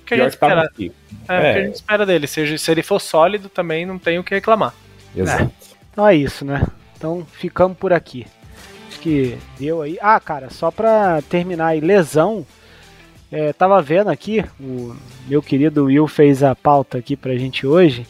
que 0.07 0.15
a 0.15 0.19
gente 0.19 0.31
espera. 0.31 0.63
Aqui. 0.63 0.93
É, 1.29 1.35
é. 1.35 1.39
O 1.39 1.41
que 1.41 1.59
a 1.59 1.65
gente 1.65 1.75
espera 1.75 2.07
dele. 2.07 2.27
Se, 2.27 2.59
se 2.59 2.71
ele 2.71 2.83
for 2.83 3.01
sólido, 3.01 3.49
também 3.49 3.85
não 3.85 3.99
tem 3.99 4.19
o 4.19 4.25
que 4.25 4.35
reclamar. 4.35 4.73
Exato. 5.15 5.43
É. 5.43 5.77
Então 5.93 6.07
é 6.07 6.15
isso, 6.15 6.45
né? 6.45 6.67
Então 6.97 7.27
ficamos 7.33 7.77
por 7.77 7.93
aqui. 7.93 8.27
Acho 8.89 9.01
que 9.01 9.37
deu 9.59 9.83
aí. 9.83 9.99
Ah, 10.01 10.19
cara, 10.21 10.51
só 10.51 10.71
pra 10.71 11.21
terminar 11.23 11.69
aí, 11.69 11.81
lesão. 11.81 12.47
É, 13.31 13.53
tava 13.53 13.83
vendo 13.83 14.09
aqui, 14.09 14.45
o 14.61 14.95
meu 15.27 15.43
querido 15.43 15.87
Will 15.87 16.07
fez 16.07 16.43
a 16.43 16.55
pauta 16.55 16.99
aqui 16.99 17.17
pra 17.17 17.37
gente 17.37 17.67
hoje. 17.67 18.07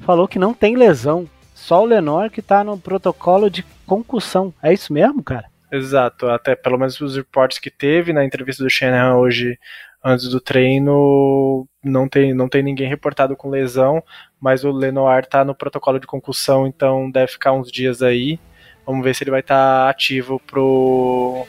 Falou 0.00 0.28
que 0.28 0.38
não 0.38 0.52
tem 0.52 0.76
lesão. 0.76 1.28
Só 1.54 1.82
o 1.82 1.86
Lenor 1.86 2.30
que 2.30 2.40
tá 2.40 2.62
no 2.62 2.78
protocolo 2.78 3.50
de 3.50 3.64
concussão. 3.86 4.54
É 4.62 4.72
isso 4.72 4.92
mesmo, 4.92 5.22
cara? 5.22 5.46
Exato, 5.70 6.28
até 6.28 6.54
pelo 6.54 6.78
menos 6.78 7.00
os 7.00 7.16
reportes 7.16 7.58
que 7.58 7.70
teve 7.70 8.12
na 8.12 8.24
entrevista 8.24 8.62
do 8.62 8.70
Shanahan 8.70 9.16
hoje 9.16 9.58
antes 10.04 10.28
do 10.28 10.40
treino 10.40 11.66
não 11.82 12.08
tem, 12.08 12.34
não 12.34 12.48
tem 12.48 12.62
ninguém 12.62 12.88
reportado 12.88 13.36
com 13.36 13.50
lesão, 13.50 14.02
mas 14.40 14.64
o 14.64 14.70
Lenoir 14.70 15.26
tá 15.26 15.44
no 15.44 15.54
protocolo 15.54 15.98
de 15.98 16.06
concussão, 16.06 16.66
então 16.66 17.10
deve 17.10 17.32
ficar 17.32 17.52
uns 17.52 17.70
dias 17.70 18.02
aí. 18.02 18.38
Vamos 18.86 19.04
ver 19.04 19.14
se 19.14 19.24
ele 19.24 19.30
vai 19.30 19.40
estar 19.40 19.84
tá 19.84 19.90
ativo 19.90 20.40
pro, 20.46 21.46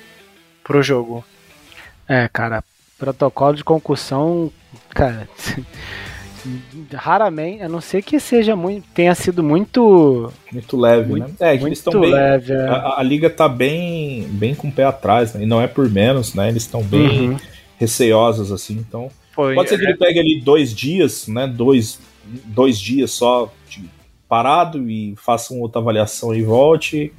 pro 0.63 0.83
jogo. 0.83 1.23
É, 2.07 2.27
cara, 2.27 2.63
protocolo 2.97 3.55
de 3.55 3.63
concussão, 3.63 4.51
cara, 4.89 5.29
raramente, 6.93 7.63
a 7.63 7.69
não 7.69 7.79
ser 7.79 8.01
que 8.01 8.19
seja 8.19 8.55
muito, 8.55 8.87
tenha 8.93 9.13
sido 9.13 9.43
muito 9.43 10.33
muito 10.51 10.75
leve, 10.75 11.09
muito, 11.09 11.27
né? 11.27 11.35
É, 11.39 11.51
muito 11.51 11.67
eles 11.67 11.77
estão 11.77 12.01
bem, 12.01 12.11
leve, 12.11 12.53
é. 12.53 12.67
a, 12.67 12.95
a, 12.97 13.03
liga 13.03 13.29
tá 13.29 13.47
bem, 13.47 14.27
bem 14.29 14.55
com 14.55 14.67
o 14.67 14.71
pé 14.71 14.85
atrás, 14.85 15.33
né? 15.33 15.43
E 15.43 15.45
não 15.45 15.61
é 15.61 15.67
por 15.67 15.89
menos, 15.89 16.33
né? 16.33 16.49
Eles 16.49 16.63
estão 16.63 16.81
bem 16.81 17.29
uhum 17.29 17.37
receosas, 17.79 18.51
assim. 18.51 18.73
Então, 18.73 19.09
Foi, 19.31 19.55
pode 19.55 19.69
ser 19.69 19.77
que 19.77 19.85
é... 19.85 19.89
ele 19.89 19.97
pegue 19.97 20.19
ali 20.19 20.41
dois 20.41 20.75
dias, 20.75 21.27
né? 21.27 21.47
Dois, 21.47 21.99
dois 22.45 22.77
dias 22.77 23.11
só 23.11 23.51
de, 23.69 23.89
parado 24.27 24.89
e 24.89 25.15
faça 25.15 25.53
uma 25.53 25.63
outra 25.63 25.81
avaliação 25.81 26.35
e 26.35 26.43
volte. 26.43 27.13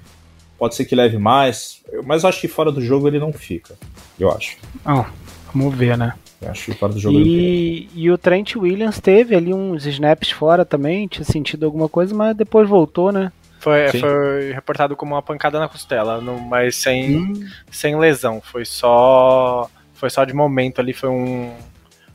Pode 0.59 0.75
ser 0.75 0.85
que 0.85 0.95
leve 0.95 1.17
mais, 1.17 1.83
mas 2.05 2.23
eu 2.23 2.29
acho 2.29 2.41
que 2.41 2.47
fora 2.47 2.71
do 2.71 2.83
jogo 2.83 3.09
ele 3.09 3.19
não 3.19 3.33
fica. 3.33 3.75
Eu 4.19 4.31
acho. 4.31 4.59
Ah, 4.85 5.11
vamos 5.53 5.75
ver, 5.75 5.97
né? 5.97 6.13
Eu 6.43 6.51
acho 6.51 6.67
que 6.67 6.79
fora 6.79 6.93
do 6.93 6.99
jogo 7.01 7.19
e, 7.19 7.21
ele 7.21 7.81
fica. 7.81 7.93
E 7.99 8.11
o 8.11 8.19
Trent 8.19 8.57
Williams 8.57 9.01
teve 9.01 9.35
ali 9.35 9.55
uns 9.55 9.87
snaps 9.87 10.31
fora 10.31 10.65
também, 10.65 11.09
tinha 11.09 11.25
sentido 11.25 11.65
alguma 11.65 11.89
coisa, 11.89 12.15
mas 12.15 12.37
depois 12.37 12.69
voltou, 12.69 13.11
né? 13.11 13.33
Foi, 13.59 13.89
foi 13.89 14.53
reportado 14.53 14.97
como 14.97 15.15
uma 15.15 15.23
pancada 15.23 15.59
na 15.59 15.69
costela, 15.69 16.21
mas 16.21 16.77
sem, 16.77 17.19
hum. 17.19 17.49
sem 17.71 17.99
lesão. 17.99 18.41
Foi 18.41 18.65
só 18.65 19.69
foi 20.01 20.09
só 20.09 20.25
de 20.25 20.33
momento 20.33 20.81
ali, 20.81 20.95
foi 20.95 21.11
um. 21.11 21.53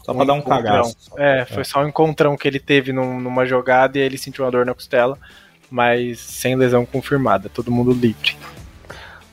Só 0.04 0.12
um 0.12 0.16
pra 0.16 0.26
dar 0.26 0.34
um 0.34 0.42
cagaço. 0.42 0.98
É, 1.18 1.46
foi 1.46 1.62
é. 1.62 1.64
só 1.64 1.84
um 1.84 1.88
encontrão 1.88 2.36
que 2.36 2.48
ele 2.48 2.60
teve 2.60 2.92
num, 2.92 3.20
numa 3.20 3.46
jogada 3.46 4.00
e 4.00 4.02
ele 4.02 4.18
sentiu 4.18 4.44
uma 4.44 4.52
dor 4.52 4.66
na 4.66 4.74
costela, 4.74 5.18
mas 5.70 6.20
sem 6.20 6.56
lesão 6.56 6.84
confirmada, 6.84 7.48
todo 7.48 7.72
mundo 7.72 7.92
livre. 7.94 8.36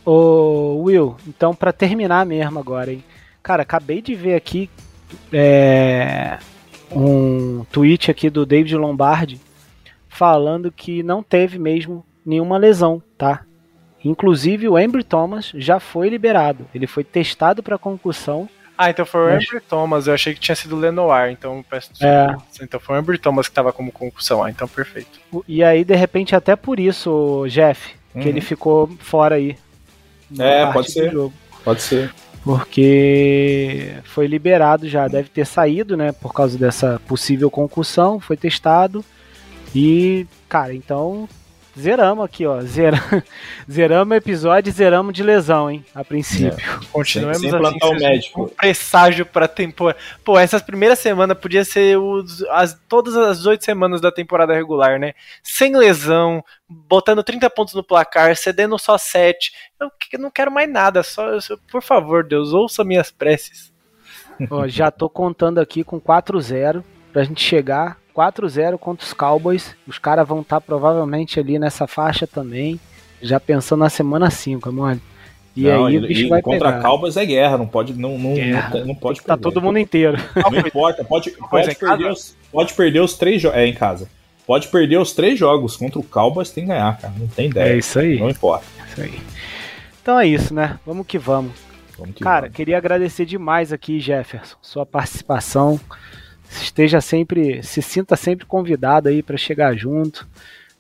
Ô 0.05 0.83
Will, 0.83 1.17
então 1.27 1.55
para 1.55 1.73
terminar 1.73 2.27
mesmo 2.27 2.59
agora, 2.59 2.93
hein? 2.93 3.03
Cara, 3.43 3.63
acabei 3.63 4.03
de 4.03 4.15
ver 4.15 4.35
aqui 4.35 4.69
é, 5.33 6.39
um 6.91 7.65
tweet 7.71 8.11
aqui 8.11 8.29
do 8.29 8.45
David 8.45 8.77
Lombardi 8.77 9.41
falando 10.09 10.71
que 10.71 11.03
não 11.03 11.23
teve 11.23 11.59
mesmo 11.59 12.05
nenhuma 12.25 12.59
lesão, 12.59 13.03
tá? 13.17 13.45
Inclusive 14.05 14.69
o 14.69 14.79
Embry 14.79 15.05
Thomas 15.05 15.53
já 15.55 15.79
foi 15.79 16.09
liberado. 16.09 16.67
Ele 16.75 16.87
foi 16.87 17.05
testado 17.05 17.63
para 17.63 17.79
concussão. 17.79 18.49
Ah, 18.77 18.91
então 18.91 19.07
foi 19.07 19.21
o 19.21 19.35
mas... 19.35 19.45
Embry 19.45 19.61
Thomas. 19.61 20.07
Eu 20.07 20.15
achei 20.15 20.35
que 20.35 20.41
tinha 20.41 20.57
sido 20.57 20.77
o 20.77 20.79
Lenoir, 20.79 21.31
então 21.31 21.65
peço 21.69 21.91
é. 22.01 22.35
Então 22.61 22.81
foi 22.81 22.97
o 22.97 22.99
Embry 22.99 23.19
Thomas 23.19 23.47
que 23.47 23.53
estava 23.53 23.73
como 23.73 23.93
concussão. 23.93 24.43
Ah, 24.43 24.51
então 24.51 24.67
perfeito. 24.67 25.21
E 25.47 25.63
aí, 25.63 25.85
de 25.85 25.95
repente, 25.95 26.35
até 26.35 26.57
por 26.57 26.81
isso, 26.81 27.45
Jeff, 27.49 27.95
que 28.13 28.19
uhum. 28.19 28.27
ele 28.27 28.41
ficou 28.41 28.89
fora 28.99 29.37
aí. 29.37 29.57
É, 30.39 30.67
pode 30.73 30.91
ser. 30.91 31.13
Pode 31.65 31.83
ser. 31.83 32.13
Porque 32.43 33.95
foi 34.03 34.27
liberado 34.27 34.89
já, 34.89 35.07
deve 35.07 35.29
ter 35.29 35.47
saído, 35.47 35.97
né? 35.97 36.11
Por 36.11 36.35
causa 36.35 36.59
dessa 36.59 37.01
possível 37.07 37.49
concussão, 37.51 38.19
foi 38.19 38.37
testado. 38.37 39.05
E, 39.75 40.27
cara, 40.49 40.75
então 40.75 41.29
Zeramos 41.79 42.25
aqui, 42.25 42.47
ó. 42.47 42.61
Zera... 42.61 42.99
Zeramos 43.71 44.17
episódio 44.17 44.69
e 44.69 44.73
zeramos 44.73 45.15
de 45.15 45.23
lesão, 45.23 45.71
hein? 45.71 45.85
A 45.95 46.05
princípio. 46.05 46.59
É. 46.59 46.87
Continuamos 46.93 47.41
sem, 47.41 47.51
sem 47.51 47.67
assim. 47.67 47.95
médico. 48.05 48.43
Um 48.45 48.49
presságio 48.49 49.25
pra 49.25 49.49
temporada. 49.49 49.99
Pô, 50.25 50.39
essas 50.39 50.61
primeiras 50.61 50.99
semanas 50.99 51.39
podia 51.39 51.65
ser 51.65 51.99
os, 51.99 52.43
as, 52.51 52.79
todas 52.89 53.17
as 53.17 53.47
oito 53.47 53.65
semanas 53.65 54.01
da 54.01 54.13
temporada 54.13 54.53
regular, 54.53 54.99
né? 54.99 55.15
Sem 55.43 55.75
lesão, 55.75 56.45
botando 56.69 57.23
30 57.23 57.49
pontos 57.51 57.75
no 57.75 57.83
placar, 57.83 58.37
cedendo 58.37 58.79
só 58.79 58.99
7. 58.99 59.53
Eu, 59.81 59.91
eu 60.13 60.19
não 60.19 60.31
quero 60.31 60.51
mais 60.51 60.71
nada. 60.71 61.03
Só, 61.03 61.39
por 61.71 61.83
favor, 61.83 62.23
Deus, 62.23 62.53
ouça 62.53 62.85
minhas 62.85 63.11
preces. 63.11 63.73
Ó, 64.51 64.67
já 64.67 64.91
tô 64.91 65.09
contando 65.09 65.59
aqui 65.59 65.85
com 65.85 66.01
4-0 66.01 66.83
pra 67.13 67.25
gente 67.25 67.43
chegar 67.43 68.02
4-0 68.15 68.79
contra 68.79 69.05
os 69.05 69.13
Cowboys. 69.13 69.75
Os 69.87 69.99
caras 69.99 70.27
vão 70.27 70.41
estar 70.41 70.57
tá 70.57 70.61
provavelmente 70.61 71.41
ali 71.41 71.59
nessa 71.59 71.87
faixa 71.87 72.27
também. 72.27 72.79
Já 73.21 73.39
pensando 73.39 73.81
na 73.81 73.91
semana 73.91 74.31
5, 74.31 74.73
mano. 74.73 75.01
E 75.55 75.65
não, 75.65 75.87
aí 75.87 75.99
o 75.99 76.07
bicho 76.07 76.29
vai 76.29 76.41
contra 76.41 76.73
pegar. 76.73 76.83
Cowboys 76.83 77.17
é 77.17 77.27
guerra, 77.27 77.59
não 77.59 77.67
pode 77.67 77.93
não, 77.93 78.19
não, 78.19 78.35
não, 78.35 78.87
não, 78.87 78.95
pode 78.95 79.21
tá 79.21 79.37
perder. 79.37 79.43
Tá 79.43 79.51
todo 79.51 79.61
mundo 79.61 79.79
inteiro. 79.79 80.17
Não 80.51 80.59
importa, 80.59 81.05
pode, 81.05 81.31
pode, 81.51 81.71
é 81.71 81.75
perder, 81.75 82.11
os, 82.11 82.37
pode 82.51 82.73
perder 82.73 83.01
os 83.01 83.15
três 83.15 83.43
jogos. 83.43 83.59
É, 83.59 83.67
em 83.67 83.75
casa. 83.75 84.09
Pode 84.47 84.69
perder 84.69 84.99
os 84.99 85.13
três 85.13 85.39
jogos 85.39 85.77
contra 85.77 85.99
o 85.99 86.03
Cowboys, 86.03 86.51
tem 86.51 86.65
que 86.65 86.71
ganhar, 86.71 86.99
cara. 86.99 87.15
Não 87.17 87.29
tem 87.29 87.51
ideia. 87.51 87.75
É 87.75 87.79
isso 87.79 87.99
aí. 87.99 88.19
Não 88.19 88.31
importa. 88.31 88.65
É 88.79 88.91
isso 88.91 89.03
aí. 89.03 89.23
Então 90.01 90.19
é 90.19 90.27
isso, 90.27 90.55
né? 90.55 90.79
Vamos 90.87 91.07
que 91.07 91.19
vamos. 91.19 91.53
vamos 91.99 92.15
que 92.15 92.25
cara, 92.25 92.43
vamos. 92.43 92.57
queria 92.57 92.79
agradecer 92.79 93.27
demais 93.27 93.73
aqui, 93.73 94.01
Jefferson, 94.01 94.57
sua 94.61 94.87
participação 94.87 95.79
esteja 96.61 97.01
sempre, 97.01 97.63
se 97.63 97.81
sinta 97.81 98.17
sempre 98.17 98.45
convidado 98.45 99.09
aí 99.09 99.23
para 99.23 99.37
chegar 99.37 99.77
junto, 99.77 100.27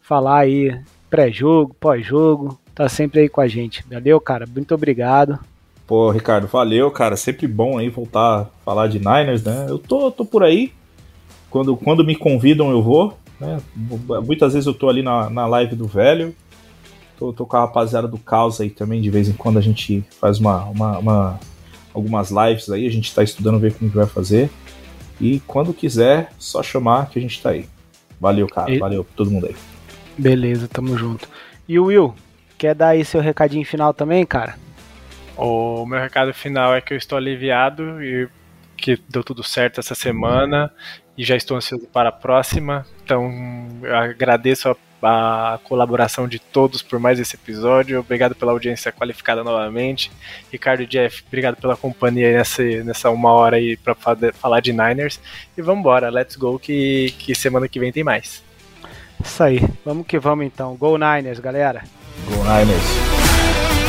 falar 0.00 0.40
aí 0.40 0.78
pré-jogo, 1.08 1.74
pós-jogo, 1.78 2.58
tá 2.74 2.88
sempre 2.88 3.20
aí 3.20 3.28
com 3.28 3.40
a 3.40 3.48
gente. 3.48 3.84
Valeu, 3.90 4.20
cara, 4.20 4.46
muito 4.46 4.74
obrigado. 4.74 5.38
Pô, 5.86 6.10
Ricardo, 6.10 6.46
valeu, 6.46 6.90
cara, 6.90 7.16
sempre 7.16 7.46
bom 7.46 7.78
aí 7.78 7.88
voltar 7.88 8.40
a 8.40 8.46
falar 8.64 8.88
de 8.88 8.98
Niners, 8.98 9.42
né? 9.42 9.66
Eu 9.68 9.78
tô, 9.78 10.10
tô 10.10 10.24
por 10.24 10.42
aí, 10.42 10.72
quando, 11.50 11.76
quando 11.76 12.04
me 12.04 12.16
convidam 12.16 12.70
eu 12.70 12.82
vou, 12.82 13.18
né? 13.38 13.60
Muitas 14.24 14.54
vezes 14.54 14.66
eu 14.66 14.74
tô 14.74 14.88
ali 14.88 15.02
na, 15.02 15.28
na 15.28 15.46
live 15.46 15.76
do 15.76 15.86
velho, 15.86 16.34
tô, 17.18 17.32
tô 17.32 17.44
com 17.44 17.56
a 17.56 17.60
rapaziada 17.60 18.08
do 18.08 18.16
Caos 18.16 18.60
aí 18.60 18.70
também, 18.70 19.02
de 19.02 19.10
vez 19.10 19.28
em 19.28 19.34
quando 19.34 19.58
a 19.58 19.62
gente 19.62 20.02
faz 20.18 20.38
uma, 20.38 20.64
uma, 20.64 20.98
uma 20.98 21.40
algumas 21.92 22.30
lives 22.30 22.70
aí, 22.70 22.86
a 22.86 22.90
gente 22.90 23.14
tá 23.14 23.22
estudando 23.22 23.58
ver 23.58 23.74
como 23.74 23.90
que 23.90 23.96
vai 23.96 24.06
fazer. 24.06 24.50
E 25.22 25.38
quando 25.46 25.72
quiser, 25.72 26.32
só 26.36 26.64
chamar 26.64 27.08
que 27.08 27.16
a 27.16 27.22
gente 27.22 27.40
tá 27.40 27.50
aí. 27.50 27.66
Valeu, 28.20 28.48
cara. 28.48 28.72
E... 28.72 28.78
Valeu 28.78 29.04
pra 29.04 29.14
todo 29.16 29.30
mundo 29.30 29.46
aí. 29.46 29.54
Beleza, 30.18 30.66
tamo 30.66 30.98
junto. 30.98 31.28
E 31.68 31.78
o 31.78 31.84
Will, 31.84 32.12
quer 32.58 32.74
dar 32.74 32.88
aí 32.88 33.04
seu 33.04 33.20
recadinho 33.20 33.64
final 33.64 33.94
também, 33.94 34.26
cara? 34.26 34.56
O 35.36 35.86
meu 35.86 36.00
recado 36.00 36.34
final 36.34 36.74
é 36.74 36.80
que 36.80 36.92
eu 36.92 36.98
estou 36.98 37.16
aliviado 37.16 38.02
e 38.02 38.28
que 38.76 38.98
deu 39.08 39.22
tudo 39.22 39.44
certo 39.44 39.78
essa 39.78 39.94
semana 39.94 40.72
e 41.16 41.22
já 41.24 41.36
estou 41.36 41.56
ansioso 41.56 41.86
para 41.86 42.08
a 42.08 42.12
próxima. 42.12 42.84
Então, 43.04 43.30
agradeço 43.84 44.70
a 44.70 44.76
a 45.02 45.58
colaboração 45.64 46.28
de 46.28 46.38
todos 46.38 46.82
por 46.82 46.98
mais 46.98 47.18
esse 47.18 47.36
episódio. 47.36 48.00
Obrigado 48.00 48.34
pela 48.34 48.52
audiência 48.52 48.92
qualificada 48.92 49.42
novamente. 49.42 50.10
Ricardo 50.50 50.82
e 50.82 50.86
Jeff, 50.86 51.24
obrigado 51.26 51.56
pela 51.56 51.76
companhia 51.76 52.32
nessa, 52.32 52.62
nessa 52.84 53.10
uma 53.10 53.32
hora 53.32 53.56
aí 53.56 53.76
para 53.76 53.94
falar 54.32 54.60
de 54.60 54.72
Niners. 54.72 55.20
E 55.56 55.62
vamos 55.62 55.80
embora, 55.80 56.08
let's 56.10 56.36
go 56.36 56.58
que, 56.58 57.14
que 57.18 57.34
semana 57.34 57.68
que 57.68 57.80
vem 57.80 57.92
tem 57.92 58.04
mais. 58.04 58.42
Isso 59.24 59.42
aí, 59.42 59.60
vamos 59.84 60.06
que 60.06 60.18
vamos 60.18 60.46
então. 60.46 60.76
Go 60.76 60.96
Niners, 60.96 61.38
galera. 61.38 61.82
Go 62.26 62.36
Niners. 62.44 63.81